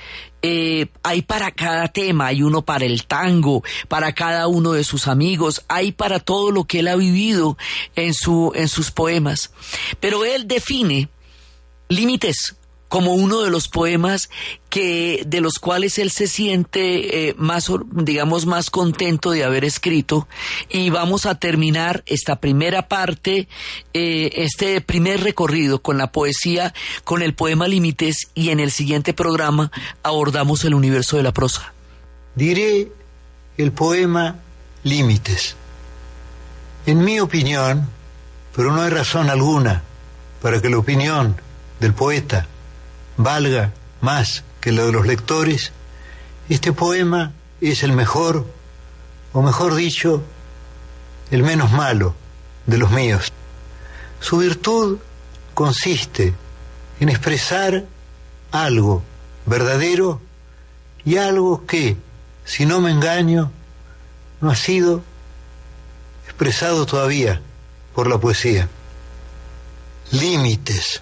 eh, 0.46 0.88
hay 1.04 1.22
para 1.22 1.52
cada 1.52 1.88
tema, 1.88 2.28
hay 2.28 2.44
uno 2.44 2.64
para 2.64 2.86
el 2.86 3.06
tango, 3.06 3.64
para 3.88 4.14
cada 4.14 4.48
uno 4.48 4.74
de 4.74 4.84
sus 4.84 5.08
amigos, 5.08 5.64
hay 5.70 5.94
para 5.94 6.20
todo 6.20 6.52
lo 6.52 6.66
que 6.66 6.80
él 6.80 6.90
ha 6.90 6.98
vivido 6.98 7.58
en, 7.96 8.14
su, 8.14 8.52
en 8.54 8.68
sus 8.68 8.92
poemas. 8.92 9.52
Pero 10.02 10.26
él 10.26 10.46
define 10.46 11.08
límites 11.88 12.58
como 12.94 13.16
uno 13.16 13.42
de 13.42 13.50
los 13.50 13.70
poemas 13.70 14.30
que 14.70 15.24
de 15.26 15.42
los 15.42 15.56
cuales 15.56 15.98
él 15.98 16.12
se 16.12 16.28
siente 16.28 17.30
eh, 17.30 17.36
más 17.40 17.72
digamos 17.92 18.46
más 18.46 18.70
contento 18.70 19.32
de 19.32 19.44
haber 19.44 19.66
escrito. 19.66 20.28
Y 20.70 20.92
vamos 20.92 21.26
a 21.26 21.40
terminar 21.40 22.04
esta 22.06 22.36
primera 22.36 22.88
parte 22.88 23.48
eh, 23.96 24.30
este 24.36 24.80
primer 24.80 25.24
recorrido 25.24 25.82
con 25.82 25.98
la 25.98 26.12
poesía 26.12 26.72
con 27.04 27.24
el 27.24 27.34
poema 27.34 27.68
límites 27.68 28.30
y 28.36 28.50
en 28.50 28.60
el 28.60 28.70
siguiente 28.70 29.16
programa 29.16 29.72
abordamos 30.04 30.64
el 30.64 30.76
universo 30.76 31.18
de 31.18 31.24
la 31.24 31.32
prosa. 31.32 31.74
Diré 32.36 32.92
el 33.58 33.72
poema 33.72 34.36
límites. 34.84 35.56
En 36.86 37.04
mi 37.04 37.20
opinión 37.20 37.90
pero 38.56 38.72
no 38.72 38.84
hay 38.84 38.92
razón 38.92 39.32
alguna 39.32 39.82
para 40.44 40.62
que 40.62 40.70
la 40.70 40.78
opinión 40.78 41.36
del 41.80 41.96
poeta 41.96 42.50
valga 43.18 43.74
más 44.02 44.44
que 44.62 44.72
lo 44.72 44.86
de 44.86 44.92
los 44.92 45.06
lectores, 45.06 45.72
este 46.50 46.74
poema 46.74 47.34
es 47.62 47.84
el 47.84 47.94
mejor, 47.94 48.46
o 49.32 49.42
mejor 49.42 49.76
dicho, 49.76 50.24
el 51.32 51.44
menos 51.44 51.72
malo 51.72 52.16
de 52.66 52.78
los 52.78 52.92
míos. 52.92 53.32
Su 54.20 54.38
virtud 54.38 55.00
consiste 55.54 56.34
en 57.00 57.10
expresar 57.10 57.86
algo 58.52 59.04
verdadero 59.46 60.22
y 61.06 61.18
algo 61.18 61.66
que, 61.66 61.98
si 62.46 62.66
no 62.66 62.80
me 62.80 62.92
engaño, 62.92 63.52
no 64.42 64.52
ha 64.52 64.56
sido 64.56 65.04
expresado 66.26 66.86
todavía 66.86 67.42
por 67.94 68.08
la 68.08 68.18
poesía. 68.18 68.70
Límites 70.12 71.02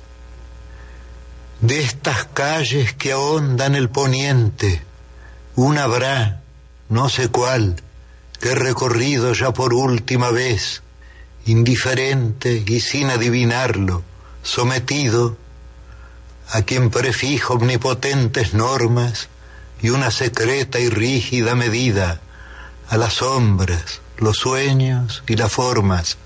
de 1.62 1.80
estas 1.82 2.26
calles 2.26 2.94
que 2.94 3.12
ahondan 3.12 3.76
el 3.76 3.90
poniente, 3.90 4.82
una 5.56 5.84
habrá, 5.84 6.42
no 6.90 7.08
sé 7.08 7.30
cuál, 7.30 7.76
que 8.40 8.56
recorrido 8.56 9.34
ya 9.34 9.54
por 9.54 9.76
última 9.76 10.32
vez, 10.32 10.82
indiferente 11.46 12.64
y 12.66 12.80
sin 12.80 13.12
adivinarlo, 13.12 14.04
sometido 14.42 15.38
a 16.50 16.64
quien 16.64 16.90
prefijo 16.90 17.54
omnipotentes 17.54 18.56
normas 18.56 19.30
y 19.84 19.90
una 19.90 20.10
secreta 20.10 20.80
y 20.80 20.90
rígida 20.90 21.54
medida 21.54 22.22
a 22.90 22.98
las 22.98 23.14
sombras, 23.14 24.02
los 24.18 24.38
sueños 24.38 25.24
y 25.28 25.36
las 25.36 25.52
formas 25.52 26.18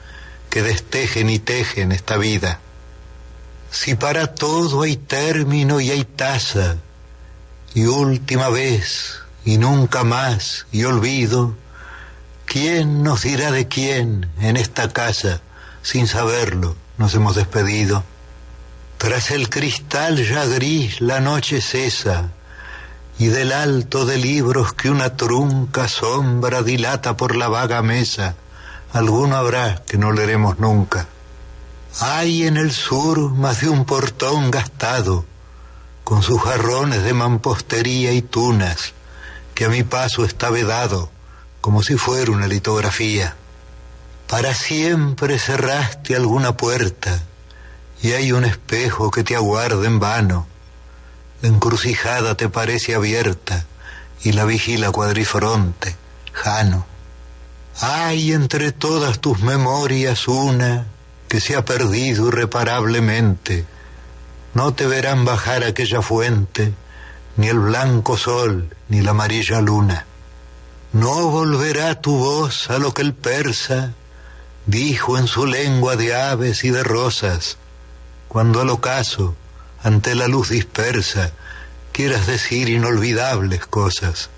que 0.49 0.61
destejen 0.61 1.29
y 1.29 1.39
tejen 1.39 1.91
esta 1.91 2.17
vida. 2.17 2.59
Si 3.75 3.93
para 3.93 4.27
todo 4.27 4.83
hay 4.83 4.95
término 4.95 5.81
y 5.81 5.91
hay 5.91 6.05
tasa, 6.05 6.77
y 7.73 7.85
última 7.85 8.47
vez, 8.47 9.19
y 9.43 9.57
nunca 9.57 10.05
más, 10.05 10.65
y 10.71 10.85
olvido, 10.85 11.53
¿quién 12.45 13.03
nos 13.03 13.23
dirá 13.23 13.51
de 13.51 13.67
quién 13.67 14.31
en 14.39 14.55
esta 14.55 14.87
casa, 14.93 15.41
sin 15.81 16.07
saberlo, 16.07 16.77
nos 16.97 17.13
hemos 17.15 17.35
despedido? 17.35 18.05
Tras 18.97 19.29
el 19.31 19.49
cristal 19.49 20.25
ya 20.25 20.45
gris 20.45 21.01
la 21.01 21.19
noche 21.19 21.59
cesa, 21.59 22.31
y 23.19 23.27
del 23.27 23.51
alto 23.51 24.05
de 24.05 24.17
libros 24.17 24.71
que 24.71 24.89
una 24.89 25.17
trunca 25.17 25.89
sombra 25.89 26.63
dilata 26.63 27.17
por 27.17 27.35
la 27.35 27.49
vaga 27.49 27.81
mesa, 27.81 28.35
alguno 28.93 29.35
habrá 29.35 29.83
que 29.85 29.97
no 29.97 30.13
leeremos 30.13 30.59
nunca. 30.59 31.09
Hay 32.01 32.43
en 32.43 32.57
el 32.57 32.73
sur 32.73 33.31
más 33.31 33.61
de 33.61 33.69
un 33.69 33.85
portón 33.85 34.51
gastado, 34.51 35.25
con 36.03 36.23
sus 36.23 36.41
jarrones 36.41 37.03
de 37.03 37.13
mampostería 37.13 38.11
y 38.11 38.21
tunas, 38.21 38.93
que 39.53 39.63
a 39.63 39.69
mi 39.69 39.83
paso 39.83 40.25
está 40.25 40.49
vedado, 40.49 41.09
como 41.61 41.83
si 41.83 41.95
fuera 41.95 42.33
una 42.33 42.47
litografía. 42.47 43.35
Para 44.27 44.53
siempre 44.53 45.39
cerraste 45.39 46.17
alguna 46.17 46.57
puerta, 46.57 47.23
y 48.01 48.11
hay 48.11 48.33
un 48.33 48.43
espejo 48.43 49.09
que 49.09 49.23
te 49.23 49.37
aguarda 49.37 49.85
en 49.87 50.01
vano. 50.01 50.47
La 51.41 51.47
encrucijada 51.47 52.35
te 52.35 52.49
parece 52.49 52.93
abierta, 52.93 53.65
y 54.21 54.33
la 54.33 54.43
vigila 54.43 54.91
cuadrifronte, 54.91 55.95
Jano. 56.33 56.85
Hay 57.79 58.33
entre 58.33 58.73
todas 58.73 59.19
tus 59.19 59.39
memorias 59.39 60.27
una 60.27 60.87
que 61.35 61.41
se 61.41 61.57
ha 61.57 61.65
perdido 61.65 62.29
irreparablemente. 62.29 63.65
No 64.53 64.73
te 64.73 64.87
verán 64.87 65.25
bajar 65.25 65.65
aquella 65.65 66.01
fuente, 66.01 66.71
ni 67.35 67.49
el 67.49 67.59
blanco 67.59 68.17
sol, 68.17 68.73
ni 68.87 69.01
la 69.01 69.11
amarilla 69.11 69.59
luna. 69.59 70.05
No 70.93 71.27
volverá 71.27 71.99
tu 71.99 72.17
voz 72.17 72.69
a 72.69 72.77
lo 72.77 72.93
que 72.93 73.01
el 73.01 73.13
persa 73.13 73.91
dijo 74.65 75.17
en 75.17 75.27
su 75.27 75.45
lengua 75.45 75.97
de 75.97 76.15
aves 76.15 76.63
y 76.63 76.69
de 76.69 76.85
rosas, 76.85 77.57
cuando 78.29 78.61
al 78.61 78.69
ocaso, 78.69 79.35
ante 79.83 80.15
la 80.15 80.29
luz 80.29 80.51
dispersa, 80.51 81.31
quieras 81.91 82.27
decir 82.27 82.69
inolvidables 82.69 83.65
cosas. 83.65 84.29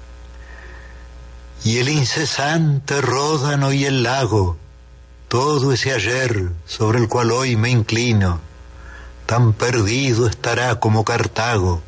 Y 1.64 1.78
el 1.78 1.90
incesante 1.90 3.02
ródano 3.02 3.72
y 3.72 3.86
el 3.86 4.02
lago, 4.02 4.58
todo 5.28 5.74
ese 5.74 5.94
ayer 5.94 6.50
sobre 6.66 7.00
el 7.00 7.08
cual 7.08 7.32
hoy 7.32 7.56
me 7.56 7.70
inclino, 7.70 8.40
tan 9.26 9.54
perdido 9.54 10.28
estará 10.28 10.80
como 10.80 11.04
Cartago, 11.04 11.82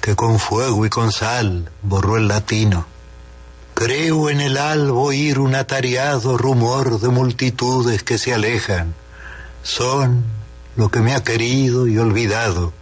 que 0.00 0.14
con 0.14 0.38
fuego 0.38 0.86
y 0.86 0.90
con 0.90 1.10
sal 1.10 1.70
borró 1.82 2.16
el 2.16 2.28
latino. 2.28 2.86
Creo 3.74 4.30
en 4.30 4.40
el 4.40 4.56
albo 4.56 5.02
oír 5.02 5.38
un 5.38 5.54
atariado 5.54 6.38
rumor 6.38 7.00
de 7.00 7.08
multitudes 7.08 8.02
que 8.02 8.18
se 8.18 8.32
alejan. 8.32 8.94
Son 9.62 10.24
lo 10.76 10.90
que 10.90 11.00
me 11.00 11.14
ha 11.14 11.22
querido 11.22 11.86
y 11.86 11.98
olvidado. 11.98 12.72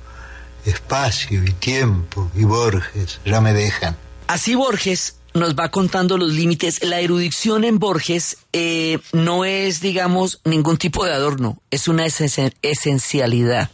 Espacio 0.64 1.42
y 1.42 1.52
tiempo 1.52 2.30
y 2.34 2.44
Borges 2.44 3.20
ya 3.24 3.40
me 3.40 3.52
dejan. 3.52 3.96
Así 4.28 4.54
Borges 4.54 5.16
nos 5.34 5.56
va 5.56 5.70
contando 5.70 6.16
los 6.16 6.32
límites. 6.32 6.82
La 6.82 7.00
erudición 7.00 7.64
en 7.64 7.78
Borges 7.78 8.38
eh, 8.52 8.98
no 9.12 9.44
es, 9.44 9.80
digamos, 9.80 10.40
ningún 10.44 10.78
tipo 10.78 11.04
de 11.04 11.12
adorno, 11.12 11.60
es 11.70 11.88
una 11.88 12.06
esencialidad. 12.06 13.70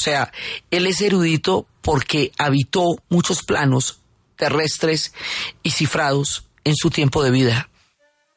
O 0.00 0.04
sea, 0.04 0.32
él 0.70 0.86
es 0.86 1.00
erudito 1.00 1.66
porque 1.80 2.32
habitó 2.36 2.96
muchos 3.08 3.42
planos 3.42 4.00
terrestres 4.36 5.14
y 5.62 5.70
cifrados 5.70 6.44
en 6.64 6.74
su 6.74 6.90
tiempo 6.90 7.22
de 7.22 7.30
vida. 7.30 7.70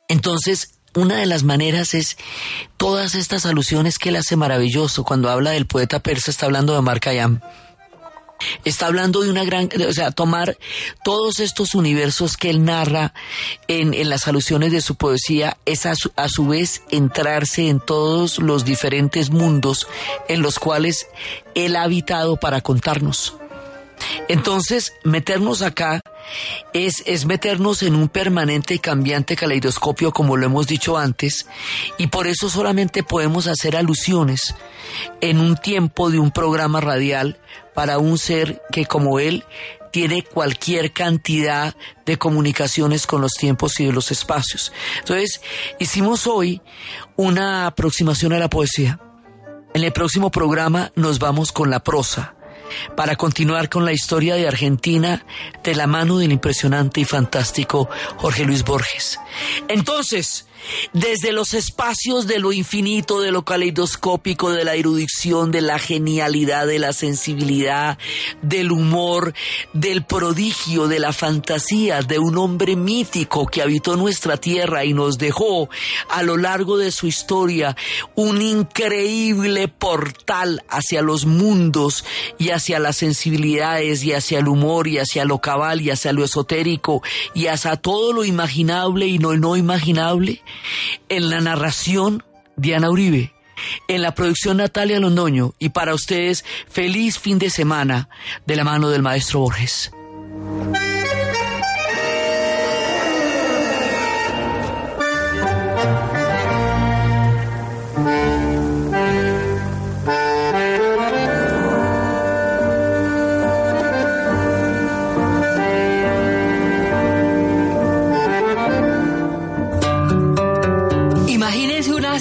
Entonces, 0.08 0.76
una 0.94 1.18
de 1.18 1.26
las 1.26 1.44
maneras 1.44 1.94
es 1.94 2.18
todas 2.78 3.16
estas 3.16 3.46
alusiones 3.46 4.00
que 4.00 4.10
él 4.10 4.16
hace 4.16 4.36
maravilloso. 4.36 5.04
Cuando 5.04 5.30
habla 5.30 5.52
del 5.52 5.66
poeta 5.66 6.00
persa, 6.00 6.32
está 6.32 6.46
hablando 6.46 6.74
de 6.76 6.82
Markayam 6.82 7.42
Está 8.66 8.88
hablando 8.88 9.22
de 9.22 9.30
una 9.30 9.44
gran, 9.44 9.70
o 9.88 9.94
sea, 9.94 10.12
tomar 10.12 10.58
todos 11.04 11.40
estos 11.40 11.76
universos 11.76 12.38
que 12.38 12.50
él 12.50 12.64
narra 12.64 13.14
en, 13.68 13.94
en 13.94 14.10
las 14.10 14.28
alusiones 14.28 14.72
de 14.72 14.82
su 14.82 14.96
poesía, 14.96 15.58
es 15.66 15.86
a 15.86 15.96
su, 15.96 16.12
a 16.16 16.30
su 16.30 16.48
vez 16.48 16.82
entrarse 16.92 17.68
en 17.68 17.80
todos 17.80 18.40
los 18.40 18.66
diferentes 18.66 19.30
mundos 19.30 19.88
en 20.28 20.42
los 20.42 20.60
cuales 20.60 21.08
él 21.56 21.76
ha 21.76 21.84
habitado 21.84 22.38
para 22.38 22.62
contarnos. 22.62 23.36
Entonces, 24.28 24.94
meternos 25.04 25.62
acá 25.62 26.02
es, 26.74 27.04
es 27.06 27.26
meternos 27.26 27.84
en 27.84 27.96
un 27.96 28.10
permanente 28.10 28.74
y 28.74 28.80
cambiante 28.80 29.36
caleidoscopio, 29.36 30.12
como 30.12 30.38
lo 30.38 30.46
hemos 30.46 30.68
dicho 30.68 30.98
antes, 30.98 31.48
y 31.98 32.08
por 32.08 32.28
eso 32.28 32.50
solamente 32.50 33.04
podemos 33.04 33.48
hacer 33.48 33.76
alusiones 33.76 34.54
en 35.22 35.40
un 35.40 35.56
tiempo 35.58 36.10
de 36.10 36.20
un 36.20 36.32
programa 36.32 36.82
radial 36.82 37.40
para 37.78 38.00
un 38.00 38.18
ser 38.18 38.64
que 38.72 38.88
como 38.88 39.20
él 39.20 39.46
tiene 39.92 40.24
cualquier 40.24 40.94
cantidad 40.94 41.76
de 42.08 42.18
comunicaciones 42.18 43.06
con 43.06 43.22
los 43.22 43.34
tiempos 43.34 43.80
y 43.80 43.92
los 43.92 44.10
espacios. 44.10 44.74
Entonces, 44.98 45.42
hicimos 45.78 46.26
hoy 46.26 46.60
una 47.18 47.68
aproximación 47.68 48.34
a 48.34 48.40
la 48.40 48.50
poesía. 48.50 49.00
En 49.76 49.84
el 49.84 49.94
próximo 49.94 50.32
programa 50.32 50.92
nos 50.96 51.20
vamos 51.20 51.52
con 51.52 51.70
la 51.70 51.84
prosa 51.84 52.34
para 52.96 53.16
continuar 53.16 53.70
con 53.70 53.86
la 53.86 53.94
historia 53.94 54.34
de 54.34 54.48
Argentina 54.48 55.24
de 55.64 55.76
la 55.76 55.86
mano 55.86 56.18
del 56.18 56.32
impresionante 56.32 57.02
y 57.02 57.06
fantástico 57.06 57.90
Jorge 58.18 58.44
Luis 58.44 58.64
Borges. 58.64 59.20
Entonces, 59.68 60.48
desde 60.94 61.32
los 61.32 61.54
espacios 61.54 62.28
de 62.28 62.40
lo 62.40 62.52
infinito, 62.52 63.22
de 63.22 63.32
lo 63.32 63.44
caleidoscópico, 63.44 64.52
de 64.52 64.64
la 64.64 64.76
erudición, 64.76 65.52
de 65.52 65.62
la 65.62 65.80
genialidad, 65.80 66.68
de 66.68 66.80
la 66.80 66.94
sensibilidad, 66.94 67.98
del 68.42 68.72
humor, 68.72 69.34
del 69.74 70.04
prodigio, 70.04 70.88
de 70.88 71.00
la 71.00 71.14
fantasía, 71.14 72.02
de 72.02 72.20
un 72.20 72.38
hombre 72.38 72.76
mítico 72.76 73.48
que 73.48 73.62
habitó 73.62 73.96
nuestra 73.96 74.38
tierra 74.38 74.86
y 74.86 74.94
nos 74.94 75.18
dejó 75.18 75.70
a 76.10 76.24
lo 76.24 76.38
largo 76.38 76.78
de 76.78 76.92
su 76.92 77.08
historia 77.08 77.76
un 78.16 78.42
increíble 78.42 79.68
portal 79.68 80.64
hacia 80.70 81.02
los 81.02 81.26
mundos 81.26 82.06
y 82.38 82.50
hacia 82.50 82.80
las 82.80 82.98
sensibilidades 82.98 84.04
y 84.04 84.14
hacia 84.14 84.40
el 84.40 84.48
humor 84.48 84.88
y 84.88 84.98
hacia 84.98 85.26
lo 85.26 85.40
cabal 85.40 85.82
y 85.82 85.92
hacia 85.92 86.14
lo 86.14 86.24
esotérico 86.24 87.02
y 87.34 87.48
hacia 87.48 87.76
todo 87.76 88.14
lo 88.14 88.26
imaginable 88.26 89.08
y 89.08 89.20
no, 89.20 89.36
no 89.36 89.56
imaginable 89.56 90.42
en 91.10 91.30
la 91.30 91.40
narración, 91.40 92.24
Diana 92.56 92.90
Uribe. 92.90 93.34
En 93.88 94.04
la 94.04 94.14
producción 94.14 94.58
Natalia 94.58 95.00
Londoño 95.00 95.54
y 95.58 95.70
para 95.70 95.96
ustedes 95.96 96.46
feliz 96.70 97.18
fin 97.18 97.40
de 97.40 97.50
semana 97.50 98.08
de 98.46 98.56
la 98.56 98.64
mano 98.64 98.90
del 98.90 99.02
maestro 99.02 99.40
Borges. 99.40 99.92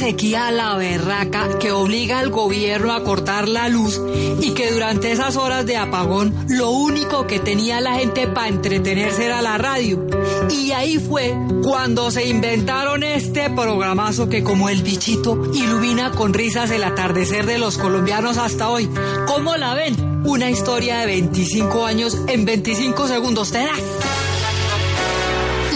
Sequía 0.06 0.52
la 0.52 0.76
berraca 0.76 1.58
que 1.58 1.72
obliga 1.72 2.20
al 2.20 2.30
gobierno 2.30 2.92
a 2.92 3.02
cortar 3.02 3.48
la 3.48 3.68
luz 3.68 4.00
y 4.40 4.52
que 4.52 4.70
durante 4.70 5.10
esas 5.10 5.34
horas 5.34 5.66
de 5.66 5.76
apagón 5.76 6.32
lo 6.48 6.70
único 6.70 7.26
que 7.26 7.40
tenía 7.40 7.80
la 7.80 7.94
gente 7.94 8.28
para 8.28 8.46
entretenerse 8.46 9.26
era 9.26 9.42
la 9.42 9.58
radio. 9.58 10.06
Y 10.48 10.70
ahí 10.70 11.00
fue 11.00 11.36
cuando 11.60 12.12
se 12.12 12.24
inventaron 12.24 13.02
este 13.02 13.50
programazo 13.50 14.28
que 14.28 14.44
como 14.44 14.68
el 14.68 14.84
bichito 14.84 15.50
ilumina 15.52 16.12
con 16.12 16.32
risas 16.32 16.70
el 16.70 16.84
atardecer 16.84 17.44
de 17.44 17.58
los 17.58 17.76
colombianos 17.76 18.38
hasta 18.38 18.70
hoy. 18.70 18.88
¿Cómo 19.26 19.56
la 19.56 19.74
ven? 19.74 20.22
Una 20.24 20.48
historia 20.48 20.98
de 20.98 21.06
25 21.06 21.84
años 21.84 22.16
en 22.28 22.44
25 22.44 23.08
segundos. 23.08 23.50
¿Te 23.50 23.58
das? 23.58 23.80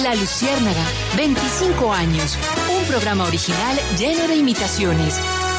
La 0.05 0.15
Luciérnaga, 0.15 0.85
25 1.17 1.93
años. 1.93 2.39
Programa 2.91 3.23
original 3.25 3.79
lleno 3.97 4.27
de 4.27 4.35
imitaciones. 4.35 5.15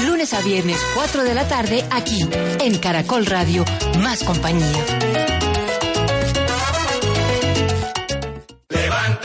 Lunes 0.06 0.34
a 0.34 0.42
viernes, 0.42 0.78
4 0.96 1.24
de 1.24 1.34
la 1.34 1.48
tarde, 1.48 1.86
aquí, 1.90 2.28
en 2.60 2.78
Caracol 2.78 3.26
Radio. 3.26 3.64
Más 4.00 4.22
compañía. 4.22 5.31